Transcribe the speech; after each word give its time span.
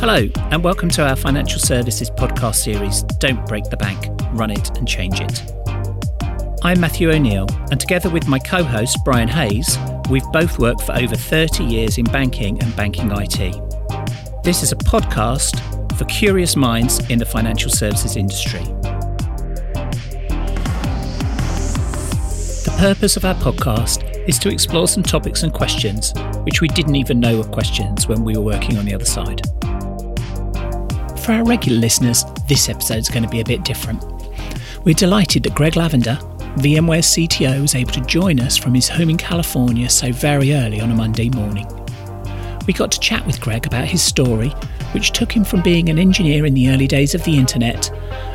Hello, 0.00 0.26
and 0.50 0.64
welcome 0.64 0.88
to 0.88 1.06
our 1.06 1.14
financial 1.14 1.60
services 1.60 2.08
podcast 2.08 2.54
series, 2.54 3.02
Don't 3.18 3.44
Break 3.46 3.64
the 3.64 3.76
Bank, 3.76 4.06
Run 4.32 4.50
It 4.50 4.74
and 4.78 4.88
Change 4.88 5.20
It. 5.20 5.42
I'm 6.64 6.80
Matthew 6.80 7.10
O'Neill, 7.10 7.46
and 7.70 7.78
together 7.78 8.08
with 8.08 8.26
my 8.26 8.38
co 8.38 8.64
host, 8.64 8.96
Brian 9.04 9.28
Hayes, 9.28 9.76
we've 10.08 10.24
both 10.32 10.58
worked 10.58 10.80
for 10.80 10.96
over 10.96 11.14
30 11.14 11.64
years 11.64 11.98
in 11.98 12.06
banking 12.06 12.62
and 12.62 12.74
banking 12.76 13.10
IT. 13.12 13.54
This 14.42 14.62
is 14.62 14.72
a 14.72 14.76
podcast 14.76 15.60
for 15.98 16.06
curious 16.06 16.56
minds 16.56 17.06
in 17.10 17.18
the 17.18 17.26
financial 17.26 17.70
services 17.70 18.16
industry. 18.16 18.64
The 22.64 22.74
purpose 22.78 23.18
of 23.18 23.26
our 23.26 23.34
podcast 23.34 24.26
is 24.26 24.38
to 24.38 24.48
explore 24.48 24.88
some 24.88 25.02
topics 25.02 25.42
and 25.42 25.52
questions 25.52 26.14
which 26.44 26.62
we 26.62 26.68
didn't 26.68 26.96
even 26.96 27.20
know 27.20 27.36
were 27.36 27.44
questions 27.44 28.08
when 28.08 28.24
we 28.24 28.34
were 28.34 28.42
working 28.42 28.78
on 28.78 28.86
the 28.86 28.94
other 28.94 29.04
side. 29.04 29.42
For 31.30 31.34
our 31.34 31.44
regular 31.44 31.78
listeners, 31.78 32.24
this 32.48 32.68
episode 32.68 32.98
is 32.98 33.08
going 33.08 33.22
to 33.22 33.28
be 33.28 33.38
a 33.38 33.44
bit 33.44 33.64
different. 33.64 34.02
We're 34.84 34.96
delighted 34.96 35.44
that 35.44 35.54
Greg 35.54 35.76
Lavender, 35.76 36.18
VMware's 36.56 37.06
CTO, 37.06 37.62
was 37.62 37.76
able 37.76 37.92
to 37.92 38.00
join 38.00 38.40
us 38.40 38.56
from 38.56 38.74
his 38.74 38.88
home 38.88 39.10
in 39.10 39.16
California 39.16 39.88
so 39.88 40.10
very 40.10 40.52
early 40.54 40.80
on 40.80 40.90
a 40.90 40.94
Monday 40.96 41.30
morning. 41.30 41.68
We 42.66 42.72
got 42.72 42.90
to 42.90 42.98
chat 42.98 43.24
with 43.28 43.40
Greg 43.40 43.64
about 43.64 43.84
his 43.84 44.02
story, 44.02 44.48
which 44.90 45.12
took 45.12 45.30
him 45.30 45.44
from 45.44 45.62
being 45.62 45.88
an 45.88 46.00
engineer 46.00 46.46
in 46.46 46.54
the 46.54 46.68
early 46.68 46.88
days 46.88 47.14
of 47.14 47.22
the 47.22 47.38
internet 47.38 47.92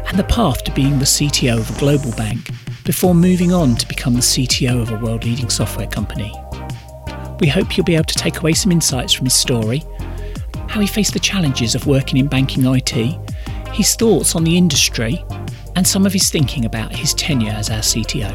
and 0.07 0.17
the 0.17 0.23
path 0.23 0.63
to 0.63 0.71
being 0.71 0.97
the 0.97 1.03
CTO 1.03 1.57
of 1.57 1.75
a 1.75 1.79
global 1.81 2.13
bank 2.13 2.49
before 2.85 3.13
moving 3.13 3.51
on 3.51 3.75
to 3.75 3.87
become 3.89 4.13
the 4.13 4.21
CTO 4.21 4.81
of 4.81 4.91
a 4.91 4.99
world 4.99 5.25
leading 5.25 5.49
software 5.49 5.87
company. 5.87 6.33
We 7.41 7.47
hope 7.47 7.75
you'll 7.75 7.83
be 7.83 7.95
able 7.95 8.05
to 8.05 8.15
take 8.15 8.39
away 8.39 8.53
some 8.53 8.71
insights 8.71 9.11
from 9.11 9.25
his 9.25 9.33
story 9.33 9.83
how 10.67 10.79
he 10.79 10.87
faced 10.87 11.13
the 11.13 11.19
challenges 11.19 11.75
of 11.75 11.87
working 11.87 12.17
in 12.17 12.27
banking 12.27 12.65
IT, 12.65 13.17
his 13.73 13.95
thoughts 13.95 14.35
on 14.35 14.43
the 14.43 14.57
industry, 14.57 15.23
and 15.75 15.85
some 15.85 16.05
of 16.05 16.13
his 16.13 16.29
thinking 16.29 16.65
about 16.65 16.95
his 16.95 17.13
tenure 17.13 17.51
as 17.51 17.69
our 17.69 17.79
CTO. 17.79 18.33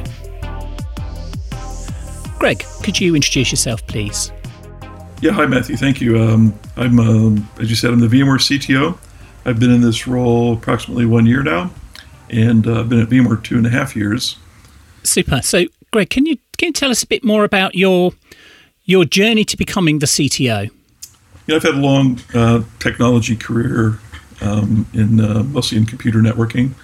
Greg, 2.38 2.64
could 2.82 3.00
you 3.00 3.14
introduce 3.14 3.50
yourself, 3.50 3.86
please? 3.86 4.32
Yeah, 5.20 5.32
hi 5.32 5.44
Matthew. 5.44 5.76
Thank 5.76 6.00
you. 6.00 6.18
Um, 6.18 6.58
I'm, 6.76 6.98
um, 6.98 7.48
as 7.58 7.68
you 7.68 7.76
said, 7.76 7.90
I'm 7.90 8.00
the 8.00 8.06
VMware 8.06 8.38
CTO. 8.38 8.96
I've 9.44 9.60
been 9.60 9.70
in 9.70 9.82
this 9.82 10.06
role 10.06 10.54
approximately 10.54 11.04
one 11.04 11.26
year 11.26 11.42
now, 11.42 11.70
and 12.30 12.66
uh, 12.66 12.80
I've 12.80 12.88
been 12.88 13.00
at 13.00 13.08
VMware 13.08 13.42
two 13.44 13.58
and 13.58 13.66
a 13.66 13.70
half 13.70 13.94
years. 13.94 14.36
Super. 15.02 15.42
So, 15.42 15.64
Greg, 15.90 16.08
can 16.08 16.24
you 16.24 16.38
can 16.56 16.68
you 16.68 16.72
tell 16.72 16.90
us 16.90 17.02
a 17.02 17.06
bit 17.06 17.24
more 17.24 17.44
about 17.44 17.74
your 17.74 18.12
your 18.84 19.04
journey 19.04 19.44
to 19.44 19.56
becoming 19.56 19.98
the 19.98 20.06
CTO? 20.06 20.70
Yeah, 21.50 21.56
I've 21.56 21.64
had 21.64 21.74
a 21.74 21.78
long 21.78 22.20
uh, 22.32 22.62
technology 22.78 23.34
career 23.34 23.98
um, 24.40 24.86
in 24.94 25.18
uh, 25.18 25.42
mostly 25.42 25.78
in 25.78 25.84
computer 25.84 26.20
networking. 26.20 26.74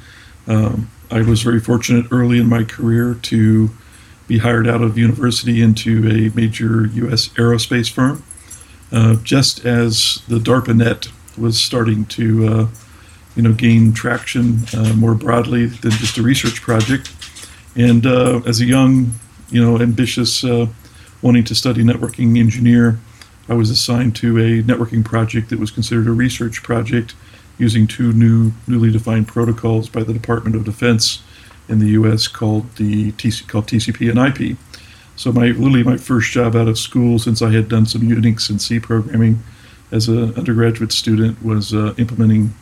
Um, 0.48 0.90
I 1.08 1.22
was 1.22 1.42
very 1.42 1.60
fortunate 1.60 2.06
early 2.10 2.40
in 2.40 2.48
my 2.48 2.64
career 2.64 3.14
to 3.14 3.70
be 4.26 4.38
hired 4.38 4.66
out 4.66 4.82
of 4.82 4.98
university 4.98 5.62
into 5.62 6.08
a 6.08 6.36
major 6.36 6.84
U.S. 6.84 7.28
aerospace 7.34 7.88
firm, 7.88 8.24
uh, 8.90 9.14
just 9.22 9.64
as 9.64 10.20
the 10.26 10.40
DARPANET 10.40 11.12
was 11.38 11.60
starting 11.60 12.04
to, 12.06 12.48
uh, 12.48 12.68
you 13.36 13.44
know, 13.44 13.52
gain 13.52 13.92
traction 13.92 14.62
uh, 14.76 14.94
more 14.94 15.14
broadly 15.14 15.66
than 15.66 15.92
just 15.92 16.18
a 16.18 16.22
research 16.22 16.60
project. 16.60 17.14
And 17.76 18.04
uh, 18.04 18.40
as 18.44 18.60
a 18.60 18.64
young, 18.64 19.12
you 19.48 19.64
know, 19.64 19.80
ambitious, 19.80 20.42
wanting 21.22 21.44
to 21.44 21.54
study 21.54 21.84
networking 21.84 22.36
engineer, 22.36 22.98
I 23.48 23.54
was 23.54 23.70
assigned 23.70 24.16
to 24.16 24.38
a 24.38 24.62
networking 24.62 25.04
project 25.04 25.50
that 25.50 25.58
was 25.58 25.70
considered 25.70 26.06
a 26.06 26.12
research 26.12 26.62
project 26.62 27.14
using 27.58 27.86
two 27.86 28.12
new 28.12 28.52
newly 28.66 28.90
defined 28.90 29.28
protocols 29.28 29.88
by 29.88 30.02
the 30.02 30.12
Department 30.12 30.56
of 30.56 30.64
Defense 30.64 31.22
in 31.68 31.78
the 31.78 31.88
U.S. 31.90 32.28
called 32.28 32.74
the 32.76 33.12
TC, 33.12 33.46
called 33.48 33.66
TCP 33.66 34.10
and 34.10 34.18
IP. 34.18 34.56
So 35.16 35.32
my 35.32 35.46
literally 35.46 35.82
my 35.82 35.96
first 35.96 36.30
job 36.30 36.54
out 36.54 36.68
of 36.68 36.78
school, 36.78 37.18
since 37.18 37.40
I 37.40 37.50
had 37.50 37.68
done 37.68 37.86
some 37.86 38.02
Unix 38.02 38.50
and 38.50 38.60
C 38.60 38.78
programming 38.78 39.42
as 39.90 40.08
an 40.08 40.34
undergraduate 40.34 40.92
student, 40.92 41.42
was 41.42 41.72
uh, 41.72 41.94
implementing 41.96 42.54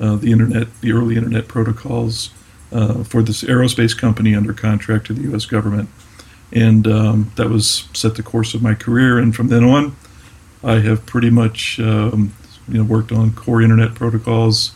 uh, 0.00 0.16
the 0.16 0.30
internet, 0.30 0.68
the 0.80 0.92
early 0.92 1.16
internet 1.16 1.48
protocols 1.48 2.30
uh, 2.72 3.02
for 3.04 3.22
this 3.22 3.42
aerospace 3.42 3.96
company 3.96 4.34
under 4.34 4.52
contract 4.52 5.06
to 5.06 5.12
the 5.14 5.22
U.S. 5.22 5.46
government, 5.46 5.88
and 6.52 6.86
um, 6.86 7.32
that 7.36 7.48
was 7.48 7.88
set 7.94 8.16
the 8.16 8.22
course 8.22 8.52
of 8.52 8.62
my 8.62 8.74
career. 8.74 9.18
And 9.18 9.34
from 9.34 9.48
then 9.48 9.64
on, 9.64 9.96
I 10.62 10.80
have 10.80 11.06
pretty 11.06 11.30
much 11.30 11.78
um, 11.80 12.34
you 12.68 12.78
know 12.78 12.84
worked 12.84 13.12
on 13.12 13.32
core 13.32 13.62
internet 13.62 13.94
protocols, 13.94 14.72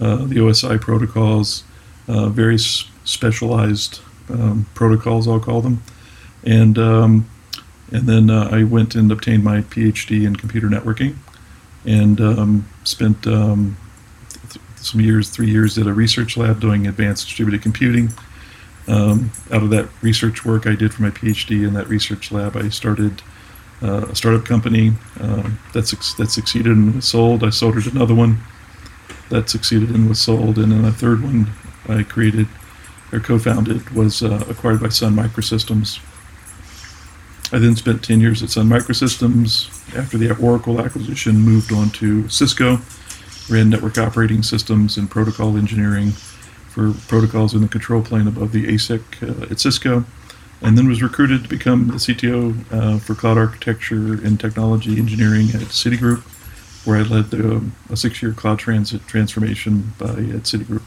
uh, 0.00 0.16
the 0.16 0.36
OSI 0.36 0.80
protocols, 0.80 1.64
uh, 2.08 2.28
various 2.28 2.88
specialized 3.04 4.00
um, 4.30 4.66
protocols 4.74 5.28
I'll 5.28 5.40
call 5.40 5.60
them, 5.60 5.82
and 6.44 6.78
um, 6.78 7.28
and 7.92 8.06
then 8.06 8.30
uh, 8.30 8.48
I 8.50 8.64
went 8.64 8.94
and 8.94 9.12
obtained 9.12 9.44
my 9.44 9.62
PhD 9.62 10.26
in 10.26 10.36
computer 10.36 10.68
networking, 10.68 11.16
and 11.84 12.20
um, 12.20 12.68
spent 12.84 13.26
um, 13.26 13.76
th- 14.50 14.64
some 14.76 15.00
years, 15.00 15.30
three 15.30 15.50
years 15.50 15.78
at 15.78 15.86
a 15.86 15.92
research 15.92 16.36
lab 16.36 16.60
doing 16.60 16.86
advanced 16.86 17.26
distributed 17.26 17.62
computing. 17.62 18.10
Um, 18.88 19.32
out 19.50 19.64
of 19.64 19.70
that 19.70 19.88
research 20.00 20.44
work 20.44 20.66
I 20.66 20.76
did 20.76 20.94
for 20.94 21.02
my 21.02 21.10
PhD 21.10 21.66
in 21.66 21.74
that 21.74 21.88
research 21.88 22.30
lab, 22.30 22.56
I 22.56 22.68
started 22.68 23.20
uh, 23.82 24.06
a 24.08 24.16
startup 24.16 24.44
company 24.44 24.92
uh, 25.20 25.50
that, 25.72 26.14
that 26.18 26.30
succeeded 26.30 26.72
and 26.72 26.96
was 26.96 27.06
sold. 27.06 27.44
I 27.44 27.50
soldered 27.50 27.86
another 27.86 28.14
one 28.14 28.38
that 29.28 29.50
succeeded 29.50 29.90
and 29.90 30.08
was 30.08 30.20
sold, 30.20 30.58
and 30.58 30.72
then 30.72 30.84
a 30.84 30.92
third 30.92 31.22
one 31.22 31.50
I 31.88 32.02
created 32.02 32.48
or 33.12 33.20
co-founded 33.20 33.90
was 33.90 34.22
uh, 34.22 34.44
acquired 34.48 34.80
by 34.80 34.88
Sun 34.88 35.14
Microsystems. 35.14 36.00
I 37.52 37.58
then 37.58 37.76
spent 37.76 38.02
10 38.02 38.20
years 38.20 38.42
at 38.42 38.50
Sun 38.50 38.68
Microsystems. 38.68 39.72
After 39.96 40.18
the 40.18 40.36
Oracle 40.36 40.80
acquisition, 40.80 41.36
moved 41.36 41.72
on 41.72 41.90
to 41.90 42.28
Cisco, 42.28 42.80
ran 43.48 43.70
network 43.70 43.98
operating 43.98 44.42
systems 44.42 44.96
and 44.96 45.08
protocol 45.08 45.56
engineering 45.56 46.10
for 46.10 46.92
protocols 47.06 47.54
in 47.54 47.62
the 47.62 47.68
control 47.68 48.02
plane 48.02 48.26
above 48.26 48.50
the 48.50 48.66
ASIC 48.66 49.02
uh, 49.22 49.50
at 49.50 49.60
Cisco 49.60 50.04
and 50.62 50.76
then 50.76 50.88
was 50.88 51.02
recruited 51.02 51.42
to 51.42 51.48
become 51.48 51.88
the 51.88 51.94
CTO 51.94 52.72
uh, 52.72 52.98
for 52.98 53.14
cloud 53.14 53.38
architecture 53.38 54.14
and 54.14 54.40
technology 54.40 54.98
engineering 54.98 55.48
at 55.50 55.68
Citigroup, 55.72 56.22
where 56.86 56.98
I 56.98 57.02
led 57.02 57.30
the, 57.30 57.56
um, 57.56 57.74
a 57.90 57.96
six-year 57.96 58.32
cloud 58.32 58.58
transit 58.58 59.06
transformation 59.06 59.92
by 59.98 60.06
at 60.06 60.44
Citigroup. 60.44 60.82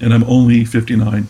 And 0.00 0.12
I'm 0.12 0.24
only 0.24 0.64
59. 0.64 1.28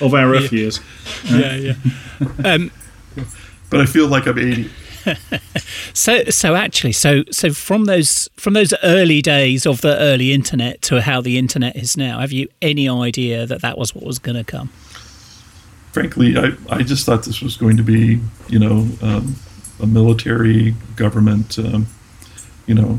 of 0.00 0.14
our 0.14 0.28
rough 0.28 0.52
yeah. 0.52 0.58
years. 0.58 0.80
Yeah, 1.24 1.54
yeah. 1.54 1.74
Um, 2.44 2.70
but 3.70 3.80
I 3.80 3.86
feel 3.86 4.06
like 4.06 4.26
I'm 4.26 4.38
80. 4.38 4.70
So 5.94 6.24
so 6.24 6.54
actually 6.54 6.92
so 6.92 7.22
so 7.30 7.52
from 7.52 7.84
those 7.84 8.28
from 8.36 8.54
those 8.54 8.72
early 8.82 9.20
days 9.20 9.66
of 9.66 9.80
the 9.80 9.96
early 9.98 10.32
internet 10.32 10.80
to 10.82 11.00
how 11.00 11.20
the 11.20 11.38
internet 11.38 11.76
is 11.76 11.96
now 11.96 12.20
have 12.20 12.32
you 12.32 12.48
any 12.62 12.88
idea 12.88 13.46
that 13.46 13.60
that 13.62 13.78
was 13.78 13.94
what 13.94 14.04
was 14.04 14.18
going 14.18 14.36
to 14.36 14.44
come? 14.44 14.68
Frankly 15.92 16.36
i 16.36 16.52
i 16.70 16.82
just 16.82 17.06
thought 17.06 17.24
this 17.24 17.40
was 17.40 17.56
going 17.56 17.76
to 17.76 17.82
be 17.82 18.20
you 18.48 18.58
know 18.58 18.88
um, 19.02 19.36
a 19.80 19.86
military 19.86 20.74
government 20.96 21.58
um, 21.58 21.86
you 22.66 22.74
know 22.74 22.98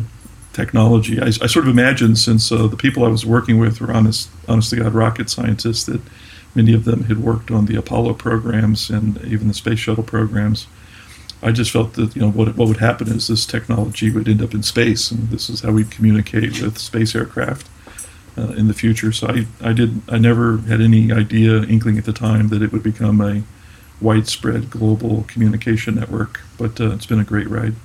technology. 0.53 1.19
I, 1.21 1.25
I, 1.25 1.47
sort 1.47 1.67
of 1.67 1.67
imagined 1.67 2.17
since 2.17 2.49
uh, 2.49 2.67
the 2.67 2.77
people 2.77 3.03
i 3.03 3.09
was 3.09 3.25
working 3.25 3.59
with 3.59 3.81
were 3.81 3.91
honest 3.91 4.29
honest 4.47 4.69
to 4.69 4.77
god 4.77 4.93
rocket 4.93 5.29
scientists 5.29 5.83
that 5.85 5.99
many 6.55 6.73
of 6.73 6.85
them 6.85 7.03
had 7.03 7.17
worked 7.21 7.51
on 7.51 7.65
the 7.65 7.75
apollo 7.75 8.13
programs 8.13 8.89
and 8.89 9.21
even 9.25 9.49
the 9.49 9.53
space 9.53 9.79
shuttle 9.79 10.03
programs 10.03 10.67
I 11.45 11.51
just 11.51 11.69
felt 11.69 11.93
that 11.93 12.15
you 12.15 12.21
know 12.21 12.31
what 12.31 12.57
what 12.57 12.67
would 12.67 12.77
happen 12.77 13.07
is 13.07 13.27
this 13.27 13.45
technology 13.45 14.09
would 14.09 14.27
end 14.27 14.41
up 14.41 14.55
in 14.55 14.63
space, 14.63 15.11
and 15.11 15.29
this 15.29 15.49
is 15.49 15.61
how 15.61 15.71
we'd 15.71 15.91
communicate 15.91 16.59
with 16.61 16.79
space 16.79 17.15
aircraft 17.15 17.69
uh, 18.35 18.53
in 18.53 18.67
the 18.67 18.73
future. 18.73 19.11
So 19.11 19.27
I 19.27 19.45
I 19.61 19.71
did 19.71 20.01
I 20.09 20.17
never 20.17 20.57
had 20.57 20.81
any 20.81 21.11
idea 21.13 21.61
inkling 21.61 21.99
at 21.99 22.05
the 22.05 22.13
time 22.13 22.47
that 22.49 22.63
it 22.63 22.71
would 22.71 22.81
become 22.81 23.21
a 23.21 23.43
widespread 24.01 24.71
global 24.71 25.23
communication 25.27 25.95
network. 25.95 26.41
But 26.57 26.81
uh, 26.81 26.91
it's 26.91 27.05
been 27.05 27.19
a 27.19 27.23
great 27.23 27.47
ride. 27.47 27.75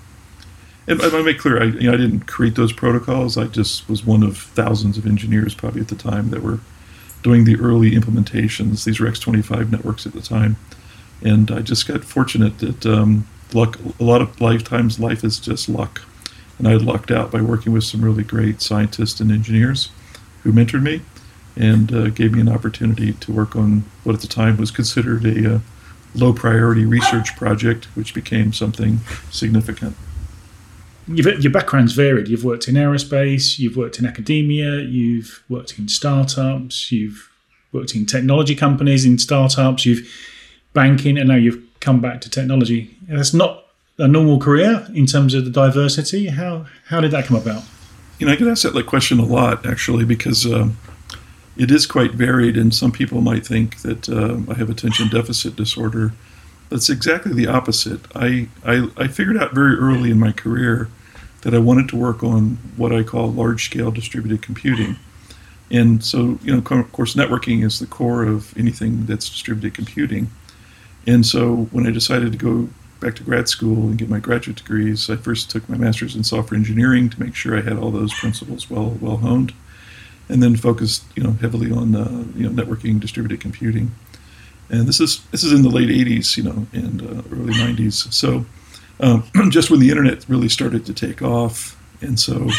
And 0.87 1.01
I 1.03 1.11
to 1.11 1.23
make 1.23 1.39
clear, 1.39 1.63
I, 1.63 1.67
you 1.67 1.89
know, 1.89 1.93
I 1.93 1.97
didn't 1.99 2.27
create 2.27 2.56
those 2.56 2.73
protocols. 2.73 3.37
I 3.37 3.45
just 3.45 3.89
was 3.89 4.05
one 4.05 4.23
of 4.23 4.39
thousands 4.39 4.99
of 4.99 5.06
engineers 5.06 5.55
probably 5.55 5.83
at 5.83 5.89
the 5.89 5.95
time 5.95 6.31
that 6.31 6.43
were 6.43 6.61
doing 7.23 7.45
the 7.45 7.56
early 7.56 7.93
implementations. 7.93 8.85
These 8.85 8.99
were 8.99 9.06
X25 9.06 9.71
networks 9.71 10.06
at 10.06 10.15
the 10.15 10.23
time. 10.23 10.56
And 11.23 11.51
I 11.51 11.61
just 11.61 11.87
got 11.87 12.03
fortunate 12.03 12.59
that 12.59 12.87
um, 12.87 13.29
luck. 13.55 13.79
A 13.99 14.05
lot 14.05 14.23
of 14.23 14.41
lifetimes, 14.41 14.99
life 14.99 15.25
is 15.25 15.38
just 15.38 15.69
luck, 15.69 16.02
and 16.58 16.69
I 16.69 16.75
lucked 16.75 17.11
out 17.11 17.31
by 17.31 17.41
working 17.41 17.73
with 17.73 17.85
some 17.85 18.02
really 18.02 18.25
great 18.25 18.61
scientists 18.61 19.20
and 19.20 19.31
engineers 19.31 19.91
who 20.43 20.52
mentored 20.52 20.82
me 20.82 21.02
and 21.56 21.93
uh, 21.93 22.08
gave 22.11 22.32
me 22.32 22.41
an 22.41 22.49
opportunity 22.49 23.12
to 23.12 23.32
work 23.32 23.56
on 23.56 23.85
what 24.05 24.14
at 24.14 24.20
the 24.20 24.26
time 24.26 24.56
was 24.56 24.70
considered 24.70 25.25
a 25.25 25.56
uh, 25.56 25.58
low 26.14 26.32
priority 26.32 26.85
research 26.85 27.37
project, 27.37 27.87
which 27.97 28.14
became 28.14 28.52
something 28.52 29.00
significant. 29.31 29.96
You've, 31.06 31.43
your 31.43 31.53
background's 31.53 31.93
varied. 31.93 32.29
You've 32.29 32.44
worked 32.44 32.69
in 32.69 32.76
aerospace, 32.76 33.58
you've 33.58 33.76
worked 33.76 33.99
in 33.99 34.06
academia, 34.06 34.81
you've 34.81 35.43
worked 35.49 35.79
in 35.79 35.88
startups, 35.88 36.93
you've 36.93 37.31
worked 37.73 37.94
in 37.94 38.06
technology 38.06 38.55
companies, 38.55 39.05
in 39.05 39.19
startups, 39.19 39.85
you've 39.87 40.08
banking, 40.73 41.19
and 41.19 41.29
now 41.29 41.35
you've 41.35 41.62
come 41.81 42.00
back 42.00 42.21
to 42.23 42.31
technology. 42.31 42.97
That's 43.09 43.35
not 43.35 43.65
a 43.99 44.09
normal 44.09 44.38
career 44.38 44.87
in 44.94 45.06
terms 45.06 45.35
of 45.35 45.44
the 45.44 45.50
diversity. 45.50 46.29
How 46.29 46.67
how 46.87 47.00
did 47.00 47.11
that 47.11 47.27
come 47.27 47.37
about? 47.37 47.62
You 48.19 48.27
know, 48.27 48.32
I 48.32 48.37
get 48.37 48.49
asked 48.49 48.62
that 48.62 48.87
question 48.87 49.19
a 49.19 49.25
lot 49.25 49.67
actually 49.67 50.05
because 50.05 50.47
um, 50.47 50.77
it 51.56 51.71
is 51.71 51.87
quite 51.87 52.12
varied, 52.12 52.56
and 52.56 52.75
some 52.75 52.93
people 52.93 53.21
might 53.21 53.47
think 53.47 53.82
that 53.82 54.09
uh, 54.09 54.50
I 54.50 54.56
have 54.56 54.71
attention 54.71 55.09
deficit 55.09 55.56
disorder. 55.56 56.12
That's 56.69 56.88
exactly 56.88 57.32
the 57.32 57.47
opposite. 57.47 58.00
I, 58.15 58.49
I 58.65 58.88
I 58.97 59.09
figured 59.09 59.37
out 59.37 59.55
very 59.55 59.75
early 59.77 60.11
in 60.11 60.19
my 60.19 60.32
career 60.32 60.88
that 61.43 61.55
I 61.55 61.59
wanted 61.59 61.88
to 61.88 61.97
work 61.97 62.23
on 62.23 62.59
what 62.77 62.93
I 62.93 63.03
call 63.03 63.32
large 63.32 63.65
scale 63.65 63.91
distributed 63.91 64.43
computing. 64.43 64.97
And 65.71 66.05
so, 66.05 66.38
you 66.43 66.53
know, 66.53 66.59
of 66.59 66.93
course, 66.93 67.15
networking 67.15 67.65
is 67.65 67.79
the 67.79 67.87
core 67.87 68.25
of 68.25 68.56
anything 68.59 69.06
that's 69.06 69.29
distributed 69.29 69.73
computing. 69.73 70.31
And 71.06 71.25
so, 71.25 71.69
when 71.73 71.87
I 71.87 71.91
decided 71.91 72.32
to 72.32 72.38
go 72.38 72.69
back 73.00 73.17
to 73.17 73.23
grad 73.23 73.49
school 73.49 73.88
and 73.88 73.97
get 73.97 74.08
my 74.08 74.19
graduate 74.19 74.58
degrees, 74.58 75.08
I 75.08 75.17
first 75.17 75.50
took 75.50 75.67
my 75.69 75.76
master's 75.76 76.14
in 76.14 76.25
software 76.25 76.58
engineering 76.58 77.08
to 77.11 77.20
make 77.20 77.35
sure 77.35 77.56
I 77.56 77.62
had 77.62 77.79
all 77.79 77.91
those 77.91 78.12
principles 78.14 78.70
well 78.70 78.97
well 79.00 79.17
honed, 79.19 79.55
and 80.29 80.43
then 80.43 80.56
focused, 80.56 81.05
you 81.17 81.23
know, 81.23 81.32
heavily 81.32 81.70
on 81.70 81.94
uh, 81.94 82.25
you 82.35 82.49
know 82.49 82.62
networking, 82.62 83.00
distributed 83.00 83.41
computing. 83.41 83.93
And 84.69 84.87
this 84.87 85.00
is 85.00 85.25
this 85.31 85.43
is 85.43 85.52
in 85.52 85.62
the 85.62 85.70
late 85.70 85.88
'80s, 85.88 86.37
you 86.37 86.43
know, 86.44 86.67
and 86.73 87.03
uh, 87.03 87.23
early 87.32 87.55
'90s. 87.55 88.12
So, 88.12 88.44
um, 89.00 89.25
just 89.50 89.70
when 89.70 89.81
the 89.81 89.88
internet 89.88 90.29
really 90.29 90.49
started 90.49 90.85
to 90.87 90.94
take 90.94 91.23
off, 91.23 91.76
and 92.03 92.20
so 92.20 92.50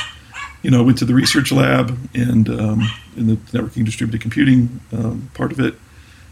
you 0.64 0.70
know, 0.70 0.84
went 0.84 0.98
to 1.00 1.06
the 1.06 1.14
research 1.14 1.52
lab 1.52 1.98
and 2.14 2.50
um, 2.50 2.88
in 3.18 3.28
the 3.28 3.36
networking 3.36 3.84
distributed 3.84 4.22
computing 4.22 4.80
um, 4.94 5.30
part 5.34 5.52
of 5.52 5.60
it, 5.60 5.76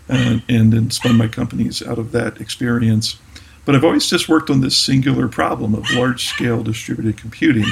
and, 0.10 0.42
and 0.50 0.74
then 0.74 0.92
spun 0.92 1.18
my 1.18 1.28
companies 1.28 1.86
out 1.86 2.00
of 2.00 2.12
that 2.12 2.42
experience. 2.42 3.18
But 3.66 3.76
I've 3.76 3.84
always 3.84 4.08
just 4.08 4.28
worked 4.28 4.50
on 4.50 4.62
this 4.62 4.78
singular 4.78 5.28
problem 5.28 5.76
of 5.76 5.90
large 5.92 6.26
scale 6.26 6.64
distributed 6.64 7.18
computing. 7.18 7.68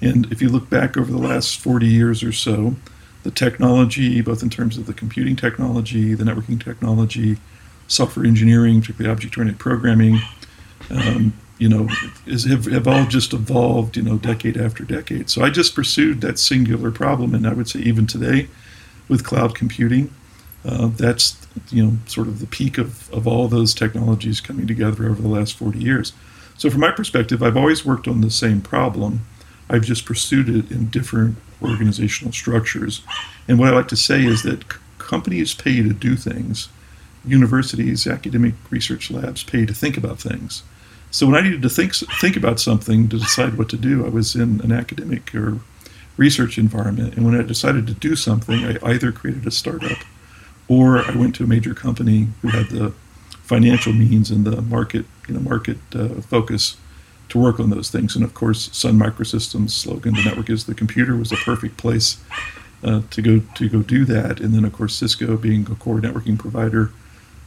And 0.00 0.30
if 0.32 0.42
you 0.42 0.48
look 0.48 0.68
back 0.68 0.96
over 0.96 1.10
the 1.10 1.18
last 1.18 1.60
40 1.60 1.86
years 1.86 2.24
or 2.24 2.32
so, 2.32 2.74
the 3.22 3.30
technology, 3.30 4.20
both 4.22 4.42
in 4.42 4.50
terms 4.50 4.76
of 4.78 4.86
the 4.86 4.94
computing 4.94 5.36
technology, 5.36 6.14
the 6.14 6.24
networking 6.24 6.62
technology, 6.62 7.36
software 7.86 8.26
engineering, 8.26 8.80
particularly 8.80 9.12
object 9.12 9.36
oriented 9.36 9.60
programming, 9.60 10.18
um, 10.90 11.32
you 11.58 11.68
know, 11.68 11.88
is, 12.26 12.44
have, 12.44 12.64
have 12.64 12.88
all 12.88 13.04
just 13.04 13.34
evolved, 13.34 13.96
you 13.96 14.02
know, 14.02 14.16
decade 14.16 14.56
after 14.56 14.82
decade. 14.82 15.28
So 15.28 15.42
I 15.42 15.50
just 15.50 15.74
pursued 15.74 16.22
that 16.22 16.38
singular 16.38 16.90
problem, 16.90 17.34
and 17.34 17.46
I 17.46 17.52
would 17.52 17.68
say 17.68 17.80
even 17.80 18.06
today, 18.06 18.48
with 19.08 19.24
cloud 19.24 19.54
computing, 19.54 20.12
uh, 20.64 20.88
that's 20.88 21.46
you 21.70 21.84
know 21.84 21.92
sort 22.06 22.28
of 22.28 22.40
the 22.40 22.46
peak 22.46 22.78
of, 22.78 23.12
of 23.12 23.26
all 23.26 23.48
those 23.48 23.74
technologies 23.74 24.40
coming 24.40 24.66
together 24.66 25.08
over 25.08 25.22
the 25.22 25.28
last 25.28 25.54
40 25.54 25.78
years. 25.78 26.12
So 26.58 26.68
from 26.68 26.80
my 26.80 26.90
perspective, 26.90 27.42
I've 27.42 27.56
always 27.56 27.86
worked 27.86 28.06
on 28.06 28.20
the 28.20 28.30
same 28.30 28.60
problem. 28.60 29.26
I've 29.70 29.84
just 29.84 30.04
pursued 30.04 30.48
it 30.48 30.70
in 30.70 30.90
different 30.90 31.36
organizational 31.62 32.32
structures. 32.32 33.02
And 33.48 33.58
what 33.58 33.68
I 33.68 33.76
like 33.76 33.88
to 33.88 33.96
say 33.96 34.24
is 34.24 34.42
that 34.42 34.64
companies 34.98 35.54
pay 35.54 35.82
to 35.82 35.92
do 35.92 36.16
things. 36.16 36.68
Universities, 37.24 38.06
academic 38.06 38.54
research 38.70 39.10
labs 39.10 39.42
pay 39.42 39.64
to 39.64 39.72
think 39.72 39.96
about 39.96 40.20
things. 40.20 40.62
So 41.10 41.26
when 41.26 41.34
I 41.34 41.40
needed 41.40 41.62
to 41.62 41.68
think 41.68 41.94
think 41.94 42.36
about 42.36 42.60
something 42.60 43.08
to 43.08 43.18
decide 43.18 43.56
what 43.58 43.68
to 43.70 43.76
do, 43.76 44.04
I 44.04 44.08
was 44.08 44.34
in 44.34 44.60
an 44.60 44.72
academic 44.72 45.34
or 45.34 45.58
research 46.16 46.58
environment, 46.58 47.14
and 47.14 47.24
when 47.24 47.34
I 47.34 47.42
decided 47.42 47.86
to 47.86 47.94
do 47.94 48.14
something, 48.14 48.64
I 48.64 48.76
either 48.82 49.10
created 49.10 49.46
a 49.46 49.50
startup 49.50 49.98
or 50.70 51.04
I 51.04 51.16
went 51.16 51.34
to 51.34 51.44
a 51.44 51.46
major 51.48 51.74
company 51.74 52.28
who 52.40 52.48
had 52.48 52.68
the 52.70 52.92
financial 53.42 53.92
means 53.92 54.30
and 54.30 54.46
the 54.46 54.62
market 54.62 55.04
you 55.26 55.34
know 55.34 55.40
market 55.40 55.78
uh, 55.94 56.08
focus 56.22 56.76
to 57.28 57.38
work 57.38 57.60
on 57.60 57.70
those 57.70 57.90
things. 57.90 58.14
And 58.14 58.24
of 58.24 58.34
course, 58.34 58.70
Sun 58.72 58.98
Microsystems 58.98 59.70
slogan, 59.70 60.14
"The 60.14 60.24
network 60.24 60.48
is 60.48 60.64
the 60.64 60.74
computer," 60.74 61.16
was 61.16 61.32
a 61.32 61.36
perfect 61.36 61.76
place 61.76 62.18
uh, 62.84 63.02
to 63.10 63.20
go 63.20 63.42
to 63.56 63.68
go 63.68 63.82
do 63.82 64.04
that. 64.04 64.38
And 64.38 64.54
then 64.54 64.64
of 64.64 64.72
course, 64.72 64.94
Cisco 64.94 65.36
being 65.36 65.66
a 65.70 65.74
core 65.74 66.00
networking 66.00 66.38
provider 66.38 66.92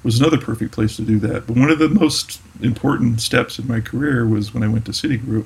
was 0.03 0.19
another 0.19 0.37
perfect 0.37 0.73
place 0.73 0.97
to 0.97 1.01
do 1.01 1.17
that. 1.19 1.47
But 1.47 1.55
one 1.55 1.71
of 1.71 1.79
the 1.79 1.87
most 1.87 2.41
important 2.61 3.21
steps 3.21 3.57
in 3.57 3.69
my 3.69 3.79
career 3.79 4.27
was 4.27 4.53
when 4.53 4.63
I 4.63 4.67
went 4.67 4.85
to 4.87 4.91
Citigroup, 4.91 5.45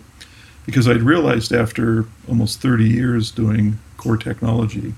because 0.65 0.87
I'd 0.87 1.03
realized 1.03 1.53
after 1.53 2.05
almost 2.27 2.59
30 2.59 2.85
years 2.89 3.29
doing 3.29 3.77
core 3.97 4.17
technology 4.17 4.95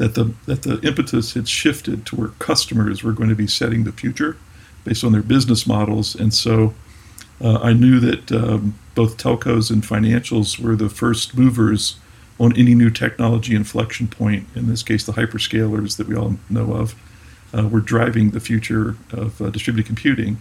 that 0.00 0.14
the 0.14 0.32
that 0.46 0.62
the 0.62 0.80
impetus 0.80 1.34
had 1.34 1.48
shifted 1.48 2.06
to 2.06 2.16
where 2.16 2.28
customers 2.38 3.02
were 3.04 3.12
going 3.12 3.28
to 3.28 3.34
be 3.34 3.46
setting 3.46 3.84
the 3.84 3.92
future 3.92 4.36
based 4.84 5.04
on 5.04 5.12
their 5.12 5.22
business 5.22 5.66
models, 5.66 6.14
and 6.14 6.32
so. 6.34 6.74
Uh, 7.42 7.58
I 7.62 7.72
knew 7.72 7.98
that 8.00 8.30
um, 8.32 8.74
both 8.94 9.16
telcos 9.16 9.70
and 9.70 9.82
financials 9.82 10.58
were 10.62 10.76
the 10.76 10.90
first 10.90 11.34
movers 11.34 11.96
on 12.38 12.56
any 12.56 12.74
new 12.74 12.90
technology 12.90 13.54
inflection 13.54 14.08
point, 14.08 14.46
in 14.54 14.66
this 14.66 14.82
case, 14.82 15.04
the 15.04 15.12
hyperscalers 15.12 15.96
that 15.98 16.06
we 16.06 16.16
all 16.16 16.36
know 16.48 16.72
of 16.72 16.94
uh, 17.56 17.68
were 17.68 17.80
driving 17.80 18.30
the 18.30 18.40
future 18.40 18.96
of 19.12 19.40
uh, 19.40 19.50
distributed 19.50 19.86
computing. 19.86 20.38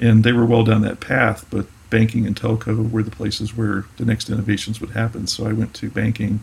And 0.00 0.22
they 0.22 0.32
were 0.32 0.44
well 0.44 0.64
down 0.64 0.82
that 0.82 1.00
path, 1.00 1.46
but 1.50 1.66
banking 1.90 2.26
and 2.26 2.38
telco 2.38 2.90
were 2.90 3.02
the 3.02 3.10
places 3.10 3.56
where 3.56 3.84
the 3.96 4.04
next 4.04 4.30
innovations 4.30 4.80
would 4.80 4.90
happen. 4.90 5.26
So 5.26 5.46
I 5.46 5.52
went 5.52 5.74
to 5.74 5.90
banking 5.90 6.40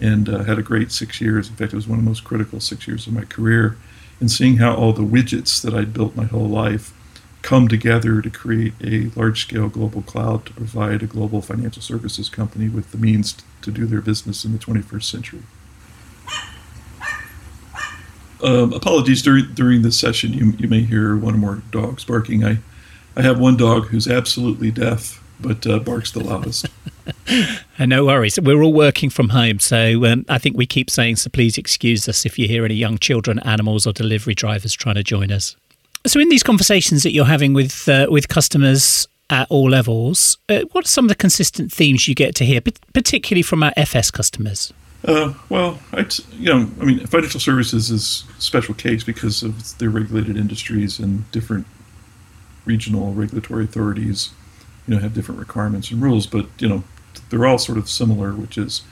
and 0.00 0.28
uh, 0.28 0.44
had 0.44 0.58
a 0.58 0.62
great 0.62 0.92
six 0.92 1.20
years. 1.20 1.48
In 1.48 1.56
fact, 1.56 1.72
it 1.72 1.76
was 1.76 1.88
one 1.88 1.98
of 1.98 2.04
the 2.04 2.10
most 2.10 2.24
critical 2.24 2.60
six 2.60 2.86
years 2.86 3.06
of 3.06 3.12
my 3.12 3.24
career. 3.24 3.76
And 4.20 4.30
seeing 4.30 4.56
how 4.56 4.74
all 4.74 4.92
the 4.92 5.02
widgets 5.02 5.60
that 5.62 5.74
I'd 5.74 5.92
built 5.92 6.16
my 6.16 6.24
whole 6.24 6.48
life 6.48 6.92
come 7.42 7.68
together 7.68 8.20
to 8.20 8.30
create 8.30 8.72
a 8.82 9.10
large 9.14 9.42
scale 9.42 9.68
global 9.68 10.02
cloud 10.02 10.46
to 10.46 10.52
provide 10.52 11.02
a 11.02 11.06
global 11.06 11.40
financial 11.40 11.82
services 11.82 12.28
company 12.28 12.68
with 12.68 12.90
the 12.90 12.98
means 12.98 13.36
to 13.62 13.70
do 13.70 13.86
their 13.86 14.00
business 14.00 14.44
in 14.44 14.52
the 14.52 14.58
21st 14.58 15.04
century. 15.04 15.42
Um, 18.42 18.72
apologies 18.72 19.22
during 19.22 19.54
during 19.54 19.82
this 19.82 19.98
session. 19.98 20.32
You 20.32 20.52
you 20.58 20.68
may 20.68 20.82
hear 20.82 21.16
one 21.16 21.34
or 21.34 21.38
more 21.38 21.62
dogs 21.70 22.04
barking. 22.04 22.44
I 22.44 22.58
I 23.16 23.22
have 23.22 23.38
one 23.38 23.56
dog 23.56 23.86
who's 23.86 24.06
absolutely 24.06 24.70
deaf, 24.70 25.22
but 25.40 25.66
uh, 25.66 25.78
barks 25.78 26.12
the 26.12 26.20
loudest. 26.20 26.66
no 27.78 28.04
worries. 28.04 28.40
We're 28.40 28.62
all 28.62 28.72
working 28.72 29.10
from 29.10 29.30
home, 29.30 29.58
so 29.58 30.04
um, 30.06 30.24
I 30.28 30.38
think 30.38 30.56
we 30.56 30.66
keep 30.66 30.90
saying 30.90 31.16
so. 31.16 31.30
Please 31.30 31.58
excuse 31.58 32.08
us 32.08 32.26
if 32.26 32.38
you 32.38 32.48
hear 32.48 32.64
any 32.64 32.74
young 32.74 32.98
children, 32.98 33.38
animals, 33.40 33.86
or 33.86 33.92
delivery 33.92 34.34
drivers 34.34 34.72
trying 34.72 34.96
to 34.96 35.02
join 35.02 35.30
us. 35.30 35.56
So, 36.06 36.20
in 36.20 36.28
these 36.28 36.42
conversations 36.42 37.02
that 37.02 37.12
you're 37.12 37.24
having 37.24 37.52
with 37.52 37.88
uh, 37.88 38.06
with 38.08 38.28
customers 38.28 39.08
at 39.30 39.46
all 39.50 39.68
levels, 39.68 40.38
uh, 40.48 40.60
what 40.72 40.84
are 40.84 40.88
some 40.88 41.06
of 41.06 41.08
the 41.08 41.16
consistent 41.16 41.72
themes 41.72 42.06
you 42.06 42.14
get 42.14 42.34
to 42.36 42.44
hear, 42.44 42.60
particularly 42.92 43.42
from 43.42 43.62
our 43.62 43.72
FS 43.76 44.10
customers? 44.10 44.72
Uh, 45.04 45.34
well, 45.48 45.78
I, 45.92 46.08
you 46.32 46.52
know, 46.52 46.70
I 46.80 46.84
mean, 46.84 47.06
financial 47.06 47.38
services 47.38 47.90
is 47.90 48.24
a 48.36 48.40
special 48.40 48.74
case 48.74 49.04
because 49.04 49.42
of 49.42 49.78
their 49.78 49.90
regulated 49.90 50.36
industries 50.36 50.98
and 50.98 51.30
different 51.30 51.66
regional 52.64 53.12
regulatory 53.14 53.64
authorities, 53.64 54.30
you 54.86 54.94
know, 54.94 55.00
have 55.00 55.14
different 55.14 55.40
requirements 55.40 55.90
and 55.90 56.02
rules. 56.02 56.26
But 56.26 56.46
you 56.58 56.68
know, 56.68 56.84
they're 57.30 57.46
all 57.46 57.58
sort 57.58 57.78
of 57.78 57.88
similar, 57.88 58.32
which 58.32 58.58
is, 58.58 58.82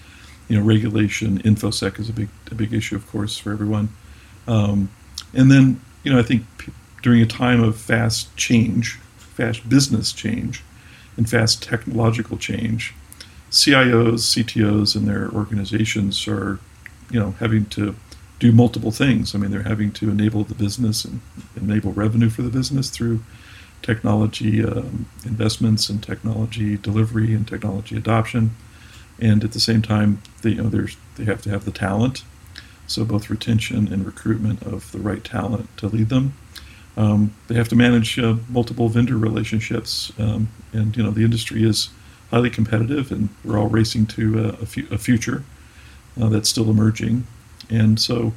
you 0.48 0.58
know, 0.58 0.64
regulation. 0.64 1.40
InfoSec 1.42 1.98
is 1.98 2.08
a 2.08 2.12
big 2.12 2.28
a 2.50 2.54
big 2.54 2.72
issue, 2.72 2.96
of 2.96 3.06
course, 3.06 3.38
for 3.38 3.52
everyone. 3.52 3.90
Um, 4.46 4.90
and 5.32 5.50
then, 5.50 5.80
you 6.02 6.12
know, 6.12 6.18
I 6.18 6.22
think 6.22 6.44
during 7.02 7.20
a 7.20 7.26
time 7.26 7.62
of 7.62 7.76
fast 7.76 8.34
change, 8.36 8.98
fast 9.16 9.68
business 9.68 10.12
change, 10.12 10.62
and 11.16 11.28
fast 11.28 11.62
technological 11.62 12.36
change, 12.36 12.94
CIOs, 13.50 14.20
CTOs, 14.34 14.96
and 14.96 15.06
their 15.06 15.30
organizations 15.30 16.26
are, 16.26 16.58
you 17.10 17.20
know, 17.20 17.32
having 17.32 17.66
to 17.66 17.94
do 18.40 18.52
multiple 18.52 18.90
things. 18.90 19.34
I 19.34 19.38
mean, 19.38 19.50
they're 19.50 19.62
having 19.62 19.92
to 19.92 20.10
enable 20.10 20.44
the 20.44 20.54
business 20.54 21.04
and 21.04 21.20
enable 21.56 21.92
revenue 21.92 22.28
for 22.28 22.42
the 22.42 22.50
business 22.50 22.90
through 22.90 23.20
technology 23.84 24.64
um, 24.64 25.06
investments 25.24 25.88
and 25.90 26.02
technology 26.02 26.76
delivery 26.78 27.34
and 27.34 27.46
technology 27.46 27.96
adoption. 27.96 28.56
And 29.20 29.44
at 29.44 29.52
the 29.52 29.60
same 29.60 29.82
time, 29.82 30.20
they, 30.42 30.50
you 30.50 30.62
know, 30.62 30.68
there's, 30.68 30.96
they 31.16 31.24
have 31.24 31.42
to 31.42 31.50
have 31.50 31.64
the 31.64 31.70
talent. 31.70 32.24
So 32.86 33.04
both 33.04 33.30
retention 33.30 33.92
and 33.92 34.04
recruitment 34.04 34.62
of 34.62 34.90
the 34.90 34.98
right 34.98 35.22
talent 35.22 35.68
to 35.78 35.88
lead 35.88 36.08
them. 36.08 36.34
Um, 36.96 37.34
they 37.48 37.54
have 37.54 37.68
to 37.68 37.76
manage 37.76 38.18
uh, 38.18 38.36
multiple 38.48 38.88
vendor 38.88 39.18
relationships, 39.18 40.12
um, 40.18 40.48
and 40.72 40.96
you 40.96 41.02
know 41.02 41.10
the 41.10 41.24
industry 41.24 41.64
is 41.64 41.88
highly 42.30 42.50
competitive, 42.50 43.10
and 43.10 43.30
we're 43.44 43.58
all 43.58 43.66
racing 43.68 44.06
to 44.06 44.38
a, 44.38 44.48
a, 44.62 44.66
fu- 44.66 44.86
a 44.92 44.98
future 44.98 45.42
uh, 46.20 46.28
that's 46.28 46.48
still 46.48 46.70
emerging. 46.70 47.26
And 47.68 47.98
so, 47.98 48.32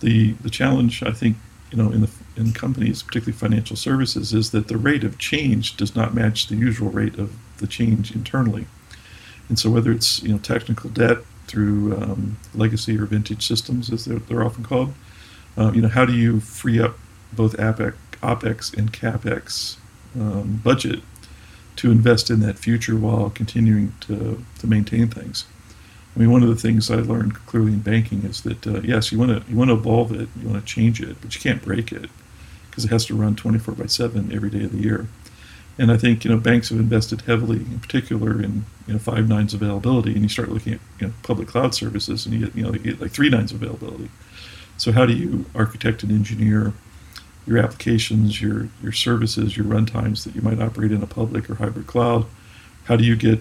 the 0.00 0.32
the 0.40 0.48
challenge 0.48 1.02
I 1.02 1.10
think 1.10 1.36
you 1.70 1.78
know, 1.78 1.90
in 1.90 2.00
the 2.00 2.10
in 2.36 2.52
companies, 2.52 3.02
particularly 3.02 3.36
financial 3.36 3.76
services, 3.76 4.32
is 4.32 4.50
that 4.50 4.68
the 4.68 4.76
rate 4.76 5.04
of 5.04 5.18
change 5.18 5.76
does 5.76 5.94
not 5.94 6.14
match 6.14 6.48
the 6.48 6.56
usual 6.56 6.90
rate 6.90 7.18
of 7.18 7.36
the 7.58 7.66
change 7.66 8.14
internally. 8.14 8.66
And 9.48 9.58
so, 9.58 9.70
whether 9.70 9.92
it's 9.92 10.22
you 10.22 10.30
know 10.30 10.38
technical 10.38 10.90
debt 10.90 11.18
through 11.46 11.96
um, 11.96 12.38
legacy 12.54 12.96
or 12.96 13.06
vintage 13.06 13.46
systems, 13.46 13.92
as 13.92 14.04
they're, 14.04 14.20
they're 14.20 14.44
often 14.44 14.64
called, 14.64 14.94
uh, 15.58 15.72
you 15.74 15.82
know, 15.82 15.88
how 15.88 16.04
do 16.04 16.12
you 16.12 16.38
free 16.38 16.80
up 16.80 16.96
both 17.32 17.56
OPEX, 17.56 17.94
OPEX 18.22 18.76
and 18.76 18.92
CAPEX 18.92 19.76
um, 20.14 20.60
budget 20.62 21.00
to 21.76 21.90
invest 21.90 22.30
in 22.30 22.38
that 22.40 22.56
future 22.56 22.96
while 22.96 23.30
continuing 23.30 23.92
to, 24.00 24.44
to 24.60 24.66
maintain 24.66 25.08
things? 25.08 25.44
I 26.14 26.18
mean, 26.18 26.32
one 26.32 26.42
of 26.42 26.48
the 26.48 26.56
things 26.56 26.90
I 26.90 26.96
learned 26.96 27.34
clearly 27.46 27.72
in 27.72 27.80
banking 27.80 28.24
is 28.24 28.42
that 28.42 28.66
uh, 28.66 28.80
yes, 28.80 29.12
you 29.12 29.18
want 29.18 29.30
to 29.44 29.50
you 29.50 29.56
want 29.56 29.68
to 29.68 29.74
evolve 29.74 30.12
it, 30.12 30.28
you 30.40 30.48
want 30.48 30.64
to 30.64 30.74
change 30.74 31.00
it, 31.00 31.16
but 31.20 31.34
you 31.34 31.40
can't 31.40 31.62
break 31.62 31.92
it 31.92 32.10
because 32.68 32.84
it 32.84 32.90
has 32.90 33.06
to 33.06 33.14
run 33.14 33.36
24 33.36 33.74
by 33.74 33.86
7 33.86 34.32
every 34.32 34.50
day 34.50 34.64
of 34.64 34.72
the 34.72 34.82
year. 34.82 35.08
And 35.78 35.90
I 35.90 35.96
think 35.96 36.24
you 36.24 36.30
know 36.30 36.38
banks 36.38 36.68
have 36.68 36.78
invested 36.78 37.22
heavily, 37.22 37.58
in 37.58 37.80
particular, 37.80 38.42
in 38.42 38.64
you 38.86 38.94
know 38.94 38.98
five 38.98 39.28
nines 39.28 39.54
availability. 39.54 40.12
And 40.12 40.22
you 40.22 40.28
start 40.28 40.50
looking 40.50 40.74
at 40.74 40.80
you 41.00 41.06
know 41.06 41.12
public 41.22 41.48
cloud 41.48 41.74
services, 41.74 42.26
and 42.26 42.34
you 42.34 42.46
get 42.46 42.56
you 42.56 42.64
know 42.64 42.72
you 42.72 42.80
get 42.80 43.00
like 43.00 43.12
three 43.12 43.30
nines 43.30 43.52
availability. 43.52 44.10
So 44.76 44.92
how 44.92 45.06
do 45.06 45.12
you 45.14 45.46
architect 45.54 46.02
and 46.02 46.12
engineer 46.12 46.72
your 47.46 47.58
applications, 47.58 48.42
your 48.42 48.68
your 48.82 48.92
services, 48.92 49.56
your 49.56 49.66
runtimes 49.66 50.24
that 50.24 50.34
you 50.34 50.42
might 50.42 50.60
operate 50.60 50.92
in 50.92 51.02
a 51.02 51.06
public 51.06 51.48
or 51.48 51.54
hybrid 51.54 51.86
cloud? 51.86 52.26
How 52.84 52.96
do 52.96 53.04
you 53.04 53.16
get 53.16 53.40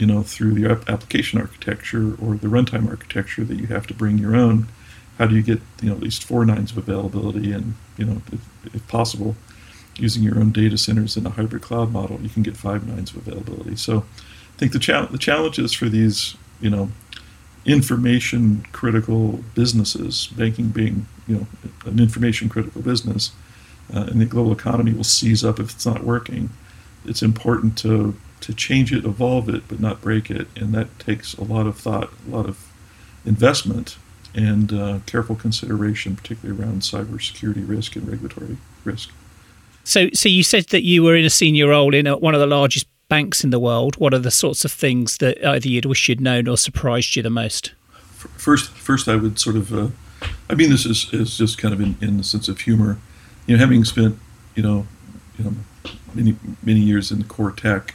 you 0.00 0.06
know, 0.06 0.22
through 0.22 0.54
the 0.54 0.70
application 0.88 1.38
architecture 1.38 2.16
or 2.22 2.34
the 2.34 2.48
runtime 2.48 2.88
architecture 2.88 3.44
that 3.44 3.58
you 3.58 3.66
have 3.66 3.86
to 3.86 3.94
bring 3.94 4.16
your 4.16 4.34
own, 4.34 4.66
how 5.18 5.26
do 5.26 5.36
you 5.36 5.42
get, 5.42 5.60
you 5.82 5.90
know, 5.90 5.94
at 5.94 6.00
least 6.00 6.24
four 6.24 6.46
nines 6.46 6.70
of 6.72 6.78
availability 6.78 7.52
and, 7.52 7.74
you 7.98 8.06
know, 8.06 8.22
if, 8.32 8.74
if 8.74 8.88
possible, 8.88 9.36
using 9.96 10.22
your 10.22 10.38
own 10.38 10.52
data 10.52 10.78
centers 10.78 11.18
in 11.18 11.26
a 11.26 11.30
hybrid 11.30 11.60
cloud 11.60 11.92
model, 11.92 12.18
you 12.22 12.30
can 12.30 12.42
get 12.42 12.56
five 12.56 12.88
nines 12.88 13.14
of 13.14 13.28
availability. 13.28 13.76
So 13.76 13.98
I 13.98 14.58
think 14.58 14.72
the, 14.72 14.78
cha- 14.78 15.04
the 15.06 15.18
challenges 15.18 15.74
for 15.74 15.90
these, 15.90 16.34
you 16.62 16.70
know, 16.70 16.90
information 17.66 18.66
critical 18.72 19.40
businesses, 19.54 20.28
banking 20.28 20.68
being, 20.68 21.06
you 21.28 21.36
know, 21.36 21.46
an 21.84 22.00
information 22.00 22.48
critical 22.48 22.80
business, 22.80 23.32
uh, 23.92 24.06
and 24.10 24.18
the 24.18 24.24
global 24.24 24.52
economy 24.52 24.94
will 24.94 25.04
seize 25.04 25.44
up 25.44 25.60
if 25.60 25.72
it's 25.72 25.84
not 25.84 26.04
working. 26.04 26.48
It's 27.04 27.22
important 27.22 27.76
to 27.78 28.14
to 28.40 28.54
change 28.54 28.92
it, 28.92 29.04
evolve 29.04 29.48
it, 29.48 29.68
but 29.68 29.80
not 29.80 30.00
break 30.00 30.30
it. 30.30 30.48
And 30.56 30.72
that 30.74 30.98
takes 30.98 31.34
a 31.34 31.44
lot 31.44 31.66
of 31.66 31.76
thought, 31.76 32.10
a 32.26 32.30
lot 32.30 32.46
of 32.46 32.66
investment, 33.24 33.96
and 34.34 34.72
uh, 34.72 34.98
careful 35.06 35.36
consideration, 35.36 36.16
particularly 36.16 36.60
around 36.60 36.82
cybersecurity 36.82 37.68
risk 37.68 37.96
and 37.96 38.08
regulatory 38.08 38.56
risk. 38.84 39.10
So, 39.84 40.08
so 40.12 40.28
you 40.28 40.42
said 40.42 40.66
that 40.66 40.84
you 40.84 41.02
were 41.02 41.16
in 41.16 41.24
a 41.24 41.30
senior 41.30 41.68
role 41.68 41.94
in 41.94 42.06
a, 42.06 42.16
one 42.16 42.34
of 42.34 42.40
the 42.40 42.46
largest 42.46 42.86
banks 43.08 43.42
in 43.42 43.50
the 43.50 43.58
world. 43.58 43.96
What 43.96 44.14
are 44.14 44.18
the 44.18 44.30
sorts 44.30 44.64
of 44.64 44.70
things 44.70 45.18
that 45.18 45.44
either 45.44 45.68
you'd 45.68 45.84
wish 45.84 46.08
you'd 46.08 46.20
known 46.20 46.46
or 46.46 46.56
surprised 46.56 47.16
you 47.16 47.22
the 47.22 47.30
most? 47.30 47.72
First, 48.36 48.70
first, 48.72 49.08
I 49.08 49.16
would 49.16 49.38
sort 49.38 49.56
of, 49.56 49.74
uh, 49.74 49.88
I 50.48 50.54
mean, 50.54 50.70
this 50.70 50.86
is, 50.86 51.12
is 51.12 51.36
just 51.36 51.58
kind 51.58 51.74
of 51.74 51.80
in, 51.80 51.96
in 52.00 52.18
the 52.18 52.24
sense 52.24 52.48
of 52.48 52.60
humor. 52.60 52.98
You 53.46 53.56
know, 53.56 53.60
having 53.60 53.84
spent, 53.84 54.18
you 54.54 54.62
know, 54.62 54.86
you 55.38 55.44
know, 55.44 55.54
many 56.14 56.36
many 56.62 56.80
years 56.80 57.10
in 57.10 57.24
core 57.24 57.50
tech, 57.50 57.94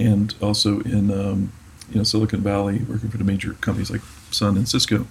and 0.00 0.34
also 0.40 0.80
in 0.80 1.10
um, 1.10 1.52
you 1.90 1.96
know 1.96 2.02
Silicon 2.02 2.40
Valley, 2.40 2.78
working 2.88 3.10
for 3.10 3.18
the 3.18 3.24
major 3.24 3.52
companies 3.54 3.90
like 3.90 4.00
Sun 4.30 4.56
and 4.56 4.68
Cisco. 4.68 5.06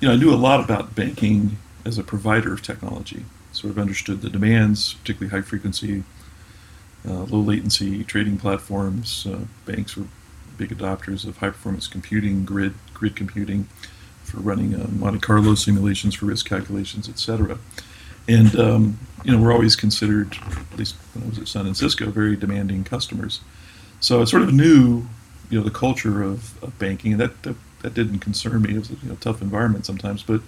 You 0.00 0.08
know, 0.08 0.14
I 0.14 0.16
knew 0.16 0.32
a 0.32 0.36
lot 0.36 0.64
about 0.64 0.94
banking 0.94 1.58
as 1.84 1.98
a 1.98 2.02
provider 2.02 2.52
of 2.52 2.62
technology. 2.62 3.24
Sort 3.52 3.70
of 3.70 3.78
understood 3.78 4.22
the 4.22 4.30
demands, 4.30 4.94
particularly 4.94 5.30
high 5.30 5.46
frequency, 5.46 6.02
uh, 7.06 7.24
low 7.24 7.40
latency 7.40 8.02
trading 8.02 8.38
platforms. 8.38 9.26
Uh, 9.26 9.44
banks 9.66 9.96
were 9.96 10.06
big 10.56 10.76
adopters 10.76 11.26
of 11.26 11.38
high 11.38 11.50
performance 11.50 11.86
computing, 11.86 12.44
grid 12.44 12.74
grid 12.94 13.14
computing, 13.14 13.68
for 14.24 14.38
running 14.38 14.74
uh, 14.74 14.88
Monte 14.90 15.20
Carlo 15.20 15.54
simulations 15.54 16.14
for 16.14 16.26
risk 16.26 16.48
calculations, 16.48 17.08
etc. 17.08 17.58
And 18.26 18.58
um, 18.58 18.98
you 19.22 19.32
know, 19.32 19.42
we're 19.42 19.52
always 19.52 19.76
considered, 19.76 20.36
at 20.72 20.78
least 20.78 20.96
when 21.12 21.24
I 21.24 21.28
was 21.28 21.38
at 21.38 21.48
Sun 21.48 21.66
and 21.66 21.76
Cisco, 21.76 22.10
very 22.10 22.36
demanding 22.36 22.84
customers. 22.84 23.40
So 24.00 24.20
I 24.20 24.24
sort 24.24 24.42
of 24.42 24.52
knew, 24.52 25.06
you 25.50 25.58
know, 25.58 25.64
the 25.64 25.70
culture 25.70 26.22
of, 26.22 26.62
of 26.62 26.78
banking, 26.78 27.12
and 27.12 27.20
that, 27.20 27.42
that, 27.42 27.56
that 27.82 27.94
didn't 27.94 28.20
concern 28.20 28.62
me. 28.62 28.74
It 28.74 28.78
was 28.78 28.90
a 28.90 28.94
you 28.94 29.08
know, 29.08 29.16
tough 29.16 29.42
environment 29.42 29.86
sometimes, 29.86 30.22
but 30.22 30.40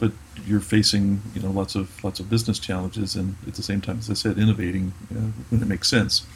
but 0.00 0.12
you're 0.44 0.60
facing 0.60 1.22
you 1.34 1.40
know 1.40 1.50
lots 1.50 1.74
of 1.74 2.02
lots 2.02 2.20
of 2.20 2.28
business 2.28 2.58
challenges, 2.58 3.14
and 3.14 3.36
at 3.46 3.54
the 3.54 3.62
same 3.62 3.80
time, 3.80 3.98
as 3.98 4.10
I 4.10 4.14
said, 4.14 4.38
innovating 4.38 4.92
you 5.10 5.18
know, 5.18 5.32
when 5.50 5.62
it 5.62 5.68
makes 5.68 5.88
sense. 5.88 6.26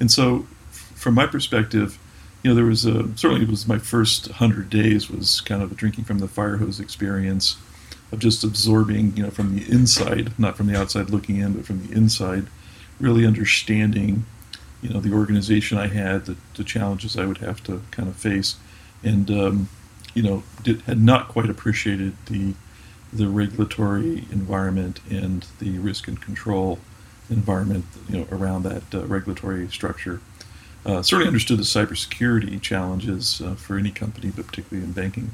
And 0.00 0.10
so, 0.10 0.46
from 0.70 1.14
my 1.14 1.26
perspective, 1.26 1.98
you 2.42 2.50
know, 2.50 2.54
there 2.54 2.64
was 2.64 2.84
a 2.84 3.16
certainly 3.16 3.42
it 3.42 3.50
was 3.50 3.66
my 3.66 3.78
first 3.78 4.28
hundred 4.28 4.70
days 4.70 5.10
was 5.10 5.40
kind 5.40 5.62
of 5.62 5.72
a 5.72 5.74
drinking 5.74 6.04
from 6.04 6.18
the 6.18 6.28
fire 6.28 6.56
hose 6.56 6.80
experience 6.80 7.56
of 8.10 8.18
just 8.18 8.42
absorbing, 8.42 9.16
you 9.16 9.22
know, 9.22 9.30
from 9.30 9.54
the 9.54 9.70
inside, 9.70 10.38
not 10.38 10.56
from 10.56 10.66
the 10.66 10.78
outside 10.78 11.10
looking 11.10 11.36
in, 11.36 11.52
but 11.52 11.66
from 11.66 11.86
the 11.86 11.94
inside, 11.94 12.46
really 13.00 13.26
understanding 13.26 14.24
you 14.82 14.90
know 14.90 15.00
the 15.00 15.12
organization 15.12 15.78
I 15.78 15.88
had, 15.88 16.26
the, 16.26 16.36
the 16.54 16.64
challenges 16.64 17.16
I 17.16 17.26
would 17.26 17.38
have 17.38 17.62
to 17.64 17.82
kind 17.90 18.08
of 18.08 18.16
face, 18.16 18.56
and 19.02 19.30
um, 19.30 19.68
you 20.14 20.22
know 20.22 20.42
did, 20.62 20.82
had 20.82 21.00
not 21.00 21.28
quite 21.28 21.50
appreciated 21.50 22.16
the 22.26 22.54
the 23.12 23.28
regulatory 23.28 24.26
environment 24.30 25.00
and 25.10 25.46
the 25.60 25.78
risk 25.78 26.08
and 26.08 26.20
control 26.20 26.78
environment 27.30 27.84
you 28.08 28.18
know 28.18 28.26
around 28.30 28.62
that 28.62 28.82
uh, 28.94 29.04
regulatory 29.06 29.68
structure. 29.68 30.20
Uh, 30.86 31.02
certainly 31.02 31.26
understood 31.26 31.58
the 31.58 31.64
cybersecurity 31.64 32.60
challenges 32.62 33.42
uh, 33.42 33.54
for 33.54 33.76
any 33.76 33.90
company, 33.90 34.30
but 34.34 34.46
particularly 34.46 34.86
in 34.86 34.92
banking. 34.92 35.32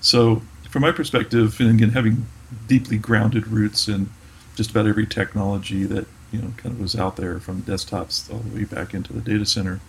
So, 0.00 0.42
from 0.70 0.82
my 0.82 0.92
perspective, 0.92 1.60
and 1.60 1.70
again 1.70 1.90
having 1.90 2.26
deeply 2.66 2.96
grounded 2.96 3.46
roots 3.48 3.86
in 3.86 4.10
just 4.56 4.70
about 4.70 4.86
every 4.86 5.06
technology 5.06 5.84
that 5.84 6.06
you 6.32 6.40
know 6.40 6.52
kind 6.56 6.74
of 6.74 6.80
was 6.80 6.96
out 6.96 7.16
there 7.16 7.38
from 7.40 7.62
desktops 7.62 8.32
all 8.32 8.40
the 8.40 8.56
way 8.56 8.64
back 8.64 8.94
into 8.94 9.12
the 9.12 9.20
data 9.20 9.46
center, 9.46 9.80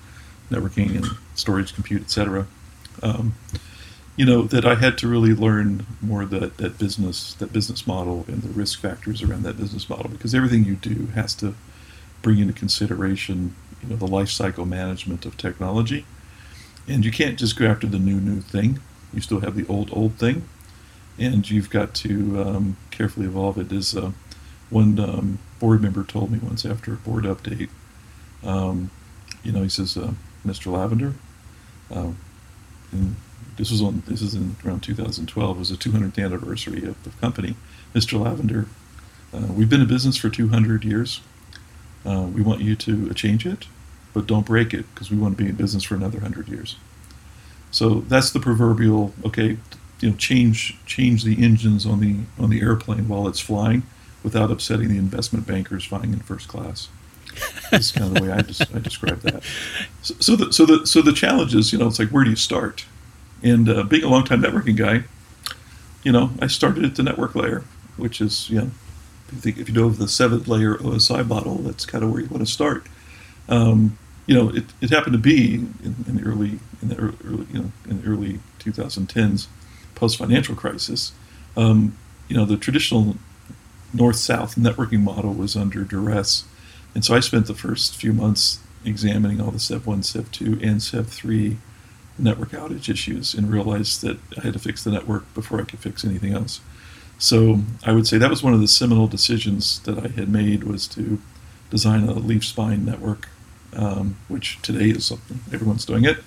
networking 0.50 0.96
and 0.96 1.06
storage, 1.36 1.74
compute, 1.74 2.02
etc. 2.04 2.48
Um, 3.02 3.36
you 4.16 4.26
know 4.26 4.44
that 4.44 4.66
I 4.66 4.76
had 4.76 4.98
to 5.00 5.08
really 5.08 5.34
learn 5.34 5.86
more 6.02 6.26
that 6.26 6.58
that 6.58 6.78
business 6.78 7.34
that 7.36 7.54
business 7.54 7.88
model 7.88 8.26
and 8.28 8.42
the 8.42 8.50
risk 8.50 8.82
factors 8.82 9.22
around 9.22 9.44
that 9.44 9.58
business 9.58 9.90
model 9.90 10.10
because 10.10 10.36
everything 10.36 10.66
you 10.66 10.76
do 10.76 11.08
has 11.16 11.34
to 11.36 11.56
bring 12.22 12.40
into 12.40 12.54
consideration 12.54 13.56
you 13.82 13.90
know 13.90 13.96
the 13.96 14.08
life 14.08 14.30
cycle 14.30 14.66
management 14.66 15.26
of 15.26 15.38
technology, 15.38 16.06
and 16.88 17.06
you 17.06 17.12
can't 17.12 17.40
just 17.40 17.58
go 17.58 17.66
after 17.66 17.88
the 17.88 18.00
new 18.00 18.20
new 18.20 18.42
thing. 18.42 18.80
You 19.14 19.22
still 19.22 19.40
have 19.40 19.56
the 19.56 19.66
old 19.68 19.90
old 19.94 20.16
thing, 20.16 20.48
and 21.18 21.50
you've 21.50 21.70
got 21.70 21.94
to 21.96 22.42
um, 22.42 22.78
carefully 22.92 23.26
evolve 23.26 23.58
it. 23.58 23.72
Is 23.72 23.96
uh, 23.96 24.12
one 24.70 25.00
um, 25.00 25.40
board 25.60 25.82
member 25.82 26.04
told 26.04 26.32
me 26.32 26.40
once 26.40 26.66
after 26.66 26.94
a 26.94 26.98
board 26.98 27.24
update, 27.26 27.70
um, 28.44 28.92
you 29.44 29.52
know, 29.52 29.64
he 29.64 29.70
says, 29.70 29.98
uh, 29.98 30.14
Mr. 30.46 30.72
Lavender, 30.72 31.14
and 32.92 33.16
this 33.58 33.72
was 33.72 33.82
on 33.82 34.04
this 34.08 34.22
is 34.22 34.34
in 34.34 34.56
around 34.66 34.82
2012. 34.82 35.56
It 35.56 35.60
was 35.60 35.70
the 35.70 35.76
200th 35.76 36.24
anniversary 36.24 36.86
of 36.86 37.02
the 37.04 37.10
company. 37.22 37.56
Mr. 37.94 38.20
Lavender, 38.20 38.68
uh, 39.34 39.48
we've 39.54 39.70
been 39.70 39.82
in 39.82 39.88
business 39.88 40.18
for 40.18 40.30
200 40.30 40.84
years. 40.84 41.22
Uh, 42.06 42.28
we 42.34 42.42
want 42.42 42.62
you 42.62 42.76
to 42.76 43.14
change 43.14 43.46
it, 43.46 43.66
but 44.14 44.28
don't 44.28 44.46
break 44.46 44.74
it 44.74 44.86
because 44.94 45.12
we 45.12 45.18
want 45.18 45.38
to 45.38 45.44
be 45.44 45.50
in 45.50 45.56
business 45.56 45.84
for 45.84 45.96
another 45.96 46.20
100 46.20 46.48
years. 46.48 46.78
So 47.72 48.02
that's 48.02 48.32
the 48.32 48.40
proverbial 48.40 49.14
okay, 49.26 49.58
you 50.00 50.10
know, 50.10 50.16
change 50.16 50.78
change 50.86 51.24
the 51.24 51.44
engines 51.44 51.86
on 51.86 52.00
the 52.00 52.18
on 52.42 52.50
the 52.50 52.62
airplane 52.62 53.08
while 53.08 53.28
it's 53.28 53.40
flying 53.40 53.84
without 54.24 54.52
upsetting 54.52 54.90
the 54.90 54.98
investment 54.98 55.48
bankers 55.48 55.86
flying 55.86 56.14
in 56.14 56.20
first 56.20 56.48
class. 56.48 56.90
That's 57.72 57.92
kind 57.92 58.08
of 58.08 58.14
the 58.16 58.24
way 58.24 58.32
I, 58.32 58.42
des- 58.42 58.66
I 58.74 58.80
describe 58.80 59.22
that. 59.22 59.44
So, 60.02 60.16
so, 60.20 60.36
the 60.36 60.54
so 60.54 60.66
the 60.66 60.86
so 60.86 61.02
the 61.02 61.14
challenge 61.14 61.56
is, 61.56 61.72
you 61.72 61.80
know, 61.80 61.88
it's 61.88 62.00
like 62.00 62.10
where 62.10 62.24
do 62.24 62.30
you 62.30 62.36
start? 62.36 62.86
And 63.44 63.70
uh, 63.70 63.84
being 63.84 64.04
a 64.04 64.10
long-time 64.10 64.42
networking 64.42 64.76
guy, 64.76 65.04
you 66.04 66.12
know, 66.12 66.32
I 66.42 66.48
started 66.48 66.84
at 66.84 66.96
the 66.96 67.04
network 67.04 67.36
layer, 67.36 67.64
which 67.96 68.20
is, 68.20 68.50
you 68.50 68.60
know, 68.60 68.72
if 69.32 69.70
you, 69.70 69.74
know 69.76 69.90
the 69.90 70.08
seventh 70.08 70.48
layer 70.48 70.76
OSI 70.78 71.26
model, 71.26 71.56
that's 71.60 71.86
kind 71.86 72.04
of 72.04 72.12
where 72.12 72.22
you 72.22 72.28
want 72.28 72.46
to 72.46 72.52
start. 72.52 72.88
Um, 73.48 73.98
you 74.26 74.36
know, 74.36 74.50
it, 74.50 74.66
it 74.82 74.90
happened 74.90 75.14
to 75.14 75.20
be 75.20 75.56
in, 75.56 75.96
in 76.08 76.16
the 76.18 76.24
early 76.24 76.60
in 76.82 76.90
the 76.90 76.98
early 76.98 77.48
you 77.52 77.60
know 77.60 77.72
in 77.90 78.02
the 78.02 78.08
early 78.08 78.40
2010s, 78.60 79.48
post 79.96 80.18
financial 80.18 80.56
crisis. 80.56 81.14
Um, 81.56 81.98
you 82.28 82.38
know, 82.38 82.46
the 82.46 82.58
traditional 82.58 83.16
north-south 83.94 84.56
networking 84.56 85.02
model 85.02 85.34
was 85.34 85.56
under 85.56 85.84
duress, 85.84 86.46
and 86.94 87.04
so 87.06 87.16
I 87.16 87.20
spent 87.20 87.48
the 87.48 87.54
first 87.54 87.96
few 87.96 88.14
months 88.14 88.60
examining 88.86 89.42
all 89.42 89.52
the 89.52 89.60
SEV 89.60 89.86
1, 89.86 90.04
SEV 90.04 90.32
2, 90.32 90.60
and 90.62 90.82
SEV 90.82 91.08
3 91.08 91.58
network 92.18 92.50
outage 92.50 92.90
issues, 92.90 93.34
and 93.34 93.52
realized 93.52 94.02
that 94.02 94.18
I 94.38 94.42
had 94.42 94.54
to 94.54 94.60
fix 94.60 94.84
the 94.84 94.92
network 94.92 95.32
before 95.34 95.62
I 95.62 95.64
could 95.64 95.80
fix 95.80 96.04
anything 96.04 96.34
else. 96.34 96.62
So 97.18 97.60
I 97.84 97.92
would 97.92 98.08
say 98.08 98.18
that 98.18 98.30
was 98.30 98.44
one 98.44 98.54
of 98.54 98.62
the 98.62 98.68
seminal 98.68 99.08
decisions 99.08 99.80
that 99.82 99.98
I 99.98 100.08
had 100.08 100.30
made 100.30 100.64
was 100.64 100.88
to 100.90 101.22
design 101.70 102.04
a 102.04 102.14
leaf 102.14 102.46
spine 102.46 102.86
network, 102.86 103.28
um, 103.76 104.18
which 104.28 104.62
today 104.62 104.90
is 104.90 105.06
something 105.06 105.40
everyone's 105.52 105.86
doing 105.86 106.06
it. 106.06 106.18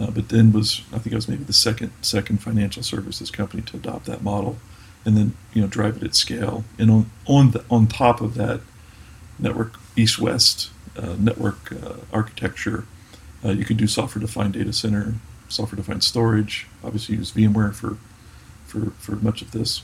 Uh, 0.00 0.10
but 0.10 0.30
then 0.30 0.52
was 0.52 0.82
I 0.92 0.98
think 0.98 1.12
I 1.12 1.16
was 1.16 1.28
maybe 1.28 1.44
the 1.44 1.52
second 1.52 1.92
second 2.00 2.38
financial 2.38 2.82
services 2.82 3.30
company 3.30 3.62
to 3.64 3.76
adopt 3.76 4.06
that 4.06 4.22
model, 4.22 4.56
and 5.04 5.16
then 5.16 5.34
you 5.52 5.60
know 5.60 5.68
drive 5.68 5.96
it 5.96 6.02
at 6.02 6.14
scale. 6.14 6.64
And 6.78 6.90
on 6.90 7.10
on 7.26 7.50
the, 7.52 7.64
on 7.70 7.86
top 7.86 8.20
of 8.20 8.34
that, 8.34 8.60
network 9.38 9.78
east 9.96 10.18
west 10.18 10.70
uh, 10.96 11.16
network 11.18 11.72
uh, 11.72 11.96
architecture, 12.12 12.84
uh, 13.44 13.50
you 13.50 13.64
could 13.64 13.76
do 13.76 13.86
software 13.86 14.20
defined 14.20 14.54
data 14.54 14.72
center, 14.72 15.14
software 15.48 15.76
defined 15.76 16.04
storage. 16.04 16.66
Obviously, 16.84 17.16
use 17.16 17.32
VMware 17.32 17.74
for 17.74 17.96
for 18.66 18.90
for 18.98 19.16
much 19.16 19.42
of 19.42 19.50
this, 19.52 19.82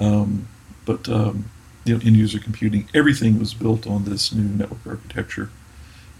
um, 0.00 0.48
but 0.84 1.08
um, 1.08 1.50
you 1.84 1.94
know 1.94 2.00
end 2.04 2.16
user 2.16 2.38
computing. 2.38 2.88
Everything 2.94 3.38
was 3.38 3.54
built 3.54 3.86
on 3.86 4.04
this 4.04 4.32
new 4.32 4.48
network 4.48 4.86
architecture, 4.86 5.50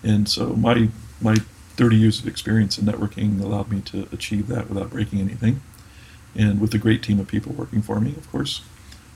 and 0.02 0.28
so 0.28 0.54
my 0.54 0.88
my 1.20 1.36
30 1.76 1.96
years 1.96 2.20
of 2.20 2.28
experience 2.28 2.78
in 2.78 2.84
networking 2.84 3.40
allowed 3.42 3.68
me 3.68 3.80
to 3.80 4.08
achieve 4.12 4.46
that 4.46 4.68
without 4.68 4.90
breaking 4.90 5.20
anything, 5.20 5.60
and 6.36 6.60
with 6.60 6.74
a 6.74 6.78
great 6.78 7.02
team 7.02 7.20
of 7.20 7.28
people 7.28 7.52
working 7.52 7.82
for 7.82 8.00
me, 8.00 8.10
of 8.16 8.30
course. 8.30 8.62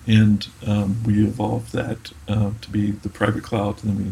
And 0.06 0.48
um, 0.66 1.02
we 1.04 1.24
evolved 1.24 1.72
that 1.72 2.12
uh, 2.28 2.52
to 2.60 2.70
be 2.70 2.92
the 2.92 3.08
private 3.08 3.42
cloud, 3.42 3.82
and 3.82 3.92
then 3.92 3.96
we, 3.98 4.04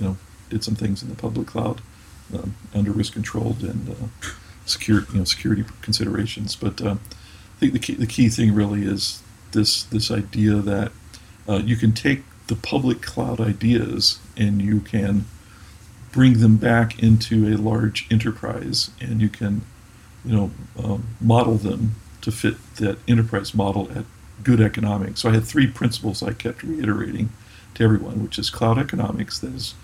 you 0.00 0.08
know, 0.08 0.16
did 0.50 0.64
some 0.64 0.74
things 0.74 1.02
in 1.02 1.08
the 1.08 1.14
public 1.14 1.46
cloud 1.46 1.80
um, 2.34 2.54
under 2.74 2.92
risk 2.92 3.14
controlled 3.14 3.62
and 3.62 3.90
uh, 3.90 4.28
secure, 4.66 5.06
you 5.12 5.18
know, 5.18 5.24
security 5.24 5.64
considerations. 5.80 6.54
But 6.56 6.82
uh, 6.82 6.96
I 6.96 7.58
think 7.58 7.72
the 7.72 7.78
key, 7.78 7.94
the 7.94 8.06
key 8.06 8.28
thing 8.28 8.54
really 8.54 8.84
is 8.84 9.22
this 9.52 9.84
this 9.84 10.10
idea 10.10 10.56
that 10.56 10.92
uh, 11.48 11.56
you 11.64 11.76
can 11.76 11.92
take 11.92 12.22
the 12.48 12.56
public 12.56 13.02
cloud 13.02 13.40
ideas 13.40 14.18
and 14.36 14.60
you 14.60 14.80
can 14.80 15.24
bring 16.12 16.40
them 16.40 16.56
back 16.56 17.02
into 17.02 17.46
a 17.46 17.56
large 17.56 18.06
enterprise 18.10 18.90
and 19.00 19.20
you 19.20 19.28
can 19.28 19.62
you 20.24 20.34
know 20.34 20.50
um, 20.82 21.06
model 21.20 21.56
them 21.56 21.94
to 22.28 22.36
fit 22.36 22.56
that 22.76 22.98
enterprise 23.08 23.54
model 23.54 23.90
at 23.94 24.04
good 24.42 24.60
economics. 24.60 25.20
So 25.20 25.30
i 25.30 25.32
had 25.32 25.44
three 25.44 25.66
principles 25.66 26.22
i 26.22 26.32
kept 26.32 26.62
reiterating 26.62 27.30
to 27.74 27.84
everyone 27.84 28.22
which 28.22 28.38
is 28.38 28.50
cloud 28.50 28.78
economics 28.78 29.38
that 29.40 29.54
is 29.54 29.74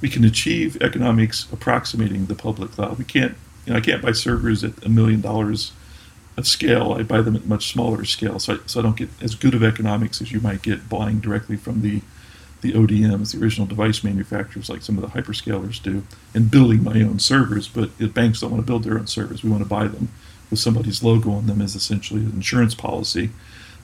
we 0.00 0.08
can 0.08 0.24
achieve 0.24 0.80
economics 0.80 1.46
approximating 1.52 2.26
the 2.26 2.34
public 2.34 2.72
cloud. 2.72 2.98
We 2.98 3.04
can't 3.04 3.34
you 3.66 3.72
know 3.72 3.78
i 3.78 3.82
can't 3.82 4.02
buy 4.02 4.12
servers 4.12 4.64
at 4.64 4.84
a 4.84 4.88
million 4.88 5.20
dollars 5.20 5.72
of 6.36 6.46
scale. 6.46 6.94
I 6.98 7.02
buy 7.02 7.20
them 7.20 7.36
at 7.36 7.46
much 7.46 7.70
smaller 7.70 8.04
scale. 8.04 8.38
So 8.38 8.54
I, 8.54 8.58
so 8.66 8.80
I 8.80 8.82
don't 8.82 8.96
get 8.96 9.10
as 9.20 9.34
good 9.34 9.54
of 9.54 9.62
economics 9.62 10.22
as 10.22 10.32
you 10.32 10.40
might 10.40 10.62
get 10.62 10.88
buying 10.88 11.20
directly 11.20 11.56
from 11.56 11.82
the 11.82 12.00
the 12.62 12.72
ODMs, 12.72 13.32
the 13.32 13.42
original 13.42 13.66
device 13.66 14.04
manufacturers, 14.04 14.68
like 14.68 14.82
some 14.82 14.98
of 14.98 15.02
the 15.02 15.18
hyperscalers 15.18 15.82
do, 15.82 16.04
and 16.34 16.50
building 16.50 16.84
my 16.84 17.00
own 17.00 17.18
servers. 17.18 17.68
But 17.68 17.90
banks 18.12 18.40
don't 18.40 18.50
want 18.50 18.62
to 18.62 18.66
build 18.66 18.84
their 18.84 18.98
own 18.98 19.06
servers; 19.06 19.42
we 19.42 19.50
want 19.50 19.62
to 19.62 19.68
buy 19.68 19.86
them 19.86 20.08
with 20.50 20.58
somebody's 20.58 21.02
logo 21.02 21.30
on 21.30 21.46
them 21.46 21.60
is 21.60 21.74
essentially 21.74 22.20
an 22.20 22.32
insurance 22.32 22.74
policy 22.74 23.30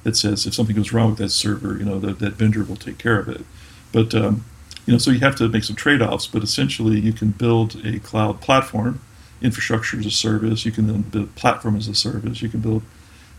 that 0.02 0.16
says 0.16 0.46
if 0.46 0.54
something 0.54 0.76
goes 0.76 0.92
wrong 0.92 1.10
with 1.10 1.18
that 1.18 1.30
server, 1.30 1.76
you 1.78 1.84
know 1.84 1.98
that 1.98 2.18
that 2.18 2.34
vendor 2.34 2.64
will 2.64 2.76
take 2.76 2.98
care 2.98 3.18
of 3.18 3.28
it. 3.28 3.44
But 3.92 4.14
um, 4.14 4.44
you 4.84 4.92
know, 4.92 4.98
so 4.98 5.10
you 5.10 5.20
have 5.20 5.36
to 5.36 5.48
make 5.48 5.64
some 5.64 5.76
trade-offs. 5.76 6.26
But 6.26 6.42
essentially, 6.42 7.00
you 7.00 7.12
can 7.12 7.30
build 7.30 7.84
a 7.84 7.98
cloud 7.98 8.40
platform, 8.40 9.00
infrastructure 9.42 9.98
as 9.98 10.06
a 10.06 10.10
service. 10.10 10.64
You 10.64 10.72
can 10.72 10.86
then 10.86 11.02
build 11.02 11.34
platform 11.34 11.76
as 11.76 11.88
a 11.88 11.94
service. 11.94 12.42
You 12.42 12.48
can 12.48 12.60
build 12.60 12.82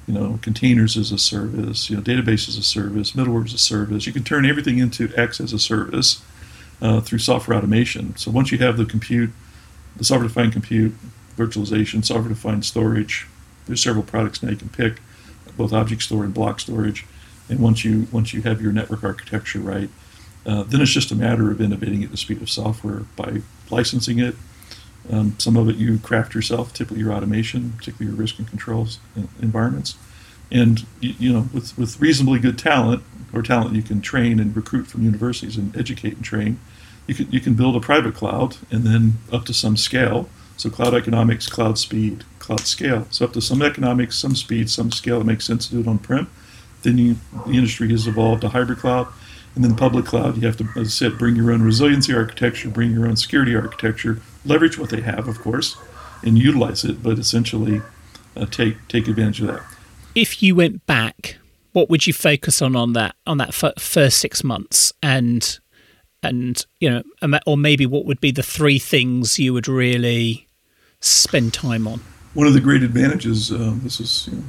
you 0.08 0.14
know, 0.14 0.40
containers 0.42 0.96
as 0.96 1.12
a 1.12 1.18
service, 1.18 1.90
you 1.90 1.98
know, 1.98 2.02
database 2.02 2.48
as 2.48 2.58
a 2.58 2.64
service, 2.64 3.12
middleware 3.12 3.46
as 3.46 3.54
a 3.54 3.58
service. 3.58 4.08
You 4.08 4.14
can 4.14 4.24
turn 4.24 4.46
everything 4.46 4.80
into 4.80 5.12
X 5.16 5.42
as 5.42 5.52
a 5.52 5.60
service 5.60 6.24
uh, 6.82 7.02
through 7.02 7.20
software 7.20 7.58
automation. 7.58 8.16
So 8.16 8.32
once 8.32 8.52
you 8.52 8.58
have 8.60 8.78
the 8.78 8.86
compute, 8.86 9.32
the 9.98 10.06
software-defined 10.06 10.54
compute, 10.54 10.94
virtualization, 11.38 12.04
software-defined 12.04 12.66
storage, 12.66 13.28
there's 13.68 13.84
several 13.84 14.04
products 14.04 14.42
now 14.42 14.50
you 14.50 14.56
can 14.56 14.70
pick, 14.70 15.00
both 15.56 15.74
object 15.74 16.02
store 16.04 16.24
and 16.24 16.34
block 16.34 16.60
storage. 16.60 17.06
And 17.50 17.60
once 17.60 17.86
you 17.86 18.08
once 18.12 18.34
you 18.34 18.42
have 18.42 18.62
your 18.62 18.72
network 18.72 19.04
architecture 19.04 19.60
right, 19.60 19.90
uh, 20.46 20.64
then 20.64 20.82
it's 20.82 20.92
just 20.92 21.12
a 21.12 21.16
matter 21.16 21.52
of 21.52 21.62
innovating 21.62 22.04
at 22.04 22.12
the 22.12 22.18
speed 22.18 22.42
of 22.42 22.50
software 22.50 23.04
by 23.16 23.42
licensing 23.70 24.20
it, 24.20 24.36
um, 25.12 25.36
some 25.38 25.56
of 25.56 25.70
it 25.70 25.76
you 25.76 25.98
craft 26.00 26.36
yourself, 26.36 26.74
typically 26.74 27.02
your 27.02 27.14
automation, 27.14 27.74
particularly 27.78 28.14
your 28.14 28.22
risk 28.22 28.38
and 28.40 28.48
controls 28.48 29.00
environments. 29.42 29.96
And 30.52 30.86
you, 31.00 31.14
you, 31.20 31.34
know, 31.34 31.50
with, 31.54 31.78
with 31.78 32.00
reasonably 32.00 32.40
good 32.40 32.58
talent 32.58 33.04
or 33.34 33.42
talent 33.42 33.76
you 33.76 33.82
can 33.82 34.02
train 34.02 34.40
and 34.40 34.56
recruit 34.56 34.88
from 34.88 35.04
universities 35.04 35.58
and 35.58 35.76
educate 35.76 36.16
and 36.16 36.24
train, 36.24 36.60
you 37.06 37.16
can 37.16 37.32
you 37.32 37.40
can 37.40 37.54
build 37.54 37.76
a 37.76 37.80
private 37.80 38.14
cloud 38.14 38.58
and 38.70 38.84
then 38.84 39.16
up 39.32 39.46
to 39.46 39.54
some 39.54 39.78
scale. 39.78 40.30
So 40.58 40.70
cloud 40.70 40.94
economics, 40.94 41.48
cloud 41.48 41.78
speed, 41.78 42.24
cloud 42.40 42.62
scale. 42.62 43.08
So 43.12 43.26
up 43.26 43.34
to 43.34 43.42
some 43.42 43.62
economics, 43.62 44.18
some 44.18 44.36
speed, 44.36 44.70
some 44.70 44.92
scale, 44.92 45.22
it 45.22 45.26
makes 45.26 45.46
sense 45.46 45.68
to 45.68 45.76
do 45.76 45.82
it 45.82 45.88
on 45.88 46.00
prem. 46.00 46.30
Then 46.82 46.98
you, 46.98 47.16
the 47.46 47.54
industry 47.54 47.90
has 47.92 48.08
evolved 48.08 48.42
to 48.42 48.50
hybrid 48.50 48.80
cloud. 48.80 49.08
And 49.56 49.64
then 49.64 49.76
public 49.76 50.06
cloud, 50.06 50.38
you 50.38 50.46
have 50.46 50.58
to, 50.58 50.68
as 50.76 50.88
I 50.88 50.90
said, 50.90 51.18
bring 51.18 51.36
your 51.36 51.52
own 51.52 51.64
resiliency 51.64 52.14
architecture, 52.14 52.70
bring 52.70 52.92
your 52.92 53.08
own 53.08 53.16
security 53.16 53.56
architecture, 53.56 54.22
leverage 54.46 54.78
what 54.78 54.92
they 54.92 55.02
have, 55.02 55.28
of 55.28 55.40
course, 55.40 55.76
and 56.24 56.38
utilize 56.38 56.84
it, 56.84 57.02
but 57.02 57.18
essentially 57.18 57.82
uh, 58.36 58.46
take 58.46 58.88
take 58.88 59.08
advantage 59.08 59.42
of 59.42 59.48
that. 59.48 59.64
If 60.14 60.44
you 60.44 60.56
went 60.56 60.86
back, 60.86 61.38
what 61.74 61.90
would 61.90 62.06
you 62.06 62.14
focus 62.14 62.62
on 62.62 62.76
on 62.76 62.94
that 62.94 63.16
on 63.26 63.38
that 63.38 63.50
f- 63.50 63.80
first 63.80 64.20
six 64.20 64.44
months, 64.44 64.94
and 65.02 65.60
and 66.22 66.64
you 66.80 66.90
know, 67.22 67.40
or 67.46 67.58
maybe 67.58 67.86
what 67.86 68.06
would 68.06 68.22
be 68.22 68.32
the 68.32 68.44
three 68.44 68.80
things 68.80 69.40
you 69.40 69.54
would 69.54 69.68
really 69.68 70.47
spend 71.02 71.54
time 71.54 71.88
on? 71.88 72.02
One 72.34 72.48
of 72.48 72.54
the 72.54 72.62
great 72.62 72.84
advantages. 72.84 73.52
Uh, 73.52 73.76
this 73.84 74.00
was 74.00 74.28
you 74.28 74.38
know, 74.38 74.44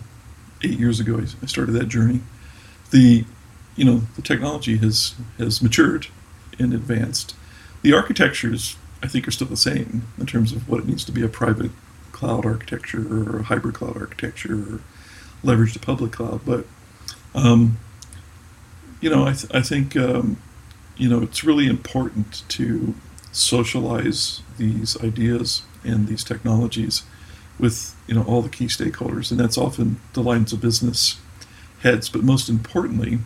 eight 0.65 0.79
years 0.79 1.01
ago. 1.01 1.21
I 1.43 1.47
started 1.47 1.73
that 1.73 1.89
journey. 1.89 2.21
The 2.91 3.25
you 3.77 3.85
know 3.85 4.03
the 4.17 4.23
technology 4.23 4.77
has 4.79 5.15
has 5.39 5.63
matured 5.63 6.09
and 6.59 6.73
advanced. 6.73 7.35
The 7.83 7.93
architectures 7.93 8.77
I 9.03 9.07
think 9.07 9.29
are 9.29 9.31
still 9.31 9.47
the 9.47 9.57
same 9.57 10.09
in 10.19 10.27
terms 10.27 10.53
of 10.53 10.69
what 10.69 10.81
it 10.81 10.87
needs 10.87 11.05
to 11.05 11.13
be 11.13 11.23
a 11.23 11.29
private 11.29 11.71
cloud 12.13 12.45
architecture 12.45 13.07
or 13.11 13.41
a 13.41 13.43
hybrid 13.45 13.75
cloud 13.75 13.97
architecture 13.97 14.55
or 14.55 14.81
leverage 15.45 15.73
the 15.73 15.79
public 15.79 16.13
cloud. 16.13 16.41
But 16.45 16.67
um, 17.35 17.79
you 19.01 19.09
know, 19.09 19.25
I, 19.25 19.33
th- 19.33 19.55
I 19.55 19.63
think 19.63 19.97
um, 19.97 20.39
you 20.97 21.09
know 21.09 21.23
it's 21.23 21.45
really 21.45 21.67
important 21.67 22.49
to 22.49 22.95
socialize 23.31 24.43
these 24.57 25.01
ideas 25.03 25.63
and 25.85 26.07
these 26.07 26.25
technologies 26.25 27.03
with 27.59 27.95
you 28.07 28.14
know 28.14 28.23
all 28.23 28.43
the 28.43 28.49
key 28.49 28.67
stakeholders, 28.67 29.31
and 29.31 29.38
that's 29.38 29.59
often 29.59 30.01
the 30.12 30.23
lines 30.23 30.53
of 30.53 30.61
business 30.61 31.21
heads. 31.81 32.09
But 32.09 32.23
most 32.23 32.49
importantly, 32.49 33.19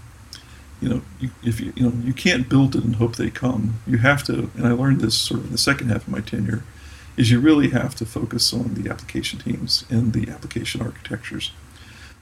you 0.81 0.89
know, 0.89 1.03
you, 1.21 1.31
if 1.43 1.61
you 1.61 1.73
you 1.77 1.85
know 1.85 1.93
you 2.05 2.13
can't 2.13 2.49
build 2.49 2.75
it 2.75 2.85
and 2.85 2.97
hope 2.97 3.17
they 3.17 3.31
come. 3.31 3.81
You 3.87 3.99
have 3.99 4.25
to, 4.25 4.51
and 4.57 4.67
I 4.67 4.73
learned 4.73 5.01
this 5.01 5.17
sort 5.17 5.41
of 5.41 5.47
in 5.47 5.53
the 5.53 5.59
second 5.59 5.89
half 5.89 6.03
of 6.03 6.09
my 6.09 6.21
tenure, 6.21 6.65
is 7.17 7.31
you 7.31 7.41
really 7.41 7.71
have 7.71 7.95
to 7.97 8.07
focus 8.07 8.53
on 8.53 8.75
the 8.75 8.91
application 8.91 9.39
teams 9.39 9.85
and 9.91 10.13
the 10.13 10.31
application 10.31 10.81
architectures. 10.81 11.53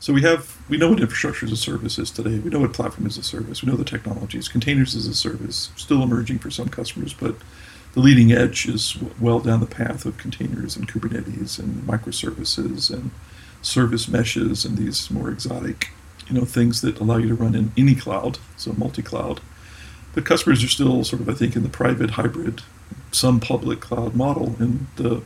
So 0.01 0.15
we 0.15 0.23
have 0.23 0.57
we 0.69 0.79
know 0.79 0.91
what 0.91 1.01
infrastructure 1.01 1.47
as 1.47 1.53
a 1.53 1.57
service 1.57 1.99
is 1.99 2.11
today. 2.11 2.39
We 2.39 2.51
know 2.51 2.61
what 2.61 2.73
platform 2.73 3.07
as 3.07 3.19
a 3.19 3.23
service. 3.23 3.63
We 3.63 3.71
know 3.71 3.77
the 3.77 3.85
technologies. 3.85 4.49
Containers 4.49 4.97
as 4.97 5.07
a 5.07 5.15
service 5.15 5.71
still 5.77 6.03
emerging 6.03 6.39
for 6.39 6.51
some 6.51 6.69
customers, 6.69 7.13
but 7.13 7.37
the 7.93 8.01
leading 8.01 8.33
edge 8.33 8.67
is 8.69 8.97
well 9.21 9.41
down 9.41 9.61
the 9.61 9.67
path 9.67 10.05
of 10.05 10.17
containers 10.17 10.77
and 10.77 10.89
Kubernetes 10.89 11.59
and 11.59 11.83
microservices 11.83 12.93
and 12.93 13.11
service 13.63 14.09
meshes 14.09 14.65
and 14.65 14.79
these 14.79 15.11
more 15.11 15.31
exotic 15.31 15.91
you 16.31 16.39
know 16.39 16.45
things 16.45 16.81
that 16.81 17.01
allow 17.01 17.17
you 17.17 17.29
to 17.29 17.35
run 17.35 17.55
in 17.55 17.73
any 17.77 17.95
cloud, 17.95 18.39
so 18.57 18.73
multi-cloud. 18.73 19.41
But 20.15 20.25
customers 20.25 20.65
are 20.65 20.69
still 20.69 21.05
sort 21.05 21.23
of, 21.23 21.29
I 21.29 21.35
think, 21.35 21.57
in 21.57 21.63
the 21.63 21.69
private 21.69 22.11
hybrid, 22.11 22.63
some 23.13 23.41
public 23.41 23.81
cloud 23.81 24.15
model, 24.15 24.55
and 24.59 24.87
the 24.97 25.23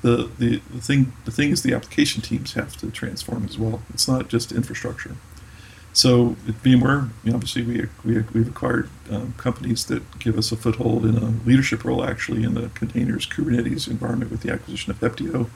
the, 0.00 0.30
the, 0.38 0.62
the 0.72 0.80
thing 0.80 1.12
the 1.24 1.32
thing 1.32 1.50
is 1.50 1.62
the 1.62 1.74
application 1.74 2.22
teams 2.22 2.54
have 2.54 2.76
to 2.78 2.90
transform 2.90 3.44
as 3.44 3.58
well. 3.58 3.82
It's 3.92 4.06
not 4.06 4.28
just 4.28 4.52
infrastructure. 4.52 5.16
So 5.98 6.36
at 6.46 6.54
VMware, 6.62 7.10
you 7.24 7.32
know, 7.32 7.34
obviously 7.34 7.62
we, 7.62 7.88
we 8.04 8.22
we've 8.32 8.46
acquired 8.46 8.88
um, 9.10 9.34
companies 9.36 9.86
that 9.86 10.20
give 10.20 10.38
us 10.38 10.52
a 10.52 10.56
foothold 10.56 11.04
in 11.04 11.16
a 11.16 11.34
leadership 11.44 11.84
role 11.84 12.04
actually 12.04 12.44
in 12.44 12.54
the 12.54 12.68
containers 12.68 13.26
Kubernetes 13.26 13.88
environment 13.88 14.30
with 14.30 14.42
the 14.42 14.52
acquisition 14.52 14.92
of 14.92 15.00
Heptio, 15.00 15.50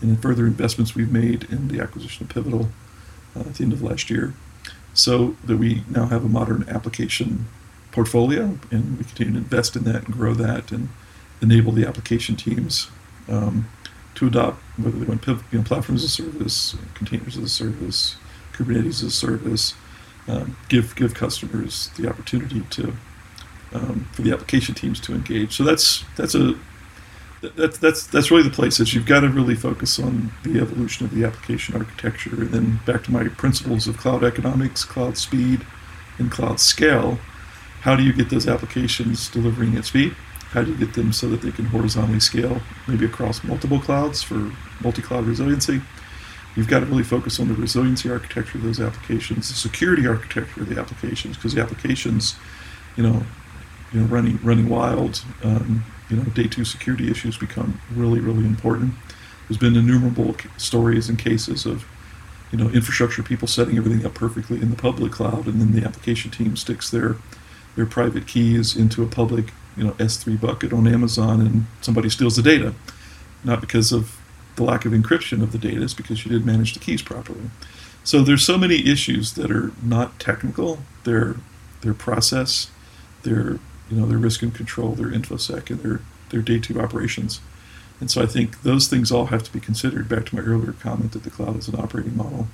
and 0.00 0.10
in 0.10 0.16
further 0.16 0.46
investments 0.46 0.94
we've 0.94 1.10
made 1.10 1.42
in 1.50 1.66
the 1.66 1.80
acquisition 1.80 2.22
of 2.22 2.32
Pivotal 2.32 2.68
uh, 3.34 3.40
at 3.40 3.54
the 3.54 3.64
end 3.64 3.72
of 3.72 3.82
last 3.82 4.10
year, 4.10 4.32
so 4.94 5.34
that 5.44 5.56
we 5.56 5.82
now 5.90 6.06
have 6.06 6.24
a 6.24 6.28
modern 6.28 6.64
application 6.68 7.48
portfolio, 7.90 8.60
and 8.70 8.96
we 8.96 9.02
continue 9.02 9.32
to 9.32 9.38
invest 9.38 9.74
in 9.74 9.82
that 9.82 10.04
and 10.04 10.14
grow 10.14 10.34
that 10.34 10.70
and 10.70 10.88
enable 11.42 11.72
the 11.72 11.84
application 11.84 12.36
teams 12.36 12.92
um, 13.28 13.68
to 14.14 14.28
adopt 14.28 14.62
whether 14.76 15.00
they 15.00 15.06
want 15.06 15.26
you 15.26 15.40
know, 15.50 15.64
platforms 15.64 16.04
as 16.04 16.10
a 16.10 16.22
service, 16.22 16.76
containers 16.94 17.36
as 17.36 17.42
a 17.42 17.48
service, 17.48 18.14
Kubernetes 18.64 18.86
as 18.86 19.02
a 19.02 19.10
service, 19.10 19.74
um, 20.28 20.56
give 20.68 20.94
give 20.96 21.14
customers 21.14 21.90
the 21.96 22.08
opportunity 22.08 22.62
to 22.70 22.94
um, 23.72 24.08
for 24.12 24.22
the 24.22 24.32
application 24.32 24.74
teams 24.74 25.00
to 25.00 25.14
engage. 25.14 25.56
So 25.56 25.64
that's 25.64 26.04
that's 26.16 26.34
a 26.34 26.54
that, 27.42 27.74
that's 27.74 28.06
that's 28.06 28.30
really 28.30 28.42
the 28.42 28.54
place 28.54 28.80
is 28.80 28.94
you've 28.94 29.06
got 29.06 29.20
to 29.20 29.28
really 29.28 29.54
focus 29.54 29.98
on 29.98 30.32
the 30.42 30.60
evolution 30.60 31.06
of 31.06 31.14
the 31.14 31.24
application 31.24 31.74
architecture. 31.74 32.34
And 32.34 32.50
then 32.50 32.80
back 32.86 33.04
to 33.04 33.12
my 33.12 33.28
principles 33.28 33.86
of 33.86 33.96
cloud 33.96 34.22
economics 34.22 34.84
cloud 34.84 35.16
speed 35.16 35.66
and 36.18 36.30
cloud 36.30 36.60
scale 36.60 37.18
how 37.80 37.96
do 37.96 38.02
you 38.02 38.12
get 38.12 38.28
those 38.28 38.46
applications 38.46 39.28
delivering 39.30 39.74
at 39.76 39.86
speed? 39.86 40.14
How 40.50 40.62
do 40.62 40.72
you 40.72 40.76
get 40.76 40.94
them 40.94 41.12
so 41.12 41.28
that 41.28 41.40
they 41.40 41.50
can 41.50 41.66
horizontally 41.66 42.20
scale 42.20 42.60
maybe 42.86 43.06
across 43.06 43.42
multiple 43.42 43.80
clouds 43.80 44.22
for 44.22 44.52
multi-cloud 44.82 45.24
resiliency 45.24 45.80
you've 46.56 46.68
got 46.68 46.80
to 46.80 46.86
really 46.86 47.02
focus 47.02 47.38
on 47.38 47.48
the 47.48 47.54
resiliency 47.54 48.10
architecture 48.10 48.58
of 48.58 48.64
those 48.64 48.80
applications 48.80 49.48
the 49.48 49.54
security 49.54 50.06
architecture 50.06 50.62
of 50.62 50.68
the 50.68 50.80
applications 50.80 51.36
because 51.36 51.54
the 51.54 51.60
applications 51.60 52.36
you 52.96 53.02
know 53.02 53.22
you 53.92 54.00
know 54.00 54.06
running 54.06 54.38
running 54.42 54.68
wild 54.68 55.22
um, 55.42 55.84
you 56.10 56.16
know, 56.16 56.24
day 56.24 56.48
two 56.48 56.64
security 56.64 57.10
issues 57.10 57.38
become 57.38 57.80
really, 57.94 58.20
really 58.20 58.44
important. 58.44 58.94
There's 59.48 59.58
been 59.58 59.76
innumerable 59.76 60.36
stories 60.56 61.08
and 61.08 61.18
cases 61.18 61.64
of, 61.64 61.84
you 62.50 62.58
know, 62.58 62.68
infrastructure 62.70 63.22
people 63.22 63.46
setting 63.46 63.76
everything 63.78 64.04
up 64.04 64.14
perfectly 64.14 64.60
in 64.60 64.70
the 64.70 64.76
public 64.76 65.12
cloud, 65.12 65.46
and 65.46 65.60
then 65.60 65.72
the 65.72 65.86
application 65.86 66.30
team 66.30 66.56
sticks 66.56 66.90
their 66.90 67.16
their 67.76 67.86
private 67.86 68.26
keys 68.26 68.74
into 68.74 69.00
a 69.00 69.06
public, 69.06 69.52
you 69.76 69.84
know, 69.84 69.92
S3 69.92 70.40
bucket 70.40 70.72
on 70.72 70.88
Amazon, 70.88 71.40
and 71.40 71.66
somebody 71.80 72.10
steals 72.10 72.34
the 72.34 72.42
data, 72.42 72.74
not 73.44 73.60
because 73.60 73.92
of 73.92 74.19
the 74.60 74.70
lack 74.72 74.84
of 74.84 74.92
encryption 74.92 75.42
of 75.42 75.52
the 75.52 75.58
data, 75.58 75.82
is 75.82 75.94
because 75.94 76.24
you 76.24 76.30
didn't 76.30 76.46
manage 76.46 76.74
the 76.74 76.80
keys 76.80 77.02
properly. 77.02 77.50
So 78.04 78.22
there's 78.22 78.44
so 78.44 78.58
many 78.58 78.86
issues 78.86 79.34
that 79.34 79.50
are 79.50 79.72
not 79.82 80.18
technical. 80.18 80.78
They're 81.04 81.36
they're 81.80 81.94
process, 81.94 82.70
they're 83.22 83.58
you 83.90 83.98
know, 83.98 84.06
their 84.06 84.18
risk 84.18 84.42
and 84.42 84.54
control, 84.54 84.92
their 84.92 85.08
infosec, 85.08 85.70
and 85.70 85.80
their, 85.80 86.00
their 86.30 86.42
day 86.42 86.58
two 86.58 86.80
operations. 86.80 87.40
And 88.00 88.10
so 88.10 88.22
I 88.22 88.26
think 88.26 88.62
those 88.62 88.88
things 88.88 89.10
all 89.10 89.26
have 89.26 89.42
to 89.42 89.52
be 89.52 89.60
considered. 89.60 90.08
Back 90.08 90.26
to 90.26 90.36
my 90.36 90.42
earlier 90.42 90.72
comment 90.72 91.12
that 91.12 91.24
the 91.24 91.30
cloud 91.30 91.58
is 91.58 91.68
an 91.68 91.78
operating 91.78 92.16
model. 92.16 92.46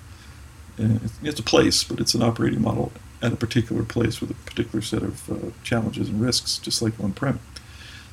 And 0.79 1.11
it's 1.23 1.41
a 1.41 1.45
place, 1.45 1.85
but 1.85 2.01
it's 2.01 2.15
an 2.15 2.23
operating 2.23 2.63
model 2.63 2.91
at 3.23 3.33
a 3.33 3.37
particular 3.37 3.83
place 3.83 4.21
with 4.21 4.31
a 4.31 4.35
particular 4.35 4.83
set 4.83 5.03
of 5.03 5.31
uh, 5.31 5.51
challenges 5.63 6.09
and 6.09 6.21
risks, 6.21 6.59
just 6.59 6.83
like 6.83 6.99
on 7.01 7.13
prem. 7.13 7.41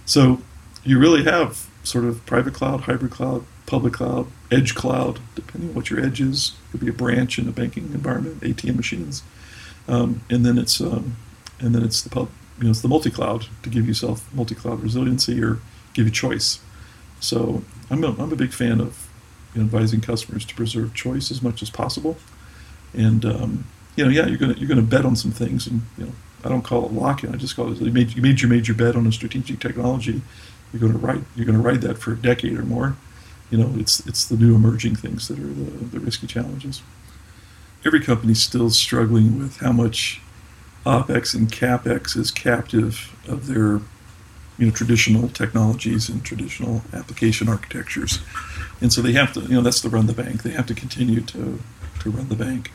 So 0.06 0.41
you 0.84 0.99
really 0.99 1.23
have 1.23 1.67
sort 1.84 2.06
of 2.06 2.25
private 2.25 2.53
cloud, 2.53 2.82
hybrid 2.82 3.12
cloud, 3.12 3.45
public 3.65 3.93
cloud, 3.93 4.28
edge 4.52 4.76
cloud, 4.76 5.19
depending 5.36 5.69
on 5.69 5.76
what 5.76 5.89
your 5.89 5.99
edge 5.99 6.21
is. 6.21 6.54
It 6.67 6.71
could 6.71 6.80
be 6.82 6.89
a 6.89 6.93
branch 6.93 7.39
in 7.39 7.47
a 7.47 7.52
banking 7.52 7.86
environment, 7.93 8.41
ATM 8.41 8.76
machines, 8.76 9.23
um, 9.88 10.21
and 10.30 10.45
then 10.45 10.58
it's 10.58 10.80
um, 10.82 11.15
and 11.60 11.73
then 11.73 11.84
it's 11.84 12.02
the 12.02 12.10
pub, 12.10 12.30
you 12.58 12.65
know, 12.65 12.71
it's 12.71 12.82
the 12.82 12.88
multi-cloud 12.88 13.47
to 13.63 13.69
give 13.69 13.88
yourself 13.88 14.32
multi-cloud 14.34 14.82
resiliency 14.82 15.41
or 15.41 15.60
give 15.93 16.06
you 16.06 16.12
choice. 16.12 16.60
So 17.19 17.63
I'm 17.89 18.04
a, 18.04 18.10
I'm 18.10 18.32
a 18.34 18.36
big 18.36 18.52
fan 18.52 18.82
of 18.82 19.10
you 19.54 19.62
know, 19.62 19.65
advising 19.65 20.02
customers 20.02 20.45
to 20.45 20.56
preserve 20.56 20.93
choice 20.93 21.32
as 21.32 21.41
much 21.41 21.62
as 21.62 21.69
possible. 21.69 22.17
And 22.93 23.26
um, 23.26 23.65
you 23.95 24.04
know, 24.04 24.10
yeah, 24.10 24.26
you're 24.28 24.38
gonna 24.38 24.56
you're 24.56 24.69
gonna 24.69 24.82
bet 24.82 25.06
on 25.06 25.15
some 25.15 25.32
things, 25.32 25.67
and 25.67 25.82
you 25.97 26.06
know, 26.06 26.12
I 26.43 26.49
don't 26.49 26.63
call 26.63 26.86
it 26.86 26.91
lock-in. 26.91 27.34
I 27.34 27.38
just 27.38 27.56
call 27.56 27.71
it 27.71 27.80
you 27.80 27.91
made 27.91 28.13
you 28.13 28.21
made 28.21 28.41
your 28.41 28.49
major 28.49 28.73
bet 28.73 28.95
on 28.95 29.08
a 29.08 29.12
strategic 29.12 29.60
technology. 29.60 30.21
You're 30.71 30.82
gonna 30.82 30.97
ride 30.97 31.23
you're 31.36 31.45
gonna 31.45 31.60
ride 31.60 31.82
that 31.82 31.97
for 31.97 32.13
a 32.13 32.17
decade 32.17 32.58
or 32.58 32.63
more. 32.63 32.95
You 33.49 33.58
know, 33.58 33.73
it's 33.77 34.06
it's 34.08 34.25
the 34.25 34.38
new 34.38 34.56
emerging 34.56 34.95
things 34.95 35.27
that 35.27 35.39
are 35.39 35.47
the, 35.47 35.86
the 35.86 35.99
risky 35.99 36.27
challenges. 36.27 36.82
Every 37.86 37.99
company's 37.99 38.41
still 38.41 38.69
struggling 38.69 39.38
with 39.39 39.58
how 39.58 39.71
much 39.71 40.21
OpEx 40.86 41.36
and 41.36 41.51
CapEx 41.51 42.17
is 42.17 42.32
captive 42.32 43.15
of 43.27 43.47
their 43.47 43.82
you 44.58 44.67
know 44.67 44.71
traditional 44.71 45.29
technologies 45.29 46.10
and 46.10 46.23
traditional 46.23 46.82
application 46.93 47.49
architectures, 47.49 48.19
and 48.82 48.91
so 48.91 49.01
they 49.01 49.13
have 49.13 49.34
to 49.34 49.41
you 49.41 49.56
know 49.56 49.62
that's 49.62 49.82
to 49.82 49.89
run 49.89 50.08
the 50.08 50.13
bank. 50.13 50.43
They 50.43 50.51
have 50.51 50.67
to 50.67 50.75
continue 50.75 51.21
to 51.21 51.60
to 51.99 52.10
run 52.10 52.29
the 52.29 52.36
bank, 52.36 52.71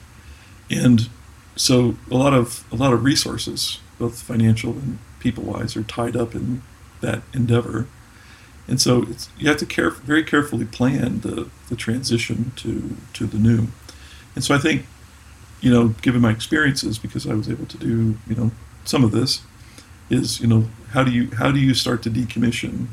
and 0.71 1.09
so 1.57 1.97
a 2.11 2.15
lot 2.15 2.33
of 2.35 2.65
a 2.73 2.77
lot 2.77 2.93
of 2.93 3.05
resources, 3.05 3.81
both 3.99 4.23
financial 4.23 4.73
and 4.73 4.99
people 5.19 5.45
wise, 5.45 5.77
are 5.77 5.83
tied 5.83 6.17
up 6.17 6.35
in 6.35 6.63
that 7.01 7.23
endeavor, 7.35 7.87
and 8.69 8.81
so 8.81 9.07
you 9.39 9.49
have 9.49 9.57
to 9.59 9.67
care 9.67 9.91
very 9.91 10.23
carefully 10.23 10.67
plan 10.67 11.21
the 11.21 11.49
the 11.69 11.77
transition 11.77 12.53
to 12.57 12.97
to 13.15 13.27
the 13.27 13.39
new, 13.39 13.69
and 14.35 14.45
so 14.45 14.55
I 14.55 14.59
think 14.59 14.85
you 15.61 15.71
know, 15.71 15.89
given 16.03 16.21
my 16.21 16.31
experiences, 16.31 16.99
because 16.99 17.27
I 17.27 17.35
was 17.35 17.49
able 17.49 17.67
to 17.67 17.77
do, 17.77 18.17
you 18.29 18.35
know, 18.37 18.51
some 18.85 19.05
of 19.05 19.11
this, 19.11 19.43
is 20.11 20.41
you 20.41 20.47
know, 20.47 20.69
how 20.91 21.05
do 21.05 21.11
you 21.11 21.31
how 21.37 21.51
do 21.51 21.59
you 21.59 21.75
start 21.75 22.03
to 22.05 22.11
decommission 22.11 22.87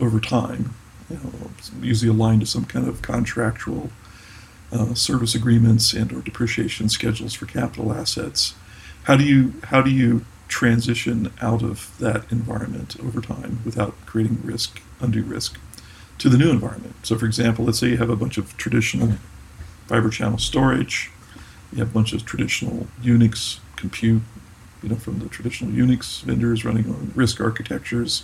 over 0.00 0.20
time? 0.20 0.74
You 1.10 1.16
know, 1.16 1.50
usually 1.82 2.10
aligned 2.10 2.40
to 2.40 2.46
some 2.46 2.64
kind 2.64 2.88
of 2.88 3.02
contractual 3.02 3.90
uh, 4.72 4.94
service 4.94 5.34
agreements 5.34 5.92
and 5.92 6.12
or 6.12 6.22
depreciation 6.22 6.88
schedules 6.88 7.34
for 7.34 7.46
capital 7.46 7.92
assets. 7.92 8.54
How 9.04 9.16
do 9.16 9.24
you 9.24 9.54
how 9.64 9.82
do 9.82 9.90
you 9.90 10.24
transition 10.54 11.32
out 11.40 11.62
of 11.62 11.96
that 11.98 12.30
environment 12.30 12.96
over 13.02 13.20
time 13.20 13.60
without 13.64 13.94
creating 14.06 14.40
risk, 14.44 14.80
undue 15.00 15.24
risk, 15.24 15.58
to 16.18 16.28
the 16.28 16.38
new 16.38 16.50
environment? 16.50 16.94
So, 17.02 17.18
for 17.18 17.26
example, 17.26 17.64
let's 17.64 17.80
say 17.80 17.88
you 17.88 17.96
have 17.96 18.10
a 18.10 18.16
bunch 18.16 18.38
of 18.38 18.56
traditional 18.56 19.14
fiber 19.88 20.10
channel 20.10 20.38
storage 20.38 21.10
you 21.74 21.80
have 21.80 21.90
a 21.90 21.92
bunch 21.92 22.12
of 22.12 22.24
traditional 22.24 22.86
Unix 23.02 23.58
compute, 23.74 24.22
you 24.80 24.88
know, 24.88 24.94
from 24.94 25.18
the 25.18 25.28
traditional 25.28 25.72
Unix 25.72 26.22
vendors 26.22 26.64
running 26.64 26.86
on 26.86 27.12
RISC 27.16 27.40
architectures. 27.40 28.22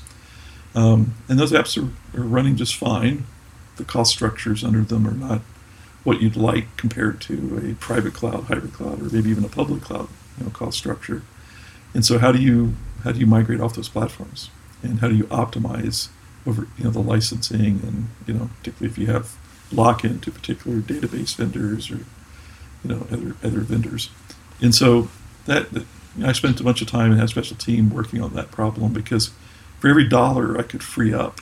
Um, 0.74 1.14
and 1.28 1.36
those 1.36 1.50
apps 1.50 1.76
are, 1.76 1.90
are 2.18 2.22
running 2.22 2.54
just 2.54 2.76
fine. 2.76 3.24
The 3.74 3.84
cost 3.84 4.12
structures 4.12 4.62
under 4.62 4.82
them 4.82 5.06
are 5.06 5.12
not 5.14 5.40
what 6.04 6.22
you'd 6.22 6.36
like 6.36 6.76
compared 6.76 7.20
to 7.22 7.60
a 7.70 7.74
private 7.74 8.14
cloud, 8.14 8.44
hybrid 8.44 8.72
cloud, 8.72 9.00
or 9.00 9.12
maybe 9.12 9.30
even 9.30 9.44
a 9.44 9.48
public 9.48 9.82
cloud 9.82 10.08
you 10.38 10.44
know, 10.44 10.50
cost 10.50 10.78
structure. 10.78 11.22
And 11.94 12.04
so, 12.04 12.18
how 12.18 12.32
do 12.32 12.40
you 12.40 12.74
how 13.04 13.12
do 13.12 13.20
you 13.20 13.26
migrate 13.26 13.60
off 13.60 13.74
those 13.74 13.88
platforms, 13.88 14.50
and 14.82 15.00
how 15.00 15.08
do 15.08 15.16
you 15.16 15.24
optimize 15.24 16.08
over 16.46 16.66
you 16.78 16.84
know 16.84 16.90
the 16.90 17.00
licensing, 17.00 17.80
and 17.82 18.08
you 18.26 18.34
know 18.34 18.50
particularly 18.58 18.92
if 18.92 18.98
you 18.98 19.06
have 19.06 19.36
lock-in 19.72 20.20
to 20.20 20.30
particular 20.30 20.80
database 20.80 21.34
vendors 21.36 21.90
or 21.90 21.98
you 22.84 22.90
know 22.90 23.06
other 23.10 23.36
other 23.42 23.60
vendors, 23.60 24.10
and 24.60 24.74
so 24.74 25.08
that, 25.46 25.70
that 25.72 25.86
you 26.16 26.22
know, 26.22 26.28
I 26.28 26.32
spent 26.32 26.60
a 26.60 26.64
bunch 26.64 26.82
of 26.82 26.88
time 26.88 27.10
and 27.10 27.20
had 27.20 27.26
a 27.26 27.28
special 27.28 27.56
team 27.56 27.90
working 27.90 28.22
on 28.22 28.34
that 28.34 28.50
problem 28.50 28.92
because 28.92 29.30
for 29.78 29.88
every 29.88 30.08
dollar 30.08 30.58
I 30.58 30.62
could 30.62 30.82
free 30.82 31.12
up, 31.12 31.40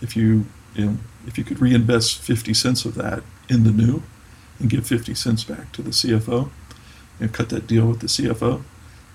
if 0.00 0.16
you 0.16 0.46
you 0.74 0.84
know 0.84 0.96
if 1.26 1.38
you 1.38 1.44
could 1.44 1.60
reinvest 1.60 2.18
fifty 2.18 2.54
cents 2.54 2.84
of 2.84 2.94
that 2.94 3.22
in 3.48 3.64
the 3.64 3.72
new, 3.72 4.02
and 4.58 4.70
give 4.70 4.86
fifty 4.86 5.14
cents 5.14 5.44
back 5.44 5.72
to 5.72 5.82
the 5.82 5.90
CFO, 5.90 6.50
and 7.20 7.32
cut 7.32 7.48
that 7.48 7.66
deal 7.66 7.86
with 7.86 8.00
the 8.00 8.06
CFO, 8.06 8.62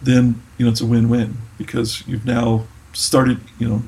then 0.04 0.42
you 0.58 0.66
know 0.66 0.72
it's 0.72 0.82
a 0.82 0.86
win-win 0.86 1.38
because 1.58 2.06
you've 2.08 2.26
now 2.26 2.66
started 2.94 3.39
you 3.58 3.68
know 3.68 3.82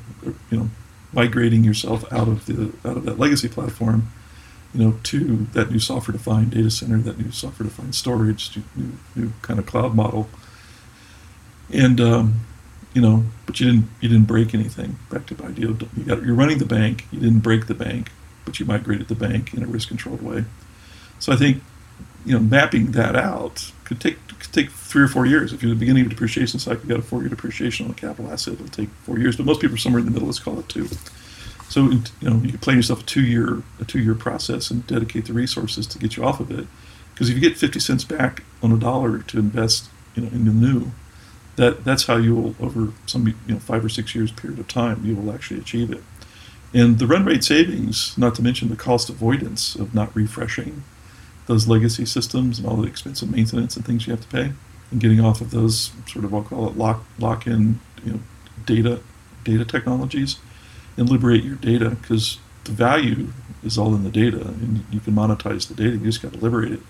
you 0.50 0.58
know 0.58 0.70
migrating 1.12 1.64
yourself 1.64 2.10
out 2.12 2.28
of 2.28 2.46
the 2.46 2.72
out 2.88 2.96
of 2.96 3.04
that 3.04 3.18
legacy 3.18 3.48
platform 3.48 4.08
you 4.76 4.84
know, 4.84 4.98
to 5.04 5.46
that 5.52 5.70
new 5.70 5.78
software-defined 5.78 6.50
data 6.50 6.70
center, 6.70 6.98
that 6.98 7.18
new 7.18 7.30
software-defined 7.30 7.94
storage, 7.94 8.58
new, 8.76 8.92
new 9.14 9.32
kind 9.40 9.58
of 9.58 9.64
cloud 9.64 9.94
model. 9.94 10.28
And 11.72 11.98
um, 12.00 12.40
you 12.92 13.00
know, 13.00 13.24
but 13.46 13.58
you 13.58 13.66
didn't 13.66 13.88
you 14.00 14.08
didn't 14.10 14.26
break 14.26 14.54
anything. 14.54 14.98
Back 15.10 15.26
to 15.26 15.34
the 15.34 15.44
idea, 15.44 15.68
you 15.68 16.04
got 16.04 16.22
you're 16.22 16.34
running 16.34 16.58
the 16.58 16.66
bank. 16.66 17.06
You 17.10 17.20
didn't 17.20 17.40
break 17.40 17.66
the 17.66 17.74
bank, 17.74 18.10
but 18.44 18.60
you 18.60 18.66
migrated 18.66 19.08
the 19.08 19.14
bank 19.14 19.54
in 19.54 19.62
a 19.62 19.66
risk-controlled 19.66 20.22
way. 20.22 20.44
So 21.18 21.32
I 21.32 21.36
think 21.36 21.62
you 22.24 22.32
know 22.32 22.40
mapping 22.40 22.92
that 22.92 23.16
out 23.16 23.72
could 23.84 24.00
take 24.00 24.18
could 24.28 24.52
take 24.52 24.70
three 24.70 25.02
or 25.02 25.08
four 25.08 25.26
years. 25.26 25.52
If 25.52 25.62
you're 25.62 25.72
the 25.72 25.78
beginning 25.78 26.02
of 26.02 26.08
a 26.08 26.10
depreciation 26.10 26.58
cycle, 26.58 26.82
you 26.82 26.88
got 26.88 26.98
a 26.98 27.02
four-year 27.02 27.28
depreciation 27.28 27.86
on 27.86 27.92
a 27.92 27.94
capital 27.94 28.30
asset. 28.30 28.54
It'll 28.54 28.68
take 28.68 28.90
four 29.04 29.18
years, 29.18 29.36
but 29.36 29.46
most 29.46 29.60
people 29.60 29.74
are 29.74 29.78
somewhere 29.78 30.00
in 30.00 30.06
the 30.06 30.10
middle. 30.10 30.26
Let's 30.26 30.38
call 30.38 30.58
it 30.58 30.68
two. 30.68 30.88
So 31.68 31.82
you 31.90 32.02
know 32.22 32.36
you 32.42 32.50
can 32.50 32.58
plan 32.58 32.76
yourself 32.76 33.02
a 33.02 33.06
two 33.06 33.22
year 33.22 33.62
a 33.80 33.84
two 33.84 34.00
year 34.00 34.14
process 34.14 34.70
and 34.70 34.86
dedicate 34.86 35.26
the 35.26 35.32
resources 35.32 35.86
to 35.88 35.98
get 35.98 36.16
you 36.16 36.24
off 36.24 36.40
of 36.40 36.50
it. 36.50 36.66
Because 37.12 37.28
if 37.30 37.34
you 37.34 37.40
get 37.40 37.56
fifty 37.56 37.80
cents 37.80 38.04
back 38.04 38.42
on 38.62 38.72
a 38.72 38.76
dollar 38.76 39.18
to 39.18 39.38
invest, 39.38 39.88
you 40.14 40.22
know, 40.22 40.28
in 40.28 40.44
the 40.44 40.52
new, 40.52 40.92
that 41.56 41.84
that's 41.84 42.06
how 42.06 42.16
you 42.16 42.34
will 42.34 42.54
over 42.60 42.92
some 43.06 43.26
you 43.26 43.54
know 43.54 43.58
five 43.58 43.84
or 43.84 43.88
six 43.88 44.14
years 44.14 44.30
period 44.32 44.58
of 44.58 44.68
time 44.68 45.04
you 45.04 45.16
will 45.16 45.32
actually 45.32 45.60
achieve 45.60 45.90
it. 45.90 46.02
And 46.74 46.98
the 46.98 47.06
run 47.06 47.24
rate 47.24 47.44
savings, 47.44 48.16
not 48.18 48.34
to 48.34 48.42
mention 48.42 48.68
the 48.68 48.76
cost 48.76 49.08
avoidance 49.08 49.74
of 49.74 49.94
not 49.94 50.14
refreshing 50.14 50.82
those 51.46 51.68
legacy 51.68 52.04
systems 52.04 52.58
and 52.58 52.66
all 52.66 52.76
the 52.76 52.88
expensive 52.88 53.30
maintenance 53.30 53.76
and 53.76 53.84
things 53.84 54.06
you 54.06 54.12
have 54.12 54.22
to 54.22 54.28
pay, 54.28 54.52
and 54.90 55.00
getting 55.00 55.20
off 55.20 55.40
of 55.40 55.50
those 55.50 55.92
sort 56.06 56.24
of 56.24 56.34
I'll 56.34 56.42
call 56.42 56.68
it 56.68 56.76
lock 56.76 57.04
lock 57.18 57.46
in 57.46 57.80
you 58.04 58.12
know 58.12 58.20
data 58.64 59.00
data 59.44 59.64
technologies 59.64 60.38
and 60.96 61.08
liberate 61.08 61.44
your 61.44 61.56
data 61.56 61.90
because 61.90 62.38
the 62.64 62.72
value 62.72 63.28
is 63.62 63.78
all 63.78 63.94
in 63.94 64.02
the 64.02 64.10
data 64.10 64.40
and 64.40 64.84
you 64.90 65.00
can 65.00 65.14
monetize 65.14 65.68
the 65.68 65.74
data. 65.74 65.92
You 65.92 66.04
just 66.04 66.22
got 66.22 66.32
to 66.32 66.38
liberate 66.38 66.72
it. 66.72 66.80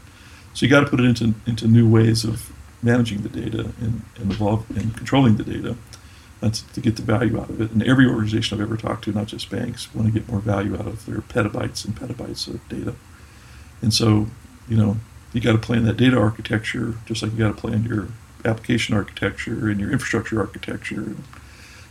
So 0.55 0.64
you 0.64 0.71
got 0.71 0.81
to 0.81 0.87
put 0.87 1.01
it 1.01 1.05
into 1.05 1.35
into 1.47 1.66
new 1.69 1.88
ways 1.88 2.25
of 2.25 2.53
managing 2.83 3.23
the 3.23 3.29
data 3.29 3.73
and, 3.81 4.03
and 4.16 4.33
evolve 4.33 4.69
and 4.77 4.97
controlling 4.97 5.37
the 5.37 5.45
data 5.45 5.77
to, 6.42 6.73
to, 6.73 6.81
get 6.81 6.97
the 6.97 7.03
value 7.03 7.40
out 7.40 7.51
of 7.51 7.61
it. 7.61 7.71
And 7.71 7.83
every 7.83 8.07
organization 8.07 8.57
I've 8.57 8.62
ever 8.62 8.77
talked 8.77 9.05
to, 9.05 9.12
not 9.12 9.27
just 9.27 9.51
banks, 9.51 9.92
want 9.95 10.07
to 10.07 10.12
get 10.12 10.29
more 10.29 10.38
value 10.38 10.75
out 10.75 10.87
of 10.87 11.07
their 11.07 11.21
petabytes 11.21 11.85
and 11.85 11.97
petabytes 11.97 12.47
of 12.47 12.66
data. 12.69 12.95
And 13.83 13.92
so, 13.92 14.27
you 14.68 14.76
know, 14.76 14.96
you 15.33 15.40
got 15.40 15.52
to 15.52 15.59
plan 15.59 15.85
that 15.85 15.96
data 15.96 16.18
architecture 16.18 16.94
just 17.07 17.22
like 17.22 17.33
you 17.33 17.38
got 17.38 17.55
to 17.55 17.61
plan 17.61 17.85
your 17.85 18.09
application 18.44 18.94
architecture 18.94 19.68
and 19.68 19.81
your 19.81 19.90
infrastructure 19.92 20.40
architecture. 20.40 21.14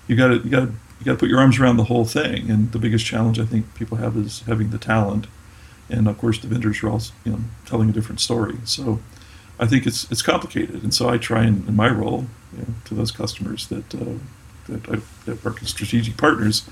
You 0.07 0.15
got 0.15 0.27
to 0.29 0.35
you 0.35 0.49
got 0.49 0.59
to 0.61 0.73
you 0.99 1.05
got 1.05 1.11
to 1.13 1.17
put 1.17 1.29
your 1.29 1.39
arms 1.39 1.59
around 1.59 1.77
the 1.77 1.85
whole 1.85 2.05
thing. 2.05 2.49
And 2.49 2.71
the 2.71 2.79
biggest 2.79 3.05
challenge 3.05 3.39
I 3.39 3.45
think 3.45 3.73
people 3.75 3.97
have 3.97 4.15
is 4.17 4.41
having 4.41 4.69
the 4.69 4.77
talent. 4.77 5.27
And 5.89 6.07
of 6.07 6.17
course, 6.17 6.39
the 6.39 6.47
vendors 6.47 6.81
are 6.83 6.89
all 6.89 7.01
you 7.23 7.33
know 7.33 7.39
telling 7.65 7.89
a 7.89 7.93
different 7.93 8.19
story. 8.19 8.57
So 8.63 8.99
I 9.59 9.67
think 9.67 9.85
it's 9.85 10.09
it's 10.11 10.21
complicated. 10.21 10.83
And 10.83 10.93
so 10.93 11.09
I 11.09 11.17
try 11.17 11.43
and 11.43 11.67
in 11.67 11.75
my 11.75 11.89
role 11.89 12.27
you 12.53 12.59
know, 12.59 12.73
to 12.85 12.95
those 12.95 13.11
customers 13.11 13.67
that 13.67 13.93
uh, 13.93 14.17
that, 14.67 14.89
I, 14.89 15.01
that 15.25 15.45
are 15.45 15.65
strategic 15.65 16.17
partners, 16.17 16.67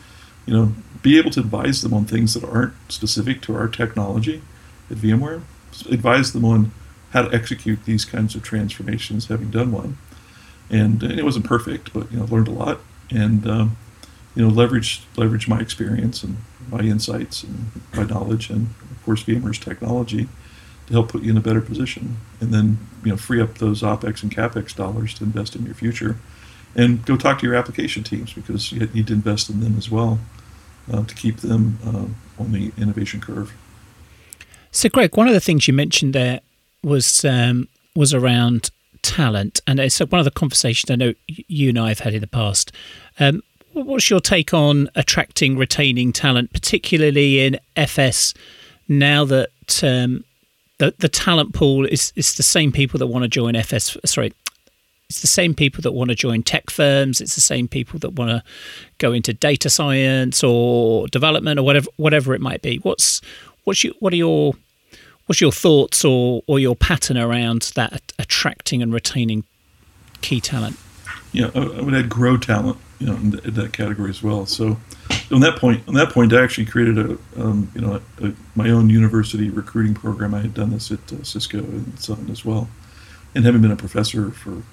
you 0.45 0.53
know, 0.53 0.73
be 1.01 1.17
able 1.17 1.31
to 1.31 1.39
advise 1.39 1.81
them 1.81 1.93
on 1.93 2.05
things 2.05 2.33
that 2.33 2.43
aren't 2.43 2.73
specific 2.89 3.41
to 3.43 3.55
our 3.55 3.67
technology 3.67 4.41
at 4.89 4.97
VMware. 4.97 5.41
Advise 5.89 6.33
them 6.33 6.45
on 6.45 6.71
how 7.12 7.23
to 7.23 7.36
execute 7.36 7.86
these 7.86 8.05
kinds 8.05 8.36
of 8.36 8.43
transformations, 8.43 9.27
having 9.27 9.51
done 9.51 9.71
one. 9.71 9.97
And, 10.69 11.03
and 11.03 11.19
it 11.19 11.23
wasn't 11.23 11.45
perfect, 11.45 11.93
but 11.93 12.12
you 12.12 12.19
know, 12.19 12.25
learned 12.25 12.47
a 12.47 12.51
lot. 12.51 12.79
And 13.12 13.47
um, 13.47 13.77
you 14.36 14.41
know, 14.41 14.49
leverage 14.49 15.01
leverage 15.15 15.47
my 15.47 15.59
experience 15.59 16.23
and 16.23 16.38
my 16.69 16.79
insights 16.79 17.43
and 17.43 17.71
my 17.93 18.03
knowledge, 18.03 18.49
and 18.49 18.67
of 18.91 19.03
course, 19.05 19.23
VMware's 19.23 19.59
technology 19.59 20.27
to 20.88 20.93
help 20.93 21.09
put 21.09 21.21
you 21.23 21.31
in 21.31 21.38
a 21.38 21.41
better 21.41 21.62
position, 21.62 22.17
and 22.41 22.53
then 22.53 22.77
you 23.03 23.12
know, 23.12 23.17
free 23.17 23.41
up 23.41 23.55
those 23.59 23.81
opex 23.81 24.23
and 24.23 24.36
capex 24.36 24.75
dollars 24.75 25.13
to 25.15 25.23
invest 25.23 25.55
in 25.55 25.65
your 25.65 25.75
future, 25.75 26.17
and 26.75 27.05
go 27.05 27.15
talk 27.15 27.39
to 27.39 27.45
your 27.45 27.55
application 27.55 28.03
teams 28.03 28.33
because 28.33 28.71
you 28.71 28.79
need 28.88 29.07
to 29.07 29.13
invest 29.13 29.49
in 29.49 29.59
them 29.59 29.77
as 29.77 29.89
well 29.89 30.19
uh, 30.91 31.03
to 31.05 31.15
keep 31.15 31.38
them 31.38 31.77
uh, 31.86 32.41
on 32.41 32.51
the 32.51 32.71
innovation 32.77 33.21
curve. 33.21 33.53
So, 34.73 34.89
Greg, 34.89 35.15
one 35.15 35.27
of 35.27 35.33
the 35.33 35.39
things 35.39 35.67
you 35.67 35.73
mentioned 35.73 36.13
there 36.13 36.41
was 36.83 37.23
um, 37.23 37.69
was 37.95 38.13
around 38.13 38.71
talent, 39.03 39.62
and 39.67 39.79
it's 39.79 39.99
one 39.99 40.19
of 40.19 40.25
the 40.25 40.31
conversations 40.31 40.89
I 40.89 40.95
know 40.95 41.13
you 41.27 41.69
and 41.69 41.79
I 41.79 41.89
have 41.89 41.99
had 41.99 42.13
in 42.13 42.21
the 42.21 42.27
past. 42.27 42.71
Um, 43.19 43.41
What's 43.73 44.07
your 44.07 44.19
take 44.19 44.53
on 44.53 44.88
attracting, 44.93 45.57
retaining 45.57 46.13
talent, 46.13 46.53
particularly 46.53 47.43
in 47.43 47.59
FS? 47.75 48.36
Now 48.88 49.25
that 49.25 49.83
um, 49.83 50.25
the 50.77 50.93
the 50.99 51.09
talent 51.09 51.53
pool 51.53 51.86
is 51.86 52.13
is 52.15 52.36
the 52.36 52.43
same 52.43 52.71
people 52.71 52.97
that 52.99 53.07
want 53.07 53.23
to 53.23 53.29
join 53.29 53.55
FS. 53.55 53.97
Sorry, 54.05 54.31
it's 55.09 55.21
the 55.21 55.27
same 55.27 55.55
people 55.55 55.81
that 55.81 55.91
want 55.93 56.09
to 56.09 56.15
join 56.15 56.43
tech 56.43 56.69
firms. 56.69 57.21
It's 57.21 57.36
the 57.36 57.41
same 57.41 57.67
people 57.67 57.97
that 57.99 58.12
want 58.12 58.29
to 58.29 58.43
go 58.99 59.12
into 59.12 59.33
data 59.33 59.69
science 59.69 60.43
or 60.43 61.07
development 61.07 61.59
or 61.59 61.63
whatever 61.63 61.89
whatever 61.97 62.36
it 62.36 62.41
might 62.41 62.62
be. 62.62 62.77
What's 62.77 63.21
what's 63.63 63.84
your, 63.84 63.93
what 63.99 64.13
are 64.13 64.17
your 64.17 64.54
what's 65.26 65.41
your 65.41 65.52
thoughts 65.52 66.04
or 66.04 66.43
or 66.47 66.60
your 66.60 66.76
pattern 66.76 67.17
around 67.17 67.71
that 67.76 68.12
attracting 68.19 68.82
and 68.82 68.93
retaining 68.93 69.43
key 70.21 70.41
talent? 70.41 70.78
Yeah, 71.32 71.49
I 71.56 71.82
would 71.82 71.95
add 71.95 72.10
grow 72.10 72.38
talent 72.38 72.78
you 72.99 73.08
know, 73.08 73.15
in, 73.15 73.32
the, 73.32 73.47
in, 73.47 73.54
that 73.56 73.73
category 73.73 74.10
as 74.10 74.21
well. 74.23 74.45
So, 74.45 74.78
on 75.32 75.41
that 75.41 75.58
point, 75.58 75.86
on 75.88 75.95
that 75.95 76.10
point, 76.12 76.32
I 76.32 76.43
actually 76.43 76.65
created 76.65 76.97
a, 76.97 77.17
um, 77.38 77.71
you 77.76 77.82
know, 77.82 77.99
a, 78.21 78.28
a, 78.28 78.34
my 78.56 78.69
own 78.69 78.89
university 78.89 79.49
recruiting 79.49 79.93
program. 79.93 80.34
I 80.34 80.41
had 80.41 80.54
done 80.54 80.69
this 80.69 80.91
at 80.91 81.12
uh, 81.12 81.23
Cisco 81.23 81.58
and 81.58 81.99
Sun 81.99 82.30
as 82.30 82.45
well, 82.45 82.69
and 83.36 83.43
having 83.45 83.62
been 83.62 83.71
a 83.71 83.76
professor 83.76 84.32
for 84.32 84.52
you 84.52 84.63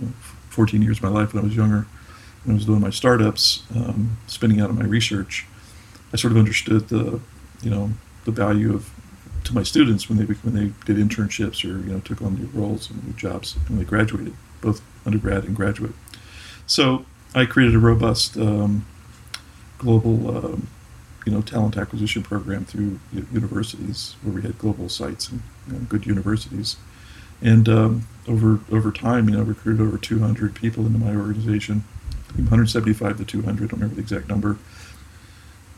know, 0.00 0.12
14 0.50 0.82
years 0.82 0.98
of 0.98 1.04
my 1.04 1.08
life 1.08 1.32
when 1.32 1.42
I 1.42 1.46
was 1.46 1.56
younger, 1.56 1.86
when 2.44 2.54
I 2.54 2.54
was 2.54 2.66
doing 2.66 2.80
my 2.80 2.90
startups, 2.90 3.62
um, 3.74 4.18
spending 4.26 4.60
out 4.60 4.70
of 4.70 4.76
my 4.76 4.84
research, 4.84 5.46
I 6.12 6.16
sort 6.16 6.32
of 6.32 6.38
understood 6.38 6.88
the, 6.88 7.20
you 7.62 7.70
know, 7.70 7.90
the 8.28 8.32
value 8.32 8.74
of 8.74 8.90
to 9.44 9.54
my 9.54 9.62
students 9.62 10.08
when 10.08 10.18
they 10.18 10.24
when 10.24 10.54
they 10.54 10.72
did 10.84 10.96
internships 10.98 11.64
or 11.64 11.78
you 11.86 11.92
know 11.92 12.00
took 12.00 12.20
on 12.20 12.34
new 12.34 12.48
roles 12.52 12.90
and 12.90 13.02
new 13.04 13.14
jobs 13.14 13.56
when 13.68 13.78
they 13.78 13.84
graduated, 13.84 14.34
both 14.60 14.82
undergrad 15.06 15.44
and 15.44 15.56
graduate. 15.56 15.94
So 16.66 17.06
I 17.34 17.46
created 17.46 17.74
a 17.74 17.78
robust 17.78 18.36
um, 18.36 18.84
global, 19.78 20.36
um, 20.36 20.68
you 21.24 21.32
know, 21.32 21.40
talent 21.40 21.78
acquisition 21.78 22.22
program 22.22 22.66
through 22.66 23.00
universities 23.32 24.16
where 24.22 24.34
we 24.34 24.42
had 24.42 24.58
global 24.58 24.90
sites 24.90 25.30
and 25.30 25.40
you 25.66 25.72
know, 25.72 25.78
good 25.88 26.04
universities. 26.04 26.76
And 27.40 27.66
um, 27.68 28.08
over 28.26 28.60
over 28.70 28.92
time, 28.92 29.30
you 29.30 29.36
know, 29.36 29.42
recruited 29.42 29.80
over 29.80 29.96
200 29.96 30.54
people 30.54 30.84
into 30.84 30.98
my 30.98 31.16
organization, 31.16 31.84
175 32.34 33.16
to 33.16 33.24
200. 33.24 33.56
I 33.56 33.58
don't 33.58 33.72
remember 33.72 33.94
the 33.94 34.02
exact 34.02 34.28
number. 34.28 34.58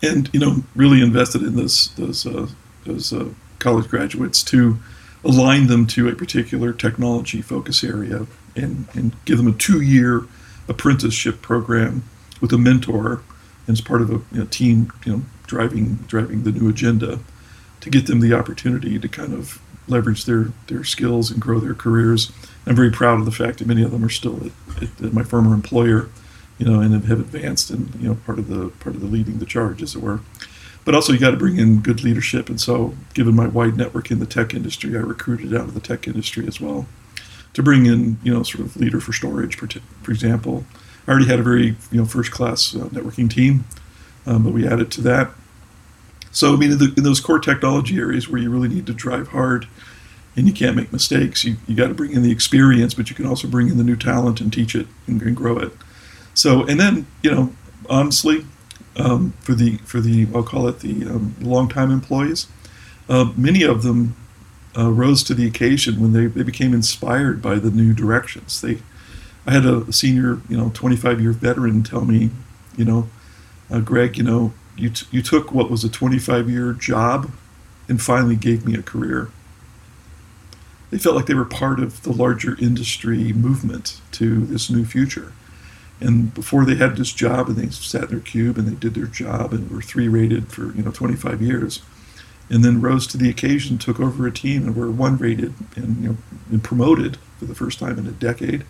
And 0.02 0.30
you 0.32 0.40
know, 0.40 0.64
really 0.74 1.02
invested 1.02 1.42
in 1.42 1.56
those 1.56 1.94
those 1.94 2.26
uh, 2.26 2.48
those 2.84 3.12
uh, 3.12 3.30
college 3.58 3.88
graduates 3.88 4.42
to 4.44 4.78
align 5.24 5.66
them 5.66 5.86
to 5.86 6.08
a 6.08 6.14
particular 6.14 6.72
technology 6.72 7.42
focus 7.42 7.84
area 7.84 8.26
and, 8.56 8.86
and 8.94 9.12
give 9.24 9.36
them 9.36 9.48
a 9.48 9.52
two 9.52 9.80
year 9.80 10.24
apprenticeship 10.68 11.42
program 11.42 12.04
with 12.40 12.52
a 12.52 12.58
mentor 12.58 13.22
as 13.68 13.80
part 13.80 14.00
of 14.00 14.10
a 14.10 14.14
you 14.32 14.40
know, 14.40 14.44
team, 14.46 14.92
you 15.04 15.12
know, 15.12 15.22
driving 15.46 15.96
driving 16.06 16.42
the 16.44 16.52
new 16.52 16.68
agenda 16.68 17.18
to 17.80 17.90
get 17.90 18.06
them 18.06 18.20
the 18.20 18.32
opportunity 18.32 18.98
to 18.98 19.08
kind 19.08 19.34
of 19.34 19.60
leverage 19.88 20.24
their 20.24 20.52
their 20.68 20.84
skills 20.84 21.30
and 21.30 21.40
grow 21.40 21.58
their 21.58 21.74
careers. 21.74 22.32
I'm 22.66 22.76
very 22.76 22.90
proud 22.90 23.18
of 23.18 23.24
the 23.24 23.32
fact 23.32 23.58
that 23.58 23.66
many 23.66 23.82
of 23.82 23.90
them 23.90 24.04
are 24.04 24.10
still 24.10 24.40
at, 24.80 25.02
at 25.02 25.12
my 25.12 25.22
former 25.22 25.54
employer, 25.54 26.08
you 26.60 26.66
know, 26.66 26.80
and 26.80 26.92
have 27.04 27.18
advanced 27.18 27.70
and 27.70 27.92
you 27.96 28.08
know 28.08 28.18
part 28.26 28.38
of 28.38 28.48
the 28.48 28.68
part 28.80 28.94
of 28.94 29.00
the 29.00 29.08
leading 29.08 29.38
the 29.38 29.46
charge, 29.46 29.82
as 29.82 29.96
it 29.96 30.02
were. 30.02 30.20
But 30.84 30.94
also, 30.94 31.12
you 31.12 31.18
got 31.18 31.32
to 31.32 31.36
bring 31.36 31.58
in 31.58 31.80
good 31.80 32.04
leadership, 32.04 32.48
and 32.48 32.60
so 32.60 32.94
given 33.14 33.34
my 33.34 33.48
wide 33.48 33.76
network 33.76 34.10
in 34.10 34.18
the 34.18 34.26
tech 34.26 34.54
industry, 34.54 34.96
I 34.96 35.00
recruited 35.00 35.54
out 35.54 35.64
of 35.64 35.74
the 35.74 35.80
tech 35.80 36.06
industry 36.06 36.46
as 36.46 36.60
well 36.60 36.86
to 37.54 37.62
bring 37.62 37.86
in, 37.86 38.18
you 38.22 38.32
know, 38.32 38.42
sort 38.42 38.64
of 38.64 38.76
leader 38.76 39.00
for 39.00 39.12
storage, 39.12 39.56
for, 39.56 39.66
t- 39.66 39.82
for 40.02 40.12
example. 40.12 40.64
I 41.06 41.10
already 41.10 41.26
had 41.26 41.40
a 41.40 41.42
very, 41.42 41.76
you 41.90 41.98
know, 41.98 42.04
first 42.04 42.30
class 42.30 42.74
uh, 42.74 42.84
networking 42.86 43.30
team, 43.30 43.64
um, 44.26 44.44
but 44.44 44.52
we 44.52 44.66
added 44.66 44.90
to 44.92 45.00
that. 45.02 45.30
So, 46.30 46.54
I 46.54 46.56
mean, 46.56 46.72
in, 46.72 46.78
the, 46.78 46.94
in, 46.96 47.02
those 47.02 47.20
core 47.20 47.40
technology 47.40 47.98
areas 47.98 48.28
where 48.28 48.40
you 48.40 48.50
really 48.50 48.68
need 48.68 48.86
to 48.86 48.92
drive 48.92 49.28
hard 49.28 49.66
and 50.36 50.46
you 50.46 50.52
can't 50.52 50.76
make 50.76 50.92
mistakes, 50.92 51.44
you, 51.44 51.56
you 51.66 51.74
got 51.74 51.88
to 51.88 51.94
bring 51.94 52.12
in 52.12 52.22
the 52.22 52.30
experience, 52.30 52.94
but 52.94 53.10
you 53.10 53.16
can 53.16 53.26
also 53.26 53.48
bring 53.48 53.68
in 53.68 53.78
the 53.78 53.84
new 53.84 53.96
talent 53.96 54.40
and 54.40 54.52
teach 54.52 54.76
it 54.76 54.86
and, 55.08 55.20
and 55.22 55.36
grow 55.36 55.58
it. 55.58 55.72
So, 56.40 56.64
and 56.64 56.80
then, 56.80 57.06
you 57.22 57.30
know, 57.30 57.52
honestly, 57.90 58.46
um, 58.96 59.34
for 59.40 59.52
the, 59.52 59.76
for 59.84 60.00
the, 60.00 60.26
I'll 60.34 60.42
call 60.42 60.68
it 60.68 60.80
the 60.80 61.04
um, 61.04 61.34
long 61.38 61.68
time 61.68 61.90
employees, 61.90 62.46
uh, 63.10 63.30
many 63.36 63.62
of 63.62 63.82
them 63.82 64.16
uh, 64.74 64.90
rose 64.90 65.22
to 65.24 65.34
the 65.34 65.46
occasion 65.46 66.00
when 66.00 66.14
they, 66.14 66.24
they 66.24 66.42
became 66.42 66.72
inspired 66.72 67.42
by 67.42 67.56
the 67.56 67.70
new 67.70 67.92
directions. 67.92 68.62
They, 68.62 68.78
I 69.46 69.52
had 69.52 69.66
a 69.66 69.92
senior, 69.92 70.40
you 70.48 70.56
know, 70.56 70.70
25 70.72 71.20
year 71.20 71.32
veteran 71.32 71.82
tell 71.82 72.06
me, 72.06 72.30
you 72.74 72.86
know, 72.86 73.10
uh, 73.70 73.80
Greg, 73.80 74.16
you 74.16 74.24
know, 74.24 74.54
you, 74.78 74.88
t- 74.88 75.06
you 75.10 75.20
took 75.20 75.52
what 75.52 75.70
was 75.70 75.84
a 75.84 75.90
25 75.90 76.48
year 76.48 76.72
job 76.72 77.30
and 77.86 78.00
finally 78.00 78.36
gave 78.36 78.64
me 78.64 78.74
a 78.74 78.82
career. 78.82 79.28
They 80.90 80.96
felt 80.96 81.16
like 81.16 81.26
they 81.26 81.34
were 81.34 81.44
part 81.44 81.80
of 81.80 82.02
the 82.02 82.12
larger 82.12 82.56
industry 82.58 83.34
movement 83.34 84.00
to 84.12 84.46
this 84.46 84.70
new 84.70 84.86
future. 84.86 85.34
And 86.00 86.32
before 86.32 86.64
they 86.64 86.76
had 86.76 86.96
this 86.96 87.12
job 87.12 87.48
and 87.48 87.56
they 87.56 87.68
sat 87.68 88.04
in 88.04 88.10
their 88.10 88.20
cube 88.20 88.56
and 88.56 88.66
they 88.66 88.74
did 88.74 88.94
their 88.94 89.06
job 89.06 89.52
and 89.52 89.70
were 89.70 89.82
three 89.82 90.08
rated 90.08 90.50
for, 90.50 90.74
you 90.74 90.82
know, 90.82 90.90
25 90.90 91.42
years, 91.42 91.82
and 92.48 92.64
then 92.64 92.80
rose 92.80 93.06
to 93.08 93.18
the 93.18 93.28
occasion, 93.28 93.78
took 93.78 94.00
over 94.00 94.26
a 94.26 94.32
team, 94.32 94.62
and 94.62 94.74
were 94.74 94.90
one 94.90 95.18
rated 95.18 95.54
and, 95.76 96.02
you 96.02 96.08
know, 96.08 96.16
and 96.50 96.64
promoted 96.64 97.18
for 97.38 97.44
the 97.44 97.54
first 97.54 97.78
time 97.78 97.98
in 97.98 98.06
a 98.06 98.12
decade 98.12 98.64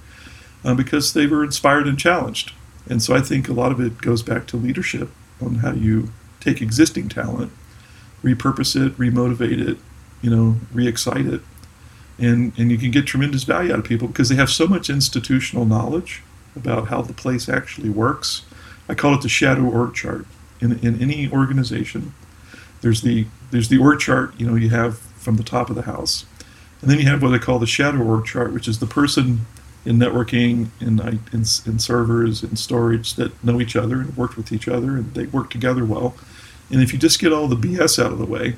uh, 0.65 0.75
because 0.75 1.13
they 1.13 1.27
were 1.27 1.45
inspired 1.45 1.87
and 1.87 1.99
challenged. 1.99 2.53
And 2.89 3.03
so 3.03 3.15
I 3.15 3.21
think 3.21 3.49
a 3.49 3.53
lot 3.53 3.73
of 3.73 3.81
it 3.81 3.99
goes 3.99 4.23
back 4.23 4.47
to 4.49 4.57
leadership 4.57 5.11
on 5.41 5.57
how 5.57 5.73
you 5.73 6.11
take 6.41 6.61
existing 6.61 7.09
talent, 7.09 7.53
repurpose 8.23 8.75
it, 8.75 8.97
remotivate 8.99 9.67
it, 9.67 9.79
you 10.21 10.31
know, 10.31 10.57
re-excite 10.73 11.27
it, 11.27 11.41
and 12.19 12.53
and 12.59 12.71
you 12.71 12.77
can 12.77 12.91
get 12.91 13.07
tremendous 13.07 13.45
value 13.45 13.73
out 13.73 13.79
of 13.79 13.85
people 13.85 14.09
because 14.09 14.29
they 14.29 14.35
have 14.35 14.51
so 14.51 14.67
much 14.67 14.91
institutional 14.91 15.65
knowledge 15.65 16.23
about 16.57 16.89
how 16.89 17.03
the 17.03 17.13
place 17.13 17.49
actually 17.49 17.91
works. 17.91 18.43
I 18.89 18.95
call 18.95 19.15
it 19.15 19.23
the 19.23 19.29
shadow 19.29 19.65
org 19.65 19.95
chart. 19.95 20.27
In, 20.61 20.79
in 20.81 21.01
any 21.01 21.31
organization, 21.31 22.15
there's 22.83 23.03
the 23.03 23.27
there's 23.51 23.69
the 23.69 23.79
org 23.79 24.01
chart, 24.01 24.35
you 24.39 24.47
know, 24.47 24.55
you 24.55 24.71
have 24.71 24.99
from 24.99 25.37
the 25.37 25.43
top 25.43 25.71
of 25.71 25.77
the 25.77 25.83
house. 25.83 26.25
And 26.81 26.91
then 26.91 26.99
you 26.99 27.07
have 27.07 27.23
what 27.23 27.35
I 27.35 27.39
call 27.39 27.59
the 27.59 27.67
shadow 27.67 28.03
org 28.03 28.25
chart, 28.25 28.53
which 28.53 28.69
is 28.69 28.79
the 28.79 28.87
person 28.87 29.47
in 29.85 29.99
networking, 29.99 30.69
in, 30.81 31.01
in, 31.01 31.45
in 31.67 31.79
servers, 31.79 32.43
in 32.43 32.57
storage 32.57 33.15
that 33.15 33.43
know 33.43 33.61
each 33.61 33.77
other 33.77 34.01
and 34.01 34.17
worked 34.17 34.37
with 34.37 34.53
each 34.53 34.69
other 34.69 34.97
and 34.97 35.15
they 35.15 35.27
work 35.27 35.51
together 35.51 35.85
well. 35.85 36.15
And 36.71 36.83
if 36.83 36.93
you 36.93 36.99
just 36.99 37.21
get 37.21 37.33
all 37.33 37.49
the 37.49 37.57
BS 37.57 38.03
out 38.03 38.13
of 38.13 38.19
the 38.19 38.27
way, 38.27 38.57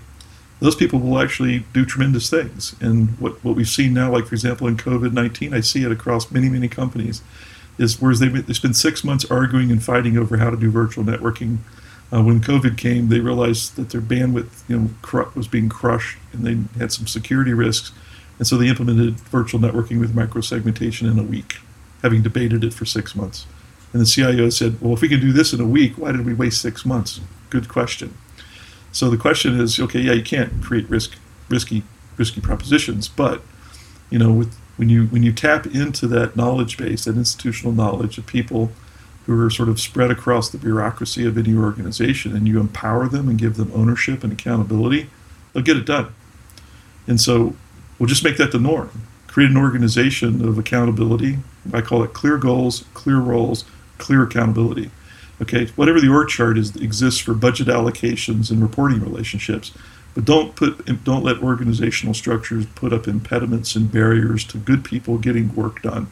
those 0.61 0.77
people 0.77 1.01
will 1.01 1.19
actually 1.19 1.65
do 1.73 1.85
tremendous 1.85 2.31
things. 2.31 2.77
And 2.81 3.19
what, 3.19 3.43
what 3.45 3.57
we've 3.57 3.69
seen 3.69 3.95
now, 3.95 4.13
like 4.13 4.27
for 4.27 4.35
example 4.35 4.69
in 4.69 4.77
COVID 4.77 5.13
nineteen, 5.13 5.53
I 5.53 5.61
see 5.61 5.85
it 5.85 5.91
across 5.91 6.31
many 6.31 6.49
many 6.49 6.69
companies, 6.69 7.23
is 7.79 8.01
whereas 8.01 8.21
they 8.21 8.29
they 8.29 8.53
spend 8.53 8.77
six 8.77 9.05
months 9.05 9.25
arguing 9.31 9.71
and 9.71 9.83
fighting 9.83 10.17
over 10.17 10.37
how 10.37 10.51
to 10.51 10.57
do 10.57 10.71
virtual 10.71 11.05
networking. 11.05 11.59
Uh, 12.13 12.23
when 12.23 12.41
COVID 12.41 12.77
came, 12.77 13.09
they 13.09 13.21
realized 13.21 13.77
that 13.77 13.89
their 13.89 14.03
bandwidth, 14.03 14.69
you 14.69 14.79
know, 14.79 15.31
was 15.35 15.49
being 15.49 15.71
crushed, 15.71 16.19
and 16.33 16.45
they 16.45 16.79
had 16.79 16.93
some 16.93 17.07
security 17.07 17.55
risks, 17.55 17.93
and 18.39 18.47
so 18.47 18.57
they 18.57 18.69
implemented 18.69 19.19
virtual 19.21 19.59
networking 19.59 19.99
with 19.99 20.15
microsegmentation 20.15 21.11
in 21.11 21.19
a 21.19 21.23
week, 21.23 21.57
having 22.03 22.23
debated 22.23 22.65
it 22.65 22.75
for 22.75 22.85
six 22.85 23.15
months. 23.17 23.47
And 23.93 24.03
the 24.03 24.07
CIO 24.07 24.51
said, 24.51 24.81
"Well, 24.81 24.93
if 24.93 25.01
we 25.01 25.09
can 25.09 25.21
do 25.21 25.33
this 25.33 25.53
in 25.53 25.61
a 25.61 25.67
week, 25.67 25.97
why 25.97 26.13
did 26.13 26.27
we 26.27 26.35
waste 26.35 26.61
six 26.61 26.85
months?" 26.85 27.21
Good 27.51 27.69
question. 27.69 28.15
So 28.93 29.09
the 29.09 29.17
question 29.17 29.59
is, 29.59 29.81
okay, 29.81 30.01
yeah, 30.01 30.13
you 30.13 30.23
can't 30.23 30.63
create 30.63 30.89
risk, 30.91 31.17
risky, 31.49 31.83
risky 32.19 32.43
propositions, 32.43 33.09
but 33.09 33.43
you 34.11 34.19
know, 34.19 34.31
with 34.31 34.55
when 34.77 34.89
you 34.89 35.07
when 35.07 35.23
you 35.23 35.33
tap 35.33 35.67
into 35.67 36.07
that 36.09 36.37
knowledge 36.37 36.77
base, 36.77 37.05
that 37.05 37.17
institutional 37.17 37.73
knowledge 37.73 38.19
of 38.19 38.27
people 38.27 38.73
who 39.27 39.41
are 39.41 39.51
sort 39.51 39.69
of 39.69 39.81
spread 39.81 40.11
across 40.11 40.51
the 40.51 40.59
bureaucracy 40.59 41.25
of 41.27 41.39
any 41.39 41.55
organization, 41.55 42.35
and 42.35 42.49
you 42.49 42.59
empower 42.59 43.09
them 43.09 43.29
and 43.29 43.39
give 43.39 43.57
them 43.57 43.71
ownership 43.75 44.25
and 44.25 44.33
accountability, 44.33 45.09
they'll 45.53 45.63
get 45.63 45.77
it 45.77 45.87
done. 45.87 46.13
And 47.07 47.21
so 47.21 47.55
we'll 47.99 48.09
just 48.09 48.25
make 48.25 48.37
that 48.39 48.53
the 48.53 48.59
norm. 48.59 48.91
Create 49.29 49.51
an 49.51 49.57
organization 49.57 50.47
of 50.47 50.59
accountability. 50.59 51.39
I 51.73 51.81
call 51.81 52.03
it 52.03 52.13
clear 52.13 52.37
goals, 52.37 52.85
clear 52.95 53.19
roles, 53.19 53.65
clear 53.99 54.23
accountability. 54.25 54.91
Okay, 55.41 55.67
whatever 55.77 56.01
the 56.01 56.09
org 56.09 56.29
chart 56.29 56.59
is 56.59 56.77
exists 56.77 57.21
for 57.21 57.35
budget 57.35 57.69
allocations 57.69 58.51
and 58.51 58.61
reporting 58.61 59.01
relationships, 59.01 59.73
but 60.15 60.25
don't 60.25 60.55
put 60.55 61.05
don't 61.05 61.25
let 61.25 61.43
organizational 61.43 62.15
structures 62.15 62.67
put 62.75 62.93
up 62.93 63.09
impediments 63.09 63.75
and 63.75 63.91
barriers 63.91 64.45
to 64.45 64.59
good 64.59 64.85
people 64.85 65.19
getting 65.19 65.55
work 65.55 65.83
done. 65.83 66.09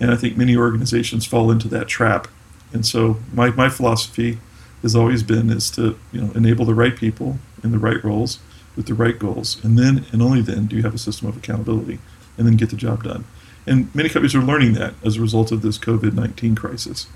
And 0.00 0.10
I 0.10 0.16
think 0.16 0.36
many 0.36 0.56
organizations 0.56 1.26
fall 1.26 1.50
into 1.50 1.68
that 1.68 1.86
trap. 1.86 2.26
And 2.72 2.86
so 2.86 3.18
my, 3.34 3.50
my 3.50 3.68
philosophy 3.68 4.38
has 4.82 4.96
always 4.96 5.22
been 5.22 5.50
is 5.50 5.70
to 5.72 5.98
you 6.12 6.20
know 6.20 6.30
enable 6.34 6.64
the 6.64 6.74
right 6.74 6.96
people 6.96 7.38
in 7.62 7.70
the 7.72 7.78
right 7.78 8.02
roles 8.02 8.38
with 8.76 8.86
the 8.86 8.94
right 8.94 9.18
goals, 9.18 9.62
and 9.64 9.78
then 9.78 10.06
and 10.12 10.22
only 10.22 10.40
then 10.40 10.66
do 10.66 10.76
you 10.76 10.82
have 10.82 10.94
a 10.94 10.98
system 10.98 11.28
of 11.28 11.36
accountability, 11.36 11.98
and 12.38 12.46
then 12.46 12.56
get 12.56 12.70
the 12.70 12.76
job 12.76 13.04
done. 13.04 13.24
And 13.66 13.94
many 13.94 14.08
companies 14.08 14.34
are 14.34 14.42
learning 14.42 14.72
that 14.74 14.94
as 15.04 15.16
a 15.16 15.20
result 15.20 15.52
of 15.52 15.62
this 15.62 15.78
COVID 15.78 16.14
nineteen 16.14 16.54
crisis, 16.54 17.06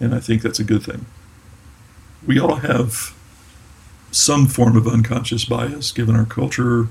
and 0.00 0.14
I 0.14 0.20
think 0.20 0.42
that's 0.42 0.58
a 0.58 0.64
good 0.64 0.82
thing. 0.82 1.06
We 2.26 2.38
all 2.38 2.56
have 2.56 3.14
some 4.10 4.46
form 4.46 4.76
of 4.76 4.86
unconscious 4.86 5.44
bias 5.44 5.92
given 5.92 6.16
our 6.16 6.24
culture, 6.24 6.88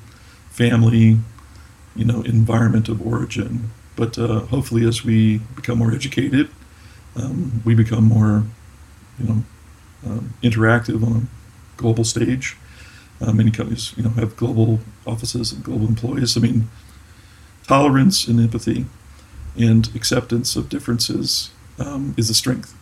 family, 0.50 1.18
you 1.96 2.06
know, 2.06 2.22
environment 2.22 2.90
of 2.90 3.06
origin. 3.06 3.72
But 3.96 4.18
uh, 4.18 4.42
hopefully, 4.42 4.86
as 4.86 5.04
we 5.04 5.40
become 5.56 5.80
more 5.80 5.92
educated, 5.92 6.50
um, 7.16 7.62
we 7.66 7.74
become 7.74 8.04
more, 8.04 8.44
you 9.20 9.28
know, 9.28 9.44
um, 10.06 10.34
interactive 10.44 11.04
on 11.04 11.24
a 11.24 11.82
global 11.82 12.04
stage. 12.04 12.56
Uh, 13.20 13.34
many 13.34 13.50
companies, 13.50 13.94
you 13.98 14.04
know, 14.04 14.12
have 14.12 14.38
global 14.38 14.80
offices 15.08 15.52
and 15.52 15.64
global 15.64 15.88
employees. 15.88 16.38
I 16.38 16.40
mean, 16.40 16.70
tolerance 17.68 18.28
and 18.28 18.40
empathy 18.40 18.86
and 19.58 19.90
acceptance 19.96 20.56
of 20.56 20.70
differences 20.70 21.50
um, 21.80 22.14
is 22.16 22.30
a 22.30 22.36
strength. 22.36 22.76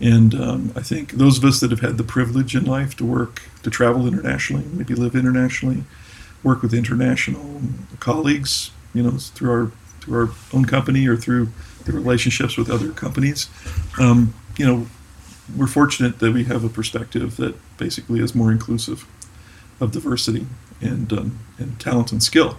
And 0.00 0.34
um, 0.34 0.72
I 0.76 0.82
think 0.82 1.12
those 1.12 1.38
of 1.38 1.44
us 1.44 1.60
that 1.60 1.70
have 1.70 1.80
had 1.80 1.98
the 1.98 2.04
privilege 2.04 2.54
in 2.54 2.64
life 2.64 2.96
to 2.96 3.04
work, 3.04 3.42
to 3.62 3.70
travel 3.70 4.06
internationally, 4.06 4.64
maybe 4.72 4.94
live 4.94 5.16
internationally, 5.16 5.84
work 6.42 6.62
with 6.62 6.72
international 6.72 7.60
colleagues, 7.98 8.70
you 8.94 9.02
know, 9.02 9.18
through 9.18 9.50
our 9.50 9.72
through 10.00 10.20
our 10.20 10.30
own 10.54 10.64
company 10.64 11.06
or 11.08 11.16
through 11.16 11.48
the 11.84 11.92
relationships 11.92 12.56
with 12.56 12.70
other 12.70 12.92
companies, 12.92 13.48
um, 13.98 14.32
you 14.56 14.64
know, 14.64 14.86
we're 15.56 15.66
fortunate 15.66 16.20
that 16.20 16.32
we 16.32 16.44
have 16.44 16.62
a 16.62 16.68
perspective 16.68 17.36
that 17.36 17.56
basically 17.76 18.20
is 18.20 18.34
more 18.34 18.52
inclusive 18.52 19.06
of 19.80 19.90
diversity 19.90 20.46
and 20.80 21.12
um, 21.12 21.38
and 21.58 21.80
talent 21.80 22.12
and 22.12 22.22
skill. 22.22 22.58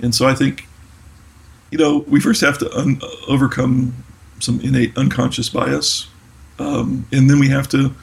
And 0.00 0.14
so 0.14 0.26
I 0.26 0.34
think, 0.34 0.66
you 1.70 1.78
know, 1.78 1.98
we 2.08 2.18
first 2.18 2.40
have 2.40 2.58
to 2.58 2.76
un- 2.76 3.00
overcome 3.28 4.04
some 4.40 4.60
innate 4.60 4.96
unconscious 4.96 5.48
bias 5.48 6.08
um, 6.62 7.06
and 7.12 7.28
then 7.28 7.38
we 7.38 7.48
have 7.48 7.68
to, 7.70 7.94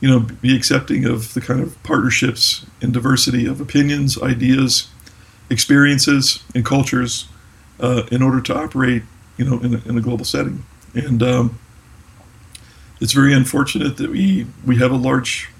you 0.00 0.08
know, 0.08 0.20
be 0.20 0.54
accepting 0.54 1.04
of 1.04 1.34
the 1.34 1.40
kind 1.40 1.60
of 1.60 1.80
partnerships 1.82 2.64
and 2.80 2.92
diversity 2.92 3.46
of 3.46 3.60
opinions, 3.60 4.20
ideas, 4.22 4.88
experiences, 5.50 6.44
and 6.54 6.64
cultures 6.64 7.28
uh, 7.80 8.02
in 8.12 8.22
order 8.22 8.40
to 8.40 8.56
operate, 8.56 9.02
you 9.36 9.44
know, 9.44 9.58
in 9.60 9.74
a, 9.74 9.88
in 9.88 9.98
a 9.98 10.00
global 10.00 10.24
setting. 10.24 10.64
And 10.94 11.22
um, 11.22 11.58
it's 13.00 13.12
very 13.12 13.34
unfortunate 13.34 13.96
that 13.96 14.10
we 14.10 14.46
we 14.64 14.76
have 14.76 14.92
a 14.92 14.96
large 14.96 15.50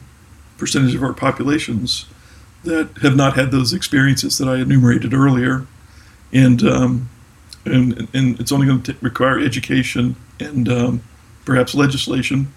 percentage 0.57 0.95
of 0.95 1.03
our 1.03 1.13
populations 1.13 2.07
that 2.65 2.91
have 3.03 3.17
not 3.17 3.35
had 3.35 3.51
those 3.51 3.73
experiences 3.73 4.39
that 4.39 4.49
I 4.49 4.57
enumerated 4.57 5.13
earlier, 5.15 5.67
and 6.33 6.63
um, 6.63 7.09
and 7.65 8.09
and 8.13 8.41
it's 8.41 8.53
only 8.53 8.67
going 8.67 8.83
to 8.83 8.97
require 9.01 9.39
education 9.39 10.17
and 10.41 10.69
um, 10.69 11.03
perhaps 11.49 11.75
legislation, 11.75 12.53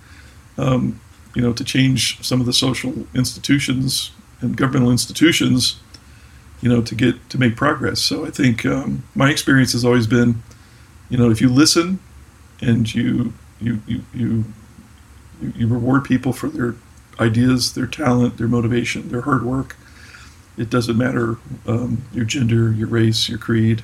um, 0.57 0.99
you 1.33 1.41
know, 1.41 1.53
to 1.53 1.63
change 1.63 2.21
some 2.21 2.41
of 2.41 2.45
the 2.45 2.51
social 2.51 2.93
institutions 3.15 4.11
and 4.41 4.57
governmental 4.57 4.91
institutions, 4.91 5.79
you 6.61 6.67
know, 6.67 6.81
to 6.81 6.93
get 6.93 7.15
to 7.29 7.37
make 7.37 7.55
progress. 7.55 8.01
So 8.01 8.25
I 8.25 8.31
think 8.31 8.65
um, 8.65 9.03
my 9.15 9.31
experience 9.31 9.71
has 9.71 9.85
always 9.85 10.07
been, 10.07 10.43
you 11.09 11.17
know, 11.17 11.31
if 11.31 11.39
you 11.39 11.47
listen 11.47 11.99
and 12.59 12.93
you 12.93 13.33
you 13.61 13.81
you 13.87 14.03
you 14.13 14.43
you 15.55 15.67
reward 15.67 16.03
people 16.03 16.33
for 16.33 16.49
their 16.49 16.75
ideas, 17.17 17.73
their 17.73 17.87
talent, 17.87 18.37
their 18.37 18.49
motivation, 18.49 19.07
their 19.07 19.21
hard 19.21 19.43
work. 19.43 19.77
It 20.57 20.69
doesn't 20.69 20.97
matter 20.97 21.37
um, 21.65 22.03
your 22.11 22.25
gender, 22.25 22.73
your 22.73 22.89
race, 22.89 23.29
your 23.29 23.39
creed, 23.39 23.83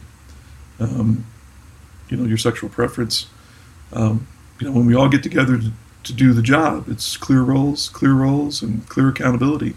um, 0.82 1.26
you 2.10 2.18
know, 2.18 2.26
your 2.26 2.38
sexual 2.38 2.70
preference. 2.70 3.28
Um, 3.94 4.28
you 4.60 4.68
know, 4.68 4.74
when 4.74 4.86
we 4.86 4.96
all 4.96 5.10
get 5.10 5.24
together 5.24 5.58
to, 5.58 5.72
to 6.04 6.14
do 6.14 6.34
the 6.34 6.42
job, 6.42 6.88
it's 6.88 7.18
clear 7.18 7.42
roles, 7.42 7.90
clear 7.90 8.14
roles, 8.14 8.62
and 8.62 8.88
clear 8.90 9.10
accountability. 9.10 9.76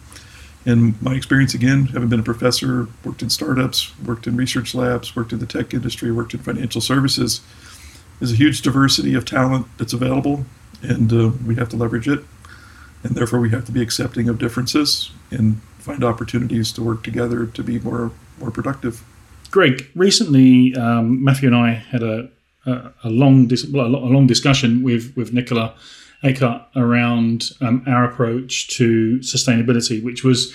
And 0.67 1.01
my 1.01 1.15
experience, 1.15 1.55
again, 1.55 1.87
having 1.87 2.09
been 2.09 2.21
a 2.21 2.25
professor, 2.25 2.89
worked 3.05 3.23
in 3.23 3.31
startups, 3.31 3.99
worked 4.01 4.27
in 4.27 4.37
research 4.37 4.75
labs, 4.75 5.17
worked 5.17 5.33
in 5.33 5.39
the 5.39 5.47
tech 5.47 5.73
industry, 5.73 6.13
worked 6.13 6.35
in 6.35 6.41
financial 6.41 6.81
services, 6.81 7.41
is 8.21 8.33
a 8.33 8.37
huge 8.37 8.61
diversity 8.61 9.15
of 9.15 9.25
talent 9.25 9.67
that's 9.79 9.95
available, 9.95 10.45
and 10.83 11.13
uh, 11.13 11.31
we 11.47 11.55
have 11.55 11.71
to 11.71 11.77
leverage 11.77 12.09
it. 12.09 12.23
And 13.03 13.15
therefore, 13.15 13.41
we 13.41 13.49
have 13.51 13.65
to 13.65 13.73
be 13.73 13.81
accepting 13.81 14.29
of 14.29 14.39
differences 14.39 15.11
and 15.31 15.63
find 15.79 16.05
opportunities 16.05 16.71
to 16.73 16.83
work 16.83 17.03
together 17.03 17.47
to 17.47 17.63
be 17.63 17.79
more 17.79 18.13
more 18.39 18.51
productive. 18.51 19.03
Greg, 19.51 19.91
recently 19.95 20.75
um, 20.77 21.23
Matthew 21.25 21.49
and 21.49 21.57
I 21.57 21.71
had 21.73 22.03
a 22.03 22.29
a, 22.67 23.09
long 23.09 23.47
dis- 23.47 23.65
a 23.65 23.77
long 23.77 24.27
discussion 24.27 24.83
with 24.83 25.15
with 25.17 25.33
Nicola 25.33 25.75
Acutt 26.23 26.67
around 26.77 27.51
um, 27.61 27.83
our 27.87 28.05
approach 28.05 28.69
to 28.77 29.19
sustainability, 29.21 30.03
which 30.03 30.23
was 30.25 30.55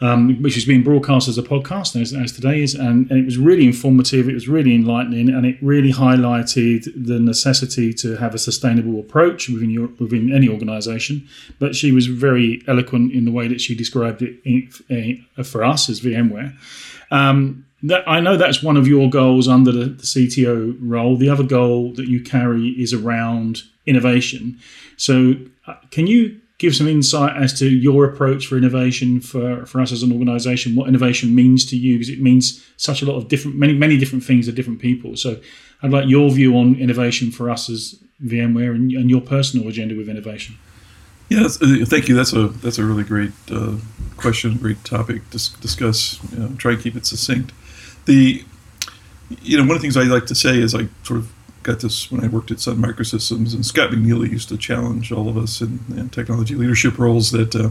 um, 0.00 0.42
which 0.42 0.58
is 0.58 0.66
being 0.66 0.82
broadcast 0.82 1.26
as 1.26 1.38
a 1.38 1.42
podcast 1.42 1.98
as, 1.98 2.12
as 2.12 2.30
today 2.30 2.62
is, 2.62 2.74
and, 2.74 3.10
and, 3.10 3.18
it 3.18 3.24
was 3.24 3.38
really 3.38 3.64
informative. 3.64 4.28
It 4.28 4.34
was 4.34 4.46
really 4.46 4.74
enlightening, 4.74 5.30
and 5.30 5.46
it 5.46 5.56
really 5.62 5.90
highlighted 5.90 6.84
the 6.94 7.18
necessity 7.18 7.94
to 7.94 8.16
have 8.16 8.34
a 8.34 8.38
sustainable 8.38 9.00
approach 9.00 9.48
within 9.48 9.70
your, 9.70 9.88
within 9.98 10.34
any 10.34 10.50
organisation. 10.50 11.26
But 11.58 11.74
she 11.74 11.92
was 11.92 12.08
very 12.08 12.62
eloquent 12.68 13.12
in 13.12 13.24
the 13.24 13.32
way 13.32 13.48
that 13.48 13.62
she 13.62 13.74
described 13.74 14.20
it 14.20 14.38
in, 14.44 14.70
in, 14.90 15.44
for 15.44 15.64
us 15.64 15.88
as 15.88 16.02
VMware. 16.02 16.54
Um, 17.10 17.65
that 17.82 18.08
I 18.08 18.20
know 18.20 18.36
that's 18.36 18.62
one 18.62 18.76
of 18.76 18.88
your 18.88 19.10
goals 19.10 19.48
under 19.48 19.70
the, 19.70 19.84
the, 19.86 20.02
CTO 20.02 20.76
role. 20.80 21.16
The 21.16 21.28
other 21.28 21.44
goal 21.44 21.92
that 21.94 22.08
you 22.08 22.22
carry 22.22 22.68
is 22.70 22.92
around 22.92 23.62
innovation. 23.84 24.58
So, 24.96 25.34
uh, 25.66 25.74
can 25.90 26.06
you 26.06 26.40
give 26.58 26.74
some 26.74 26.88
insight 26.88 27.36
as 27.36 27.58
to 27.58 27.68
your 27.68 28.06
approach 28.06 28.46
for 28.46 28.56
innovation 28.56 29.20
for, 29.20 29.66
for 29.66 29.80
us 29.80 29.92
as 29.92 30.02
an 30.02 30.10
organization? 30.10 30.74
What 30.74 30.88
innovation 30.88 31.34
means 31.34 31.66
to 31.66 31.76
you? 31.76 31.96
Because 31.96 32.08
it 32.08 32.20
means 32.20 32.66
such 32.78 33.02
a 33.02 33.04
lot 33.04 33.16
of 33.16 33.28
different, 33.28 33.58
many 33.58 33.74
many 33.74 33.98
different 33.98 34.24
things 34.24 34.46
to 34.46 34.52
different 34.52 34.80
people. 34.80 35.16
So, 35.16 35.38
I'd 35.82 35.90
like 35.90 36.08
your 36.08 36.30
view 36.30 36.56
on 36.56 36.76
innovation 36.76 37.30
for 37.30 37.50
us 37.50 37.68
as 37.68 37.96
VMware 38.24 38.74
and, 38.74 38.90
and 38.92 39.10
your 39.10 39.20
personal 39.20 39.68
agenda 39.68 39.94
with 39.94 40.08
innovation. 40.08 40.56
Yes, 41.28 41.60
uh, 41.60 41.84
thank 41.84 42.08
you. 42.08 42.14
That's 42.14 42.32
a 42.32 42.48
that's 42.48 42.78
a 42.78 42.84
really 42.84 43.04
great 43.04 43.32
uh, 43.50 43.74
question, 44.16 44.56
great 44.56 44.82
topic 44.82 45.28
to 45.30 45.60
discuss. 45.60 46.18
You 46.32 46.38
know, 46.38 46.56
try 46.56 46.72
and 46.72 46.80
keep 46.80 46.96
it 46.96 47.04
succinct 47.04 47.52
the 48.06 48.44
you 49.42 49.56
know 49.56 49.64
one 49.64 49.72
of 49.72 49.76
the 49.76 49.80
things 49.80 49.96
I 49.96 50.04
like 50.04 50.26
to 50.26 50.34
say 50.34 50.58
is 50.58 50.74
I 50.74 50.88
sort 51.02 51.20
of 51.20 51.32
got 51.62 51.80
this 51.80 52.10
when 52.10 52.24
I 52.24 52.28
worked 52.28 52.50
at 52.52 52.60
Sun 52.60 52.76
Microsystems, 52.76 53.52
and 53.52 53.66
Scott 53.66 53.90
McNealy 53.90 54.30
used 54.30 54.48
to 54.48 54.56
challenge 54.56 55.10
all 55.10 55.28
of 55.28 55.36
us 55.36 55.60
in, 55.60 55.80
in 55.96 56.08
technology 56.10 56.54
leadership 56.54 56.96
roles 56.98 57.32
that 57.32 57.54
uh, 57.54 57.70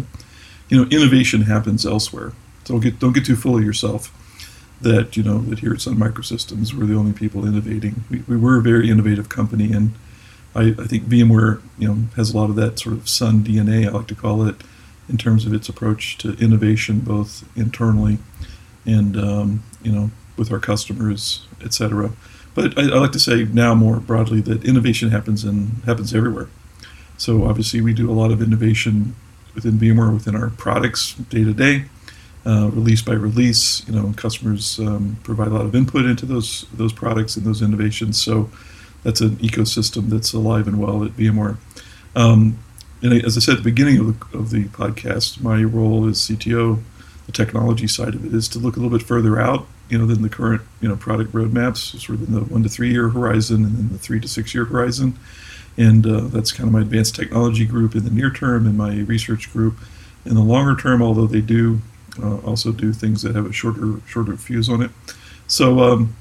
you 0.70 0.78
know 0.78 0.88
innovation 0.90 1.44
happens 1.44 1.86
elsewhere, 1.86 2.34
don't 2.66 2.82
get 2.82 3.00
don't 3.00 3.14
get 3.14 3.26
too 3.26 3.36
full 3.36 3.58
of 3.58 3.64
yourself. 3.64 4.12
That 4.82 5.16
you 5.16 5.24
know 5.24 5.40
that 5.40 5.60
here 5.60 5.74
at 5.74 5.82
Sun 5.82 5.96
Microsystems 5.96 6.74
we're 6.74 6.86
the 6.86 6.96
only 6.96 7.14
people 7.14 7.48
innovating. 7.48 8.04
We, 8.10 8.24
we 8.28 8.38
were 8.38 8.58
a 8.58 8.62
very 8.62 8.90
innovative 8.90 9.30
company, 9.30 9.72
and 9.72 9.94
I, 10.54 10.76
I 10.78 10.86
think 10.86 11.06
VMware 11.06 11.62
you 11.80 11.88
know 11.88 11.98
has 12.18 12.34
a 12.34 12.38
lot 12.38 12.50
of 12.50 12.58
that 12.58 12.80
sort 12.80 12.96
of 12.96 13.08
Sun 13.08 13.46
DNA. 13.46 13.88
I 13.88 13.92
like 13.92 14.08
to 14.08 14.16
call 14.16 14.46
it 14.46 14.56
in 15.08 15.18
terms 15.18 15.46
of 15.46 15.54
its 15.54 15.70
approach 15.70 16.18
to 16.18 16.34
innovation, 16.34 17.00
both 17.00 17.48
internally 17.56 18.18
and 18.86 19.18
um, 19.18 19.64
you 19.82 19.92
know 19.92 20.12
with 20.38 20.52
our 20.52 20.60
customers, 20.60 21.48
etc. 21.64 22.12
But 22.54 22.78
I, 22.78 22.84
I, 22.84 23.00
like 23.00 23.12
to 23.12 23.20
say 23.20 23.44
now 23.46 23.76
more 23.76 24.00
broadly 24.00 24.42
that 24.42 24.64
innovation 24.64 25.10
happens 25.12 25.44
and 25.44 25.84
happens 25.86 26.14
everywhere. 26.14 26.48
So 27.18 27.46
obviously 27.46 27.82
we 27.82 27.94
do 27.94 28.10
a 28.10 28.14
lot 28.14 28.32
of 28.32 28.42
innovation 28.42 29.16
within 29.54 29.74
VMware 29.74 30.14
within 30.14 30.36
our 30.36 30.50
products 30.50 31.14
day 31.14 31.44
to 31.44 31.54
day, 31.54 31.86
uh, 32.46 32.70
release 32.74 33.02
by 33.02 33.14
release. 33.14 33.88
You 33.88 33.96
know, 33.96 34.14
customers 34.16 34.80
um, 34.80 35.18
provide 35.24 35.48
a 35.48 35.52
lot 35.52 35.66
of 35.66 35.76
input 35.76 36.06
into 36.06 36.26
those 36.26 36.66
those 36.74 36.94
products 36.94 37.36
and 37.38 37.46
those 37.46 37.62
innovations. 37.62 38.22
So 38.22 38.50
that's 39.04 39.22
an 39.22 39.38
ecosystem 39.38 40.10
that's 40.10 40.34
alive 40.34 40.68
and 40.68 40.80
well 40.80 41.04
at 41.04 41.12
VMware. 41.12 41.58
Um, 42.16 42.58
and 43.02 43.14
as 43.24 43.38
I 43.38 43.40
said 43.40 43.54
at 43.54 43.58
the 43.58 43.70
beginning 43.70 44.00
of 44.00 44.32
the, 44.32 44.38
of 44.38 44.50
the 44.50 44.66
podcast, 44.66 45.42
my 45.42 45.62
role 45.64 46.08
as 46.08 46.20
CTO, 46.20 46.82
the 47.26 47.32
technology 47.32 47.88
side 47.88 48.16
of 48.16 48.26
it, 48.26 48.34
is 48.34 48.48
to 48.50 48.60
look 48.60 48.76
a 48.76 48.80
little 48.80 48.96
bit 48.96 49.06
further 49.06 49.40
out, 49.40 49.66
you 49.90 49.98
know, 49.98 50.06
than 50.06 50.22
the 50.22 50.30
current, 50.30 50.62
you 50.82 50.88
know, 50.88 50.96
product 50.96 51.32
roadmaps, 51.34 52.00
sort 52.00 52.20
of 52.20 52.28
in 52.28 52.34
the 52.34 52.42
one 52.42 52.64
to 52.64 52.70
three 52.70 52.92
year 52.92 53.10
horizon 53.10 53.64
and 53.64 53.78
then 53.78 53.90
the 53.90 53.98
three 53.98 54.20
to 54.20 54.28
six 54.28 54.54
year 54.54 54.66
horizon. 54.66 55.18
And 55.78 56.06
uh, 56.06 56.22
that's 56.22 56.52
kind 56.52 56.68
of 56.68 56.74
my 56.74 56.82
advanced 56.82 57.16
technology 57.16 57.66
group 57.66 57.96
in 57.96 58.06
the 58.06 58.12
near 58.12 58.30
term 58.30 58.66
and 58.66 58.78
my 58.78 59.00
research 59.02 59.52
group 59.52 59.78
in 60.26 60.36
the 60.36 60.42
longer 60.42 60.80
term, 60.80 61.02
although 61.02 61.28
they 61.28 61.42
do 61.42 61.82
uh, 62.22 62.38
also 62.38 62.72
do 62.72 62.94
things 62.94 63.22
that 63.24 63.36
have 63.36 63.46
a 63.46 63.52
shorter 63.52 64.00
shorter 64.08 64.38
fuse 64.38 64.70
on 64.70 64.82
it. 64.82 64.92
So, 65.48 65.80
um, 65.82 66.16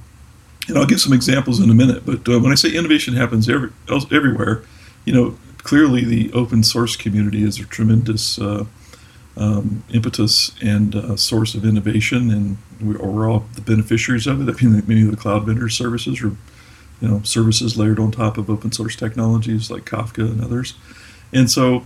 and 0.68 0.78
I'll 0.78 0.86
give 0.86 1.00
some 1.00 1.12
examples 1.12 1.60
in 1.60 1.70
a 1.70 1.74
minute. 1.74 2.04
But 2.04 2.28
uh, 2.28 2.40
when 2.40 2.50
I 2.50 2.54
say 2.54 2.70
innovation 2.70 3.14
happens 3.14 3.48
every, 3.48 3.70
everywhere, 3.88 4.62
you 5.04 5.12
know, 5.12 5.36
clearly 5.58 6.04
the 6.04 6.32
open 6.32 6.62
source 6.62 6.96
community 6.96 7.42
is 7.42 7.60
a 7.60 7.64
tremendous 7.64 8.38
uh, 8.38 8.64
um, 9.36 9.82
impetus 9.92 10.52
and 10.62 10.94
uh, 10.94 11.16
source 11.16 11.54
of 11.54 11.64
innovation, 11.64 12.30
and 12.30 12.58
we, 12.80 12.94
are 12.96 13.28
all 13.28 13.44
the 13.54 13.60
beneficiaries 13.60 14.26
of 14.26 14.46
it. 14.46 14.54
I 14.54 14.64
mean, 14.64 14.82
many 14.86 15.02
of 15.02 15.10
the 15.10 15.16
cloud 15.16 15.44
vendor 15.44 15.68
services 15.68 16.22
are, 16.22 16.36
you 17.00 17.08
know, 17.08 17.22
services 17.22 17.76
layered 17.76 17.98
on 17.98 18.12
top 18.12 18.38
of 18.38 18.48
open 18.48 18.70
source 18.72 18.96
technologies 18.96 19.70
like 19.70 19.84
Kafka 19.84 20.30
and 20.30 20.42
others. 20.42 20.74
And 21.32 21.50
so, 21.50 21.84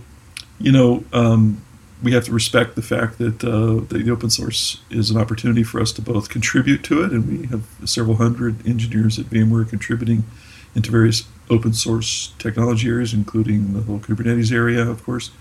you 0.59 0.71
know, 0.71 1.03
um, 1.11 1.61
we 2.01 2.13
have 2.13 2.23
to 2.25 2.31
respect 2.31 2.75
the 2.75 2.81
fact 2.81 3.17
that 3.17 3.43
uh, 3.43 3.83
the 3.93 4.09
open 4.11 4.29
source 4.29 4.81
is 4.89 5.09
an 5.09 5.17
opportunity 5.17 5.63
for 5.63 5.81
us 5.81 5.91
to 5.93 6.01
both 6.01 6.29
contribute 6.29 6.83
to 6.83 7.03
it, 7.03 7.11
and 7.11 7.27
we 7.27 7.47
have 7.47 7.63
several 7.85 8.17
hundred 8.17 8.65
engineers 8.65 9.19
at 9.19 9.25
VMware 9.25 9.67
contributing 9.67 10.23
into 10.75 10.91
various 10.91 11.27
open 11.49 11.73
source 11.73 12.33
technology 12.37 12.87
areas, 12.87 13.13
including 13.13 13.73
the 13.73 13.81
whole 13.81 13.99
Kubernetes 13.99 14.51
area, 14.51 14.87
of 14.87 15.03
course, 15.03 15.31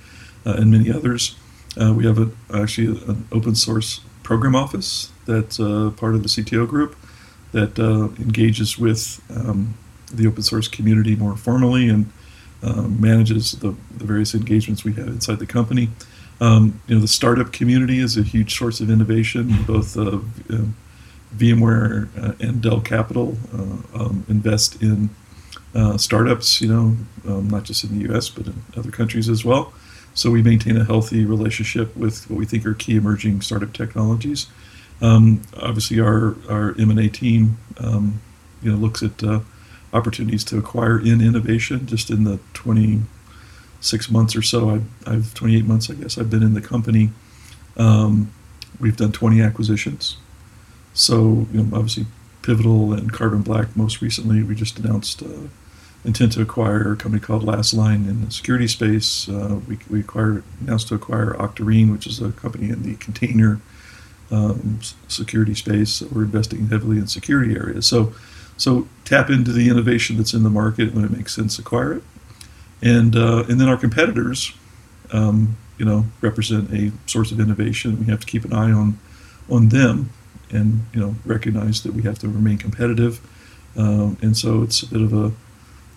uh, 0.47 0.55
and 0.55 0.71
many 0.71 0.91
others. 0.91 1.37
Uh, 1.81 1.93
we 1.93 2.07
have 2.07 2.19
a, 2.19 2.31
actually 2.55 2.89
an 3.07 3.27
open 3.33 3.55
source 3.55 4.01
program 4.23 4.55
office 4.55 5.11
that's 5.27 5.61
uh, 5.61 5.91
part 5.97 6.15
of 6.15 6.23
the 6.23 6.29
CTO 6.29 6.67
group 6.67 6.97
that 7.53 7.79
uh, 7.79 8.09
engages 8.21 8.79
with 8.79 9.23
um, 9.35 9.75
the 10.13 10.27
open 10.27 10.43
source 10.43 10.69
community 10.69 11.17
more 11.17 11.37
formally 11.37 11.89
and 11.89 12.11
um, 12.63 13.01
manages 13.01 13.53
the, 13.53 13.75
the, 13.97 14.05
various 14.05 14.35
engagements 14.35 14.85
we 14.85 14.93
have 14.95 15.09
inside 15.09 15.39
the 15.39 15.47
company. 15.47 15.89
Um, 16.41 16.81
you 16.87 16.97
know, 16.97 17.01
the 17.01 17.09
startup 17.09 17.53
community 17.53 17.99
is 18.01 18.17
a 18.17 18.23
huge 18.23 18.59
source 18.59 18.81
of 18.81 18.91
innovation. 18.91 19.63
Both 19.67 19.97
uh, 19.97 20.19
VMware 21.37 22.09
uh, 22.19 22.35
and 22.41 22.63
Dell 22.63 22.81
Capital 22.81 23.37
uh, 23.53 24.03
um, 24.03 24.25
invest 24.29 24.83
in 24.83 25.11
uh, 25.75 25.99
startups, 25.99 26.61
you 26.61 26.69
know, 26.69 26.97
um, 27.27 27.49
not 27.49 27.65
just 27.65 27.85
in 27.85 27.99
the 27.99 28.09
U.S. 28.11 28.29
but 28.29 28.47
in 28.47 28.63
other 28.77 28.91
countries 28.91 29.29
as 29.29 29.45
well. 29.45 29.73
So 30.15 30.31
we 30.31 30.43
maintain 30.43 30.77
a 30.77 30.85
healthy 30.85 31.25
relationship 31.25 31.97
with 31.97 32.29
what 32.29 32.39
we 32.39 32.47
think 32.47 32.67
are 32.67 32.75
key 32.75 32.97
emerging 32.97 33.41
startup 33.43 33.73
technologies. 33.73 34.47
Um, 35.01 35.43
obviously, 35.61 36.01
our 36.01 36.37
our 36.49 36.75
M&A 36.79 37.09
team, 37.09 37.59
um, 37.79 38.21
you 38.63 38.73
know, 38.73 38.77
looks 38.77 39.03
at 39.03 39.23
uh, 39.23 39.41
opportunities 39.93 40.45
to 40.45 40.59
acquire 40.59 40.99
in 40.99 41.21
innovation. 41.21 41.87
Just 41.87 42.11
in 42.11 42.25
the 42.25 42.41
26 42.55 44.11
months 44.11 44.35
or 44.35 44.43
so, 44.43 44.71
I've, 44.71 44.87
I've 45.07 45.35
28 45.35 45.65
months, 45.65 45.91
I 45.91 45.95
guess, 45.95 46.19
I've 46.19 46.31
been 46.31 46.43
in 46.43 46.55
the 46.55 46.61
company. 46.61 47.11
Um, 47.77 48.33
we've 48.81 48.97
done 48.97 49.13
20 49.13 49.41
acquisitions. 49.41 50.17
So, 50.95 51.47
you 51.53 51.63
know, 51.63 51.77
obviously 51.77 52.07
Pivotal 52.43 52.93
and 52.93 53.13
Carbon 53.13 53.43
Black. 53.43 53.77
Most 53.77 54.01
recently, 54.01 54.43
we 54.43 54.55
just 54.55 54.79
announced 54.79 55.23
uh, 55.23 55.49
intent 56.05 56.33
to 56.33 56.43
acquire 56.43 56.93
a 56.93 56.97
company 56.97 57.21
called 57.21 57.43
Lastline 57.43 58.09
in 58.09 58.25
the 58.25 58.31
security 58.31 58.69
space. 58.69 59.29
Uh, 59.29 59.61
we 59.69 59.79
we 59.91 60.01
acquired 60.01 60.45
announced 60.61 60.89
to 60.89 60.95
acquire 60.95 61.35
Octarine, 61.35 61.93
which 61.93 62.07
is 62.07 62.21
a 62.21 62.33
company 62.33 62.71
in 62.71 62.83
the 62.83 62.97
container 62.97 63.61
um, 64.31 64.81
security 65.09 65.55
space. 65.55 66.03
We're 66.03 66.25
investing 66.25 66.69
heavily 66.69 66.99
in 66.99 67.07
security 67.07 67.55
areas. 67.55 67.87
So 67.87 68.13
so 68.57 68.89
tap 69.05 69.31
into 69.31 69.53
the 69.53 69.69
innovation 69.69 70.17
that's 70.17 70.35
in 70.35 70.43
the 70.43 70.51
market 70.51 70.95
when 70.95 71.05
it 71.05 71.11
makes 71.11 71.35
sense. 71.35 71.59
Acquire 71.59 71.95
it, 71.95 72.03
and 72.83 73.17
uh, 73.17 73.45
and 73.49 73.61
then 73.61 73.69
our 73.69 73.77
competitors, 73.77 74.53
um, 75.13 75.57
you 75.79 75.85
know, 75.85 76.07
represent 76.21 76.73
a 76.73 76.93
source 77.07 77.33
of 77.33 77.41
innovation. 77.41 77.99
We 77.99 78.07
have 78.07 78.21
to 78.21 78.27
keep 78.27 78.45
an 78.45 78.53
eye 78.53 78.73
on 78.73 78.99
on 79.51 79.71
them 79.71 80.11
and 80.51 80.87
you 80.93 81.01
know 81.01 81.17
recognize 81.25 81.83
that 81.83 81.93
we 81.93 82.03
have 82.03 82.19
to 82.21 82.29
remain 82.29 82.59
competitive. 82.59 83.21
Um, 83.77 84.17
and 84.23 84.37
so 84.37 84.63
it's 84.63 84.83
a 84.83 84.87
bit 84.87 85.03
of 85.03 85.13
a 85.13 85.33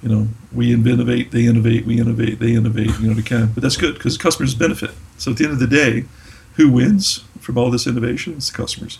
you 0.01 0.09
know 0.09 0.27
we 0.53 0.73
innovate, 0.73 1.31
they 1.31 1.45
innovate, 1.45 1.85
we 1.85 1.99
innovate, 1.99 2.39
they 2.39 2.53
innovate. 2.53 2.91
You 2.99 3.13
know 3.13 3.21
kind 3.21 3.43
of, 3.43 3.55
but 3.55 3.61
that's 3.63 3.77
good 3.77 3.95
because 3.95 4.17
customers 4.17 4.55
benefit. 4.55 4.91
So 5.17 5.31
at 5.31 5.37
the 5.37 5.45
end 5.45 5.53
of 5.53 5.59
the 5.59 5.67
day, 5.67 6.05
who 6.55 6.71
wins 6.71 7.23
from 7.39 7.57
all 7.57 7.69
this 7.69 7.87
innovation? 7.87 8.33
It's 8.33 8.49
the 8.49 8.57
customers 8.57 8.99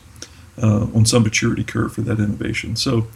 uh, 0.62 0.88
on 0.94 1.06
some 1.06 1.24
maturity 1.24 1.64
curve 1.64 1.94
for 1.94 2.02
that 2.02 2.20
innovation. 2.20 2.76
So 2.76 3.08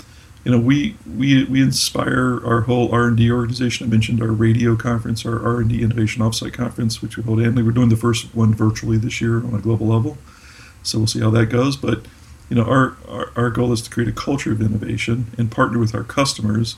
you 0.44 0.52
know 0.52 0.60
we 0.60 0.98
we 1.18 1.44
we 1.46 1.62
inspire 1.62 2.40
our 2.46 2.62
whole 2.62 2.94
r&d 2.94 3.32
organization 3.32 3.88
i 3.88 3.90
mentioned 3.90 4.22
our 4.22 4.32
radio 4.32 4.76
conference 4.76 5.26
our 5.26 5.44
r&d 5.44 5.82
innovation 5.82 6.22
offsite 6.22 6.54
conference 6.54 7.02
which 7.02 7.18
we 7.18 7.24
hold 7.24 7.40
annually 7.40 7.64
we're 7.64 7.72
doing 7.72 7.90
the 7.90 7.96
first 7.96 8.28
one 8.36 8.54
virtually 8.54 8.96
this 8.96 9.20
year 9.20 9.38
on 9.38 9.56
a 9.56 9.58
global 9.58 9.88
level 9.88 10.20
so 10.84 11.00
we'll 11.00 11.08
see 11.08 11.20
how 11.20 11.32
that 11.32 11.48
goes 11.48 11.76
but 11.76 12.06
you 12.50 12.56
know, 12.56 12.64
our, 12.64 12.96
our, 13.08 13.32
our, 13.36 13.50
goal 13.50 13.72
is 13.72 13.82
to 13.82 13.90
create 13.90 14.10
a 14.10 14.12
culture 14.12 14.52
of 14.52 14.62
innovation 14.62 15.32
and 15.38 15.52
partner 15.52 15.80
with 15.80 15.96
our 15.96 16.04
customers. 16.04 16.76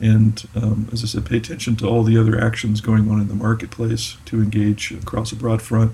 And 0.00 0.46
um, 0.54 0.88
as 0.92 1.02
I 1.04 1.06
said, 1.06 1.26
pay 1.26 1.36
attention 1.36 1.76
to 1.76 1.86
all 1.86 2.02
the 2.02 2.16
other 2.16 2.40
actions 2.40 2.80
going 2.80 3.10
on 3.10 3.20
in 3.20 3.28
the 3.28 3.34
marketplace 3.34 4.16
to 4.26 4.42
engage 4.42 4.92
across 4.92 5.30
a 5.32 5.36
broad 5.36 5.60
front 5.60 5.92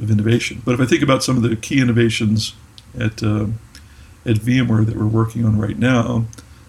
of 0.00 0.10
innovation. 0.10 0.62
But 0.64 0.74
if 0.74 0.80
I 0.80 0.86
think 0.86 1.02
about 1.02 1.22
some 1.22 1.36
of 1.36 1.42
the 1.42 1.54
key 1.56 1.80
innovations 1.80 2.54
at, 2.98 3.22
uh, 3.22 3.46
at 4.24 4.36
VMware 4.36 4.84
that 4.86 4.96
we're 4.96 5.06
working 5.06 5.44
on 5.44 5.58
right 5.58 5.78
now, 5.78 6.26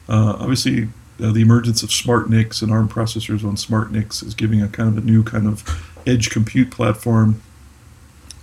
uh, 0.07 0.37
obviously 0.39 0.89
uh, 1.21 1.31
the 1.31 1.41
emergence 1.41 1.81
of 1.81 1.91
smart 1.91 2.29
NICs 2.29 2.61
and 2.61 2.71
ARM 2.71 2.89
processors 2.89 3.43
on 3.43 3.57
smart 3.57 3.91
NICs 3.91 4.21
is 4.21 4.35
giving 4.35 4.61
a 4.61 4.67
kind 4.67 4.89
of 4.89 5.03
a 5.03 5.05
new 5.05 5.23
kind 5.23 5.47
of 5.47 5.63
edge 6.05 6.29
compute 6.29 6.69
platform 6.69 7.41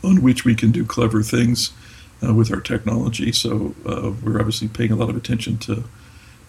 on 0.03 0.23
which 0.23 0.45
we 0.45 0.55
can 0.55 0.71
do 0.71 0.85
clever 0.85 1.23
things 1.23 1.73
uh, 2.23 2.35
with 2.35 2.53
our 2.53 2.61
technology. 2.61 3.33
So 3.33 3.75
uh, 3.87 4.13
we're 4.23 4.39
obviously 4.39 4.69
paying 4.69 4.91
a 4.91 4.97
lot 4.97 5.09
of 5.09 5.17
attention 5.17 5.57
to 5.59 5.85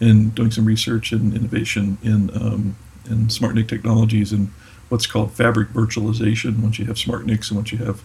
and 0.00 0.34
doing 0.34 0.50
some 0.50 0.64
research 0.64 1.12
and 1.12 1.34
innovation 1.34 1.98
in 2.02 2.30
um, 2.36 2.76
in 3.08 3.30
smart 3.30 3.54
NIC 3.54 3.68
technologies 3.68 4.32
and 4.32 4.48
what's 4.88 5.06
called 5.06 5.32
fabric 5.32 5.68
virtualization. 5.68 6.60
Once 6.60 6.78
you 6.78 6.86
have 6.86 6.98
smart 6.98 7.26
NICs 7.26 7.50
and 7.50 7.56
once 7.56 7.72
you 7.72 7.78
have 7.78 8.02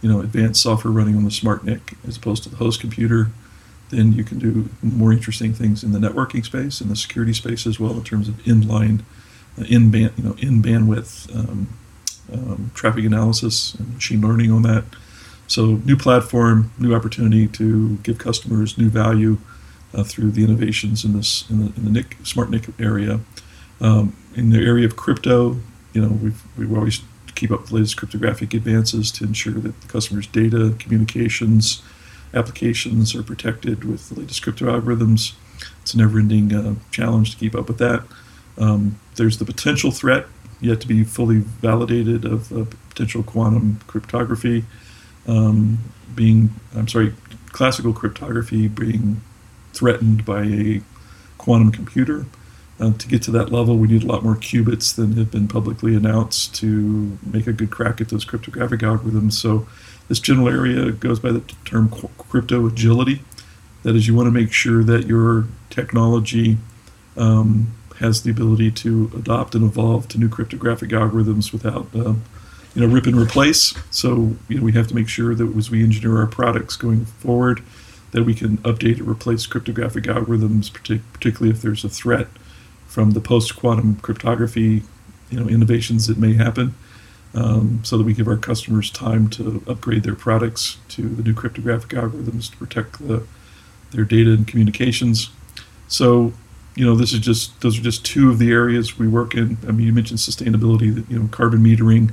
you 0.00 0.08
know 0.08 0.20
advanced 0.20 0.62
software 0.62 0.92
running 0.92 1.16
on 1.16 1.24
the 1.24 1.30
smart 1.30 1.64
NIC 1.64 1.94
as 2.06 2.16
opposed 2.16 2.42
to 2.44 2.48
the 2.48 2.56
host 2.56 2.80
computer, 2.80 3.30
then 3.90 4.12
you 4.12 4.24
can 4.24 4.38
do 4.38 4.68
more 4.82 5.12
interesting 5.12 5.52
things 5.52 5.84
in 5.84 5.92
the 5.92 5.98
networking 5.98 6.44
space 6.44 6.80
and 6.80 6.90
the 6.90 6.96
security 6.96 7.32
space 7.32 7.66
as 7.66 7.78
well 7.78 7.92
in 7.92 8.04
terms 8.04 8.28
of 8.28 8.34
inline, 8.44 9.02
uh, 9.58 9.64
in 9.68 9.90
band, 9.90 10.12
you 10.16 10.24
know, 10.24 10.36
in 10.38 10.62
bandwidth 10.62 11.34
um, 11.34 11.68
um, 12.32 12.70
traffic 12.74 13.04
analysis 13.04 13.74
and 13.74 13.94
machine 13.94 14.20
learning 14.20 14.50
on 14.50 14.62
that. 14.62 14.84
So, 15.48 15.80
new 15.84 15.96
platform, 15.96 16.72
new 16.76 16.92
opportunity 16.94 17.46
to 17.48 17.96
give 17.98 18.18
customers 18.18 18.76
new 18.76 18.88
value 18.88 19.38
uh, 19.96 20.04
through 20.04 20.30
the 20.30 20.44
innovations 20.44 21.04
in 21.04 21.16
this 21.16 21.48
in 21.50 21.58
the, 21.58 21.72
in 21.76 21.84
the 21.84 21.90
NIC, 21.90 22.18
smart 22.22 22.50
NIC 22.50 22.68
area. 22.78 23.20
Um, 23.80 24.16
in 24.34 24.50
the 24.50 24.58
area 24.58 24.86
of 24.86 24.96
crypto, 24.96 25.56
you 25.92 26.02
know, 26.02 26.08
we've 26.08 26.42
we 26.56 26.66
always 26.76 27.00
keep 27.34 27.50
up 27.50 27.62
with 27.62 27.70
the 27.70 27.76
latest 27.76 27.96
cryptographic 27.96 28.54
advances 28.54 29.10
to 29.12 29.24
ensure 29.24 29.54
that 29.54 29.80
the 29.80 29.88
customer's 29.88 30.26
data, 30.26 30.74
communications, 30.78 31.82
applications 32.32 33.14
are 33.14 33.22
protected 33.22 33.84
with 33.84 34.08
the 34.08 34.20
latest 34.20 34.42
crypto 34.42 34.66
algorithms. 34.66 35.34
It's 35.82 35.94
a 35.94 35.98
never-ending 35.98 36.54
uh, 36.54 36.74
challenge 36.90 37.32
to 37.32 37.36
keep 37.36 37.54
up 37.54 37.68
with 37.68 37.78
that. 37.78 38.04
Um, 38.58 38.98
there's 39.16 39.38
the 39.38 39.44
potential 39.44 39.90
threat 39.90 40.26
yet 40.60 40.80
to 40.80 40.88
be 40.88 41.04
fully 41.04 41.38
validated 41.38 42.24
of 42.24 42.50
uh, 42.52 42.64
potential 42.88 43.22
quantum 43.22 43.80
cryptography 43.86 44.64
um, 45.26 45.78
being, 46.14 46.54
I'm 46.74 46.88
sorry, 46.88 47.12
classical 47.48 47.92
cryptography 47.92 48.68
being 48.68 49.20
threatened 49.76 50.24
by 50.24 50.42
a 50.44 50.80
quantum 51.38 51.70
computer. 51.70 52.26
Uh, 52.78 52.92
to 52.92 53.08
get 53.08 53.22
to 53.22 53.30
that 53.30 53.50
level, 53.50 53.76
we 53.76 53.88
need 53.88 54.02
a 54.02 54.06
lot 54.06 54.22
more 54.22 54.34
qubits 54.34 54.94
than 54.94 55.16
have 55.16 55.30
been 55.30 55.48
publicly 55.48 55.94
announced 55.94 56.54
to 56.54 57.18
make 57.24 57.46
a 57.46 57.52
good 57.52 57.70
crack 57.70 58.00
at 58.00 58.08
those 58.08 58.24
cryptographic 58.24 58.80
algorithms. 58.80 59.34
So, 59.34 59.66
this 60.08 60.20
general 60.20 60.48
area 60.48 60.92
goes 60.92 61.18
by 61.18 61.32
the 61.32 61.40
term 61.64 61.88
crypto 62.18 62.66
agility. 62.66 63.22
That 63.82 63.96
is, 63.96 64.06
you 64.06 64.14
want 64.14 64.26
to 64.26 64.30
make 64.30 64.52
sure 64.52 64.84
that 64.84 65.06
your 65.06 65.46
technology 65.70 66.58
um, 67.16 67.74
has 67.98 68.22
the 68.22 68.30
ability 68.30 68.70
to 68.70 69.10
adopt 69.16 69.54
and 69.54 69.64
evolve 69.64 70.08
to 70.08 70.18
new 70.18 70.28
cryptographic 70.28 70.90
algorithms 70.90 71.52
without, 71.52 71.88
uh, 71.94 72.14
you 72.74 72.82
know, 72.82 72.86
rip 72.86 73.06
and 73.06 73.16
replace. 73.16 73.74
So, 73.90 74.36
you 74.48 74.58
know, 74.58 74.62
we 74.62 74.72
have 74.72 74.86
to 74.88 74.94
make 74.94 75.08
sure 75.08 75.34
that 75.34 75.56
as 75.56 75.70
we 75.70 75.82
engineer 75.82 76.18
our 76.18 76.26
products 76.26 76.76
going 76.76 77.06
forward, 77.06 77.62
that 78.12 78.24
we 78.24 78.34
can 78.34 78.58
update 78.58 79.00
or 79.00 79.10
replace 79.10 79.46
cryptographic 79.46 80.04
algorithms, 80.04 80.70
partic- 80.70 81.02
particularly 81.12 81.50
if 81.50 81.62
there's 81.62 81.84
a 81.84 81.88
threat 81.88 82.28
from 82.86 83.10
the 83.10 83.20
post-quantum 83.20 83.96
cryptography, 83.96 84.82
you 85.30 85.40
know, 85.40 85.48
innovations 85.48 86.06
that 86.06 86.16
may 86.16 86.34
happen, 86.34 86.74
um, 87.34 87.80
so 87.82 87.98
that 87.98 88.04
we 88.04 88.14
give 88.14 88.28
our 88.28 88.36
customers 88.36 88.90
time 88.90 89.28
to 89.28 89.62
upgrade 89.66 90.02
their 90.02 90.14
products 90.14 90.78
to 90.88 91.02
the 91.02 91.22
new 91.22 91.34
cryptographic 91.34 91.90
algorithms 91.90 92.50
to 92.50 92.56
protect 92.56 93.06
the, 93.06 93.26
their 93.90 94.04
data 94.04 94.30
and 94.30 94.48
communications. 94.48 95.30
So, 95.88 96.32
you 96.74 96.84
know, 96.84 96.94
this 96.94 97.12
is 97.12 97.20
just 97.20 97.60
those 97.60 97.78
are 97.78 97.82
just 97.82 98.04
two 98.04 98.30
of 98.30 98.38
the 98.38 98.52
areas 98.52 98.98
we 98.98 99.08
work 99.08 99.34
in. 99.34 99.58
I 99.68 99.72
mean, 99.72 99.86
you 99.86 99.92
mentioned 99.92 100.18
sustainability, 100.18 101.08
you 101.10 101.18
know, 101.18 101.28
carbon 101.28 101.60
metering, 101.60 102.12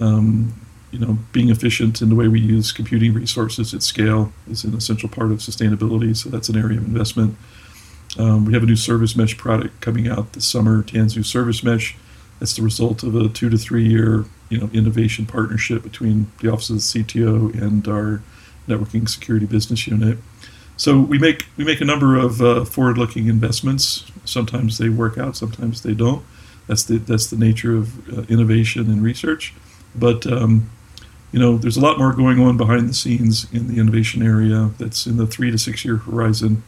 um, 0.00 0.54
you 0.94 1.00
know, 1.00 1.18
being 1.32 1.50
efficient 1.50 2.00
in 2.00 2.08
the 2.08 2.14
way 2.14 2.28
we 2.28 2.38
use 2.38 2.70
computing 2.70 3.12
resources 3.12 3.74
at 3.74 3.82
scale 3.82 4.32
is 4.48 4.62
an 4.62 4.76
essential 4.76 5.08
part 5.08 5.32
of 5.32 5.38
sustainability. 5.38 6.16
So 6.16 6.28
that's 6.28 6.48
an 6.48 6.56
area 6.56 6.78
of 6.78 6.84
investment. 6.84 7.36
Um, 8.16 8.44
we 8.44 8.52
have 8.52 8.62
a 8.62 8.66
new 8.66 8.76
service 8.76 9.16
mesh 9.16 9.36
product 9.36 9.80
coming 9.80 10.06
out 10.06 10.34
this 10.34 10.46
summer, 10.46 10.84
Tanzu 10.84 11.24
Service 11.24 11.64
Mesh. 11.64 11.96
That's 12.38 12.54
the 12.54 12.62
result 12.62 13.02
of 13.02 13.16
a 13.16 13.28
two 13.28 13.50
to 13.50 13.58
three 13.58 13.88
year, 13.88 14.24
you 14.50 14.58
know, 14.58 14.70
innovation 14.72 15.26
partnership 15.26 15.82
between 15.82 16.30
the 16.40 16.52
Office 16.52 16.70
of 16.70 16.76
the 16.76 16.82
CTO 16.82 17.60
and 17.60 17.88
our 17.88 18.22
networking 18.68 19.08
security 19.08 19.46
business 19.46 19.88
unit. 19.88 20.18
So 20.76 21.00
we 21.00 21.18
make 21.18 21.46
we 21.56 21.64
make 21.64 21.80
a 21.80 21.84
number 21.84 22.16
of 22.16 22.40
uh, 22.40 22.64
forward-looking 22.64 23.26
investments. 23.26 24.04
Sometimes 24.24 24.78
they 24.78 24.88
work 24.88 25.18
out, 25.18 25.36
sometimes 25.36 25.82
they 25.82 25.94
don't. 25.94 26.24
That's 26.68 26.84
the 26.84 26.98
that's 26.98 27.26
the 27.26 27.36
nature 27.36 27.76
of 27.76 28.16
uh, 28.16 28.22
innovation 28.28 28.82
and 28.82 29.02
research. 29.02 29.54
But 29.94 30.24
um, 30.26 30.70
you 31.34 31.40
know, 31.40 31.58
there's 31.58 31.76
a 31.76 31.80
lot 31.80 31.98
more 31.98 32.12
going 32.12 32.38
on 32.38 32.56
behind 32.56 32.88
the 32.88 32.94
scenes 32.94 33.52
in 33.52 33.66
the 33.66 33.80
innovation 33.80 34.22
area 34.22 34.70
that's 34.78 35.04
in 35.04 35.16
the 35.16 35.26
three 35.26 35.50
to 35.50 35.58
six 35.58 35.84
year 35.84 35.96
horizon, 35.96 36.62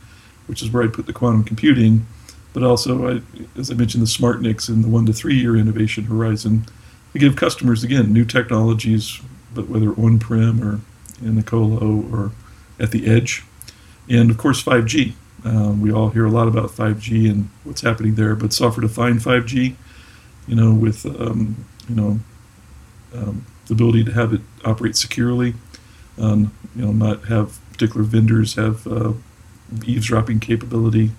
which 0.48 0.60
is 0.60 0.72
where 0.72 0.82
I 0.82 0.88
put 0.88 1.06
the 1.06 1.12
quantum 1.12 1.44
computing. 1.44 2.04
But 2.52 2.64
also, 2.64 3.08
I, 3.08 3.22
as 3.56 3.70
I 3.70 3.74
mentioned, 3.74 4.02
the 4.02 4.08
smart 4.08 4.42
NICs 4.42 4.68
in 4.68 4.82
the 4.82 4.88
one 4.88 5.06
to 5.06 5.12
three 5.12 5.36
year 5.36 5.54
innovation 5.54 6.06
horizon. 6.06 6.66
We 7.12 7.20
give 7.20 7.36
customers, 7.36 7.84
again, 7.84 8.12
new 8.12 8.24
technologies, 8.24 9.20
but 9.54 9.68
whether 9.68 9.92
on 9.92 10.18
prem 10.18 10.60
or 10.60 10.80
in 11.24 11.36
the 11.36 11.44
colo 11.44 12.04
or 12.12 12.32
at 12.80 12.90
the 12.90 13.06
edge. 13.06 13.44
And 14.10 14.32
of 14.32 14.36
course, 14.36 14.60
5G. 14.64 15.12
Um, 15.44 15.80
we 15.80 15.92
all 15.92 16.08
hear 16.08 16.24
a 16.24 16.30
lot 16.30 16.48
about 16.48 16.70
5G 16.70 17.30
and 17.30 17.50
what's 17.62 17.82
happening 17.82 18.16
there, 18.16 18.34
but 18.34 18.52
software 18.52 18.82
defined 18.82 19.20
5G, 19.20 19.76
you 20.48 20.56
know, 20.56 20.74
with, 20.74 21.06
um, 21.06 21.64
you 21.88 21.94
know, 21.94 22.18
um, 23.14 23.46
the 23.66 23.74
ability 23.74 24.04
to 24.04 24.12
have 24.12 24.32
it 24.32 24.40
operate 24.64 24.96
securely, 24.96 25.54
um, 26.18 26.52
you 26.74 26.84
know, 26.84 26.92
not 26.92 27.24
have 27.24 27.58
particular 27.72 28.04
vendors 28.04 28.54
have 28.54 28.86
uh, 28.86 29.12
eavesdropping 29.84 30.40
capability. 30.40 31.10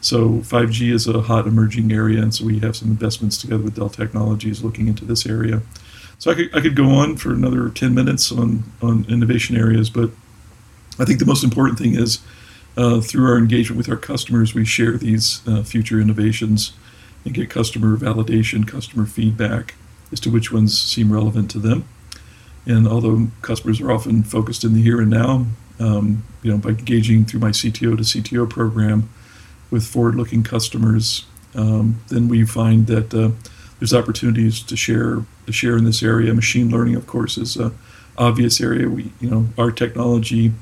So 0.00 0.40
5G 0.40 0.92
is 0.92 1.06
a 1.06 1.22
hot 1.22 1.46
emerging 1.46 1.90
area, 1.90 2.20
and 2.20 2.34
so 2.34 2.44
we 2.44 2.58
have 2.58 2.76
some 2.76 2.88
investments 2.88 3.38
together 3.38 3.62
with 3.62 3.76
Dell 3.76 3.88
Technologies 3.88 4.62
looking 4.62 4.86
into 4.86 5.04
this 5.04 5.24
area. 5.24 5.62
So 6.18 6.30
I 6.30 6.34
could, 6.34 6.54
I 6.54 6.60
could 6.60 6.76
go 6.76 6.90
on 6.90 7.16
for 7.16 7.32
another 7.32 7.68
10 7.70 7.94
minutes 7.94 8.30
on, 8.30 8.64
on 8.82 9.06
innovation 9.08 9.56
areas, 9.56 9.88
but 9.88 10.10
I 10.98 11.04
think 11.04 11.18
the 11.20 11.26
most 11.26 11.42
important 11.42 11.78
thing 11.78 11.94
is 11.94 12.20
uh, 12.76 13.00
through 13.00 13.30
our 13.30 13.38
engagement 13.38 13.78
with 13.78 13.88
our 13.88 13.96
customers, 13.96 14.54
we 14.54 14.64
share 14.64 14.96
these 14.96 15.46
uh, 15.48 15.62
future 15.62 16.00
innovations 16.00 16.72
and 17.24 17.32
get 17.32 17.48
customer 17.48 17.96
validation, 17.96 18.66
customer 18.66 19.06
feedback, 19.06 19.74
as 20.14 20.20
to 20.20 20.30
which 20.30 20.52
ones 20.52 20.80
seem 20.80 21.12
relevant 21.12 21.50
to 21.50 21.58
them. 21.58 21.84
And 22.66 22.86
although 22.86 23.26
customers 23.42 23.80
are 23.80 23.90
often 23.90 24.22
focused 24.22 24.62
in 24.62 24.72
the 24.72 24.80
here 24.80 25.00
and 25.00 25.10
now, 25.10 25.46
um, 25.80 26.24
you 26.40 26.52
know, 26.52 26.56
by 26.56 26.70
engaging 26.70 27.24
through 27.24 27.40
my 27.40 27.50
CTO 27.50 27.96
to 27.96 28.04
CTO 28.04 28.48
program 28.48 29.10
with 29.72 29.84
forward-looking 29.84 30.44
customers, 30.44 31.26
um, 31.56 32.00
then 32.08 32.28
we 32.28 32.46
find 32.46 32.86
that 32.86 33.12
uh, 33.12 33.30
there's 33.80 33.92
opportunities 33.92 34.62
to 34.62 34.76
share 34.76 35.26
to 35.46 35.52
share 35.52 35.76
in 35.76 35.84
this 35.84 36.02
area. 36.02 36.32
Machine 36.32 36.70
learning, 36.70 36.94
of 36.94 37.08
course, 37.08 37.36
is 37.36 37.56
a 37.56 37.72
obvious 38.16 38.60
area. 38.60 38.88
We, 38.88 39.10
you 39.20 39.28
know, 39.28 39.48
our 39.58 39.72
technology, 39.72 40.52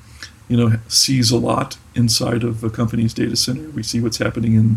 you 0.48 0.57
know, 0.57 0.78
sees 0.88 1.30
a 1.30 1.36
lot 1.36 1.76
inside 1.94 2.42
of 2.42 2.64
a 2.64 2.70
company's 2.70 3.12
data 3.12 3.36
center. 3.36 3.68
We 3.68 3.82
see 3.82 4.00
what's 4.00 4.16
happening 4.16 4.55
in 4.55 4.76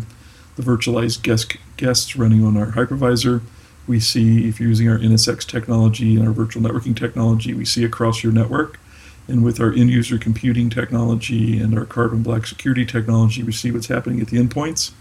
the 0.58 0.64
virtualized 0.64 1.24
guest 1.24 1.56
guests 1.78 2.18
running 2.18 2.44
on 2.44 2.58
our 2.58 2.72
hypervisor 2.74 3.42
we 3.88 4.00
see 4.00 4.48
if 4.48 4.60
you're 4.60 4.70
using 4.70 4.90
our 4.90 4.98
NSX 4.98 5.46
technology 5.46 6.16
and 6.16 6.28
our 6.28 6.34
virtual 6.34 6.64
networking 6.64 6.96
technology, 6.96 7.54
we 7.54 7.66
see 7.66 7.84
across 7.84 8.24
your 8.24 8.34
network. 8.34 8.80
And 9.28 9.44
with 9.44 9.60
our 9.60 9.74
end 9.74 9.90
user 9.90 10.18
computing 10.18 10.70
technology 10.70 11.60
and 11.60 11.78
our 11.78 11.86
carbon 11.86 12.22
black 12.22 12.46
security 12.46 12.86
technology, 12.86 13.44
we 13.44 13.52
see 13.52 13.72
what's 13.72 13.88
happening 13.88 14.22
at 14.22 14.28
the 14.28 14.38
endpoints. 14.38 14.92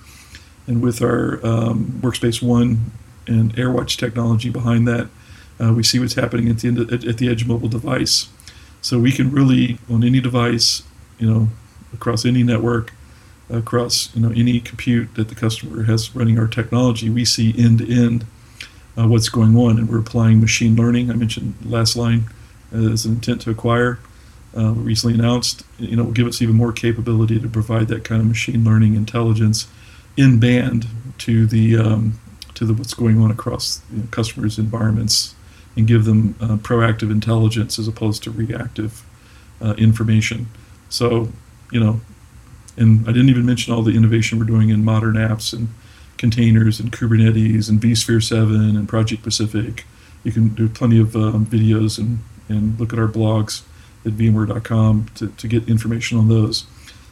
And 0.67 0.81
with 0.81 1.03
our 1.03 1.45
um, 1.47 2.01
Workspace 2.03 2.43
ONE 2.43 2.91
and 3.27 3.55
AirWatch 3.55 3.99
technology 3.99 4.49
behind 4.49 4.89
that, 4.89 5.09
uh, 5.61 5.73
we 5.73 5.83
see 5.83 5.99
what's 5.99 6.15
happening 6.15 6.49
at 6.49 6.59
the, 6.59 6.69
end 6.69 6.79
at, 6.93 7.05
at 7.05 7.19
the 7.19 7.29
edge 7.29 7.47
mobile 7.47 7.69
device. 7.69 8.29
So 8.81 8.99
we 8.99 9.13
can 9.13 9.31
really, 9.31 9.79
on 9.91 10.03
any 10.03 10.21
device, 10.21 10.83
you 11.19 11.31
know, 11.31 11.49
across 11.93 12.25
any 12.25 12.43
network, 12.43 12.93
across 13.51 14.15
you 14.15 14.23
know 14.23 14.31
any 14.31 14.61
compute 14.61 15.15
that 15.15 15.29
the 15.29 15.35
customer 15.35 15.85
has 15.85 16.15
running 16.15 16.39
our 16.39 16.47
technology, 16.47 17.11
we 17.11 17.25
see 17.25 17.55
end 17.57 17.79
to 17.79 17.91
end 17.91 18.27
uh, 18.99 19.07
what's 19.09 19.29
going 19.29 19.57
on, 19.57 19.79
and 19.79 19.89
we're 19.89 19.99
applying 19.99 20.41
machine 20.41 20.77
learning. 20.77 21.11
I 21.11 21.15
mentioned 21.15 21.55
Lastline 21.65 22.31
uh, 22.73 22.93
as 22.93 23.05
an 23.05 23.15
intent 23.15 23.43
to 23.43 23.51
acquire. 23.51 23.99
Uh, 24.57 24.73
recently 24.73 25.15
announced, 25.15 25.65
you 25.79 25.97
know, 25.97 26.05
will 26.05 26.13
give 26.13 26.29
us 26.29 26.41
even 26.41 26.55
more 26.55 26.73
capability 26.73 27.41
to 27.41 27.49
provide 27.49 27.89
that 27.89 28.05
kind 28.05 28.21
of 28.21 28.29
machine 28.29 28.63
learning 28.63 28.95
intelligence 28.95 29.67
in 30.17 30.39
band 30.39 30.87
to 31.19 31.45
the 31.45 31.77
um, 31.77 32.21
to 32.55 32.65
the 32.65 32.73
what's 32.73 32.95
going 32.95 33.21
on 33.21 33.33
across 33.33 33.83
you 33.91 33.99
know, 33.99 34.05
customers' 34.13 34.59
environments, 34.59 35.35
and 35.77 35.89
give 35.89 36.05
them 36.05 36.37
uh, 36.41 36.57
proactive 36.57 37.11
intelligence 37.11 37.81
as 37.81 37.89
opposed 37.89 38.23
to 38.23 38.31
reactive 38.31 39.05
uh, 39.61 39.75
information. 39.77 40.47
So, 40.89 41.31
you 41.73 41.81
know, 41.81 42.01
and 42.77 43.09
I 43.09 43.13
didn't 43.13 43.31
even 43.31 43.47
mention 43.47 43.73
all 43.73 43.83
the 43.83 43.97
innovation 43.97 44.39
we're 44.39 44.45
doing 44.45 44.71
in 44.71 44.85
modern 44.85 45.15
apps 45.15 45.53
and 45.53 45.69
containers 46.19 46.81
and 46.81 46.93
Kubernetes 46.93 47.69
and 47.69 47.81
vSphere 47.81 48.23
7 48.23 48.77
and 48.77 48.89
Project 48.89 49.23
Pacific. 49.23 49.85
You 50.23 50.33
can 50.33 50.49
do 50.49 50.69
plenty 50.69 51.01
of 51.01 51.15
um, 51.17 51.47
videos 51.47 51.99
and, 51.99 52.19
and 52.49 52.79
look 52.79 52.93
at 52.93 52.99
our 52.99 53.09
blogs 53.09 53.63
at 54.05 54.13
VMware.com 54.13 55.07
to, 55.17 55.29
to 55.29 55.49
get 55.49 55.69
information 55.69 56.19
on 56.19 56.29
those. 56.29 56.67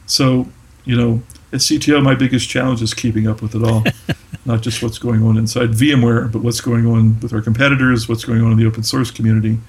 So, 0.05 0.47
you 0.85 0.95
know, 0.95 1.21
as 1.51 1.63
CTO, 1.65 2.01
my 2.01 2.15
biggest 2.15 2.49
challenge 2.49 2.81
is 2.81 2.93
keeping 2.93 3.27
up 3.27 3.41
with 3.41 3.55
it 3.55 3.63
all, 3.63 3.83
not 4.45 4.61
just 4.61 4.81
what's 4.81 4.97
going 4.97 5.23
on 5.23 5.37
inside 5.37 5.69
VMware, 5.69 6.31
but 6.31 6.41
what's 6.41 6.61
going 6.61 6.85
on 6.85 7.19
with 7.19 7.33
our 7.33 7.41
competitors, 7.41 8.09
what's 8.09 8.25
going 8.25 8.41
on 8.41 8.51
in 8.51 8.57
the 8.57 8.65
open 8.65 8.83
source 8.83 9.11
community. 9.11 9.59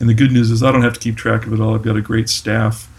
And 0.00 0.08
the 0.08 0.14
good 0.14 0.32
news 0.32 0.50
is 0.50 0.62
I 0.62 0.72
don't 0.72 0.82
have 0.82 0.94
to 0.94 1.00
keep 1.00 1.16
track 1.16 1.46
of 1.46 1.52
it 1.52 1.60
all. 1.60 1.74
I've 1.74 1.82
got 1.82 1.96
a 1.96 2.02
great 2.02 2.28
staff 2.28 2.90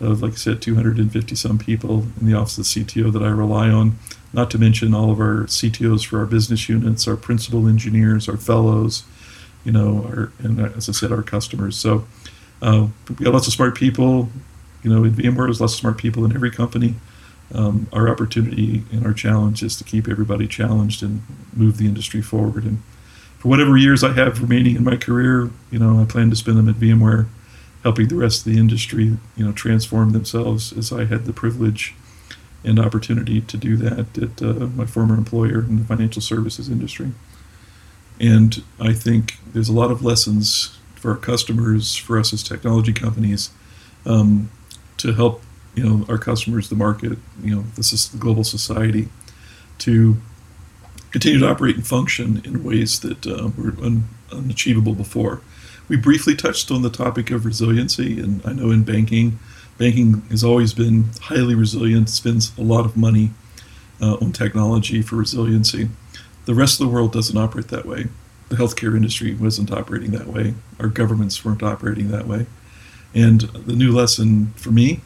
of, 0.00 0.22
like 0.22 0.32
I 0.32 0.36
said, 0.36 0.60
250 0.60 1.34
some 1.36 1.58
people 1.58 2.06
in 2.20 2.26
the 2.26 2.34
office 2.34 2.58
of 2.58 2.64
CTO 2.64 3.12
that 3.12 3.22
I 3.22 3.28
rely 3.28 3.70
on 3.70 3.96
not 4.32 4.50
to 4.50 4.58
mention 4.58 4.94
all 4.94 5.10
of 5.10 5.20
our 5.20 5.44
CTOs 5.44 6.06
for 6.06 6.18
our 6.18 6.26
business 6.26 6.68
units, 6.68 7.06
our 7.06 7.16
principal 7.16 7.68
engineers, 7.68 8.28
our 8.28 8.36
fellows, 8.36 9.04
you 9.64 9.72
know, 9.72 10.04
our, 10.06 10.32
and 10.38 10.60
as 10.60 10.88
I 10.88 10.92
said, 10.92 11.12
our 11.12 11.22
customers. 11.22 11.76
So 11.76 12.06
uh, 12.60 12.88
we 13.08 13.24
got 13.24 13.34
lots 13.34 13.46
of 13.46 13.52
smart 13.52 13.74
people. 13.74 14.30
You 14.82 14.90
know, 14.90 15.04
in 15.04 15.12
VMware, 15.12 15.46
there's 15.46 15.60
lots 15.60 15.74
of 15.74 15.80
smart 15.80 15.98
people 15.98 16.24
in 16.24 16.34
every 16.34 16.50
company. 16.50 16.94
Um, 17.54 17.86
our 17.92 18.08
opportunity 18.08 18.82
and 18.90 19.04
our 19.04 19.12
challenge 19.12 19.62
is 19.62 19.76
to 19.76 19.84
keep 19.84 20.08
everybody 20.08 20.46
challenged 20.46 21.02
and 21.02 21.22
move 21.54 21.76
the 21.76 21.86
industry 21.86 22.22
forward. 22.22 22.64
And 22.64 22.82
for 23.38 23.48
whatever 23.48 23.76
years 23.76 24.02
I 24.02 24.12
have 24.12 24.40
remaining 24.40 24.76
in 24.76 24.84
my 24.84 24.96
career, 24.96 25.50
you 25.70 25.78
know, 25.78 26.00
I 26.00 26.06
plan 26.06 26.30
to 26.30 26.36
spend 26.36 26.56
them 26.56 26.68
at 26.68 26.76
VMware, 26.76 27.26
helping 27.82 28.08
the 28.08 28.16
rest 28.16 28.46
of 28.46 28.52
the 28.52 28.58
industry, 28.58 29.18
you 29.36 29.44
know, 29.44 29.52
transform 29.52 30.10
themselves 30.10 30.72
as 30.72 30.92
I 30.92 31.04
had 31.04 31.26
the 31.26 31.32
privilege 31.32 31.94
and 32.64 32.78
opportunity 32.78 33.40
to 33.40 33.56
do 33.56 33.76
that 33.76 34.18
at 34.18 34.42
uh, 34.42 34.66
my 34.68 34.86
former 34.86 35.14
employer 35.14 35.60
in 35.60 35.78
the 35.78 35.84
financial 35.84 36.22
services 36.22 36.68
industry. 36.68 37.12
And 38.20 38.62
I 38.80 38.92
think 38.92 39.38
there's 39.52 39.68
a 39.68 39.72
lot 39.72 39.90
of 39.90 40.04
lessons 40.04 40.78
for 40.94 41.10
our 41.10 41.16
customers, 41.16 41.96
for 41.96 42.18
us 42.18 42.32
as 42.32 42.42
technology 42.42 42.92
companies, 42.92 43.50
um, 44.06 44.50
to 44.98 45.12
help 45.12 45.42
you 45.74 45.82
know 45.82 46.06
our 46.08 46.18
customers, 46.18 46.68
the 46.68 46.76
market, 46.76 47.18
you 47.42 47.54
know, 47.54 47.64
this 47.76 47.92
is 47.92 48.08
the 48.10 48.18
global 48.18 48.44
society, 48.44 49.08
to 49.78 50.16
continue 51.10 51.40
to 51.40 51.48
operate 51.48 51.76
and 51.76 51.86
function 51.86 52.40
in 52.44 52.62
ways 52.62 53.00
that 53.00 53.26
uh, 53.26 53.50
were 53.56 53.74
un- 53.84 54.08
unachievable 54.30 54.94
before. 54.94 55.40
We 55.88 55.96
briefly 55.96 56.34
touched 56.34 56.70
on 56.70 56.82
the 56.82 56.90
topic 56.90 57.30
of 57.30 57.44
resiliency, 57.44 58.20
and 58.20 58.40
I 58.46 58.52
know 58.52 58.70
in 58.70 58.84
banking, 58.84 59.38
banking 59.78 60.22
has 60.30 60.44
always 60.44 60.74
been 60.74 61.10
highly 61.22 61.54
resilient, 61.54 62.08
spends 62.08 62.56
a 62.58 62.62
lot 62.62 62.84
of 62.84 62.96
money 62.96 63.30
uh, 64.00 64.16
on 64.20 64.32
technology 64.32 65.02
for 65.02 65.16
resiliency. 65.16 65.88
The 66.44 66.54
rest 66.54 66.80
of 66.80 66.86
the 66.86 66.92
world 66.92 67.12
doesn't 67.12 67.36
operate 67.36 67.68
that 67.68 67.86
way. 67.86 68.06
The 68.48 68.56
healthcare 68.56 68.96
industry 68.96 69.34
wasn't 69.34 69.70
operating 69.70 70.10
that 70.10 70.26
way. 70.26 70.54
Our 70.78 70.88
governments 70.88 71.44
weren't 71.44 71.62
operating 71.62 72.10
that 72.10 72.26
way. 72.26 72.46
And 73.14 73.42
the 73.42 73.74
new 73.74 73.92
lesson 73.92 74.52
for 74.56 74.70
me, 74.70 75.00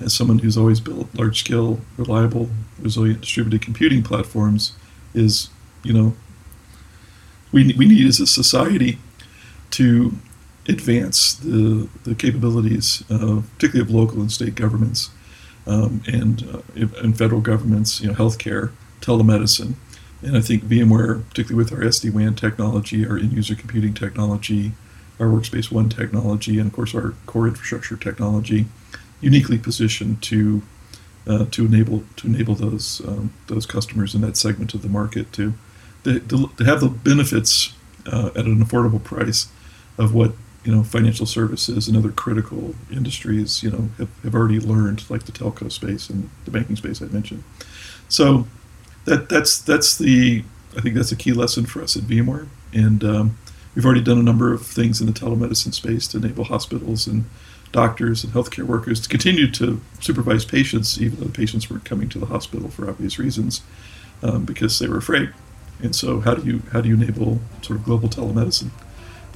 as 0.00 0.14
someone 0.14 0.38
who's 0.38 0.56
always 0.56 0.80
built 0.80 1.08
large 1.14 1.40
scale, 1.40 1.80
reliable, 1.96 2.48
resilient 2.80 3.20
distributed 3.20 3.62
computing 3.62 4.02
platforms, 4.02 4.72
is 5.14 5.50
you 5.82 5.92
know, 5.92 6.14
we, 7.52 7.74
we 7.76 7.86
need 7.86 8.06
as 8.06 8.20
a 8.20 8.26
society 8.26 8.98
to 9.72 10.12
advance 10.68 11.34
the, 11.34 11.88
the 12.04 12.14
capabilities, 12.14 13.02
uh, 13.10 13.42
particularly 13.54 13.88
of 13.88 13.94
local 13.94 14.20
and 14.20 14.30
state 14.30 14.54
governments 14.54 15.10
um, 15.66 16.02
and, 16.06 16.48
uh, 16.52 16.86
and 17.02 17.18
federal 17.18 17.40
governments, 17.40 18.00
you 18.00 18.08
know, 18.08 18.14
healthcare, 18.14 18.72
telemedicine. 19.00 19.74
And 20.22 20.36
I 20.36 20.40
think 20.40 20.64
VMware, 20.64 21.28
particularly 21.28 21.64
with 21.64 21.72
our 21.72 21.80
SD 21.80 22.12
WAN 22.12 22.34
technology, 22.34 23.06
our 23.06 23.18
end 23.18 23.32
user 23.32 23.56
computing 23.56 23.92
technology, 23.92 24.72
our 25.18 25.26
Workspace 25.26 25.70
ONE 25.70 25.88
technology, 25.88 26.58
and 26.58 26.68
of 26.68 26.72
course 26.72 26.94
our 26.94 27.14
core 27.26 27.48
infrastructure 27.48 27.96
technology, 27.96 28.66
uniquely 29.20 29.58
positioned 29.58 30.22
to 30.22 30.62
uh, 31.26 31.46
to 31.52 31.64
enable 31.64 32.04
to 32.16 32.26
enable 32.26 32.54
those 32.54 33.00
um, 33.06 33.32
those 33.46 33.66
customers 33.66 34.14
in 34.14 34.20
that 34.22 34.36
segment 34.36 34.74
of 34.74 34.82
the 34.82 34.88
market 34.88 35.32
to 35.32 35.54
to, 36.04 36.18
to 36.20 36.64
have 36.64 36.80
the 36.80 36.88
benefits 36.88 37.74
uh, 38.06 38.30
at 38.34 38.44
an 38.44 38.64
affordable 38.64 39.02
price 39.02 39.48
of 39.98 40.12
what 40.12 40.32
you 40.64 40.74
know 40.74 40.82
financial 40.82 41.26
services 41.26 41.88
and 41.88 41.96
other 41.96 42.12
critical 42.12 42.74
industries 42.90 43.62
you 43.62 43.70
know 43.70 43.88
have, 43.98 44.10
have 44.22 44.34
already 44.34 44.60
learned 44.60 45.08
like 45.10 45.24
the 45.24 45.32
telco 45.32 45.70
space 45.70 46.08
and 46.08 46.30
the 46.44 46.50
banking 46.50 46.76
space 46.76 47.02
I 47.02 47.06
mentioned. 47.06 47.42
So 48.08 48.46
that 49.04 49.28
that's 49.28 49.58
that's 49.58 49.96
the 49.96 50.44
I 50.76 50.80
think 50.80 50.94
that's 50.94 51.12
a 51.12 51.16
key 51.16 51.32
lesson 51.32 51.66
for 51.66 51.82
us 51.82 51.96
at 51.96 52.02
VMware. 52.04 52.48
And 52.72 53.04
um, 53.04 53.38
we've 53.74 53.84
already 53.84 54.02
done 54.02 54.18
a 54.18 54.22
number 54.22 54.52
of 54.52 54.66
things 54.66 55.00
in 55.00 55.06
the 55.06 55.12
telemedicine 55.12 55.74
space 55.74 56.08
to 56.08 56.18
enable 56.18 56.44
hospitals 56.44 57.06
and 57.06 57.24
doctors 57.72 58.22
and 58.22 58.32
healthcare 58.32 58.64
workers 58.64 59.00
to 59.00 59.08
continue 59.08 59.50
to 59.50 59.80
supervise 59.98 60.44
patients 60.44 61.00
even 61.00 61.18
though 61.18 61.24
the 61.24 61.32
patients 61.32 61.70
weren't 61.70 61.86
coming 61.86 62.06
to 62.06 62.18
the 62.18 62.26
hospital 62.26 62.68
for 62.68 62.88
obvious 62.88 63.18
reasons 63.18 63.62
um, 64.22 64.44
because 64.44 64.78
they 64.78 64.86
were 64.86 64.98
afraid. 64.98 65.32
And 65.82 65.96
so 65.96 66.20
how 66.20 66.34
do 66.34 66.46
you 66.46 66.62
how 66.72 66.80
do 66.80 66.88
you 66.88 66.94
enable 66.94 67.40
sort 67.62 67.78
of 67.78 67.84
global 67.84 68.08
telemedicine 68.08 68.70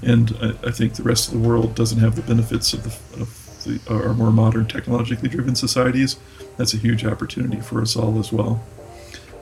and 0.03 0.37
I, 0.41 0.69
I, 0.69 0.71
think 0.71 0.95
the 0.95 1.03
rest 1.03 1.29
of 1.29 1.41
the 1.41 1.49
world 1.49 1.75
doesn't 1.75 1.99
have 1.99 2.17
the 2.17 2.23
benefits 2.23 2.73
of, 2.73 2.85
the, 2.85 3.23
of 3.23 3.65
the, 3.65 3.81
our 3.93 4.15
more 4.15 4.31
modern, 4.31 4.67
technologically 4.67 5.29
driven 5.29 5.55
societies. 5.55 6.17
That's 6.57 6.75
a 6.75 6.77
huge 6.77 7.05
opportunity 7.05 7.61
for 7.61 7.81
us 7.81 7.97
all 7.97 8.19
as 8.19 8.33
well. 8.33 8.63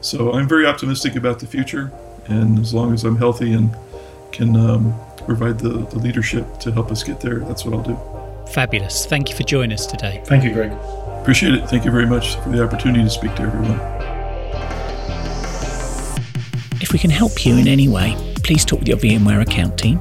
So 0.01 0.33
I'm 0.33 0.49
very 0.49 0.67
optimistic 0.67 1.17
about 1.17 1.41
the 1.41 1.47
future, 1.47 1.93
and 2.27 2.59
as 2.59 2.75
long 2.75 2.93
as 2.93 3.05
I'm 3.05 3.17
healthy 3.17 3.53
and 3.53 3.75
can 4.33 4.57
um, 4.57 4.95
provide 5.25 5.59
the, 5.59 5.87
the 5.87 5.99
leadership 5.99 6.59
to 6.61 6.73
help 6.73 6.91
us 6.91 7.03
get 7.03 7.21
there, 7.21 7.41
that's 7.41 7.65
what 7.65 7.75
I'll 7.75 7.83
do. 7.83 7.99
Fabulous. 8.53 9.07
Thank 9.07 9.31
you 9.31 9.37
for 9.37 9.45
joining 9.45 9.73
us 9.73 9.87
today. 9.87 10.23
Thank 10.27 10.45
you, 10.45 10.53
Greg. 10.53 10.73
Appreciate 11.21 11.55
it. 11.55 11.69
Thank 11.69 11.85
you 11.85 11.91
very 11.91 12.07
much 12.07 12.37
for 12.37 12.51
the 12.51 12.63
opportunity 12.63 13.03
to 13.03 13.11
speak 13.11 13.35
to 13.37 13.43
everyone. 13.43 13.81
If 16.83 16.93
we 16.93 16.99
can 16.99 17.11
help 17.11 17.47
you 17.47 17.57
in 17.57 17.67
any 17.67 17.89
way, 17.89 18.15
please 18.43 18.65
talk 18.65 18.81
with 18.81 18.89
your 18.89 18.99
VMware 18.99 19.41
account 19.41 19.79
team 19.79 19.99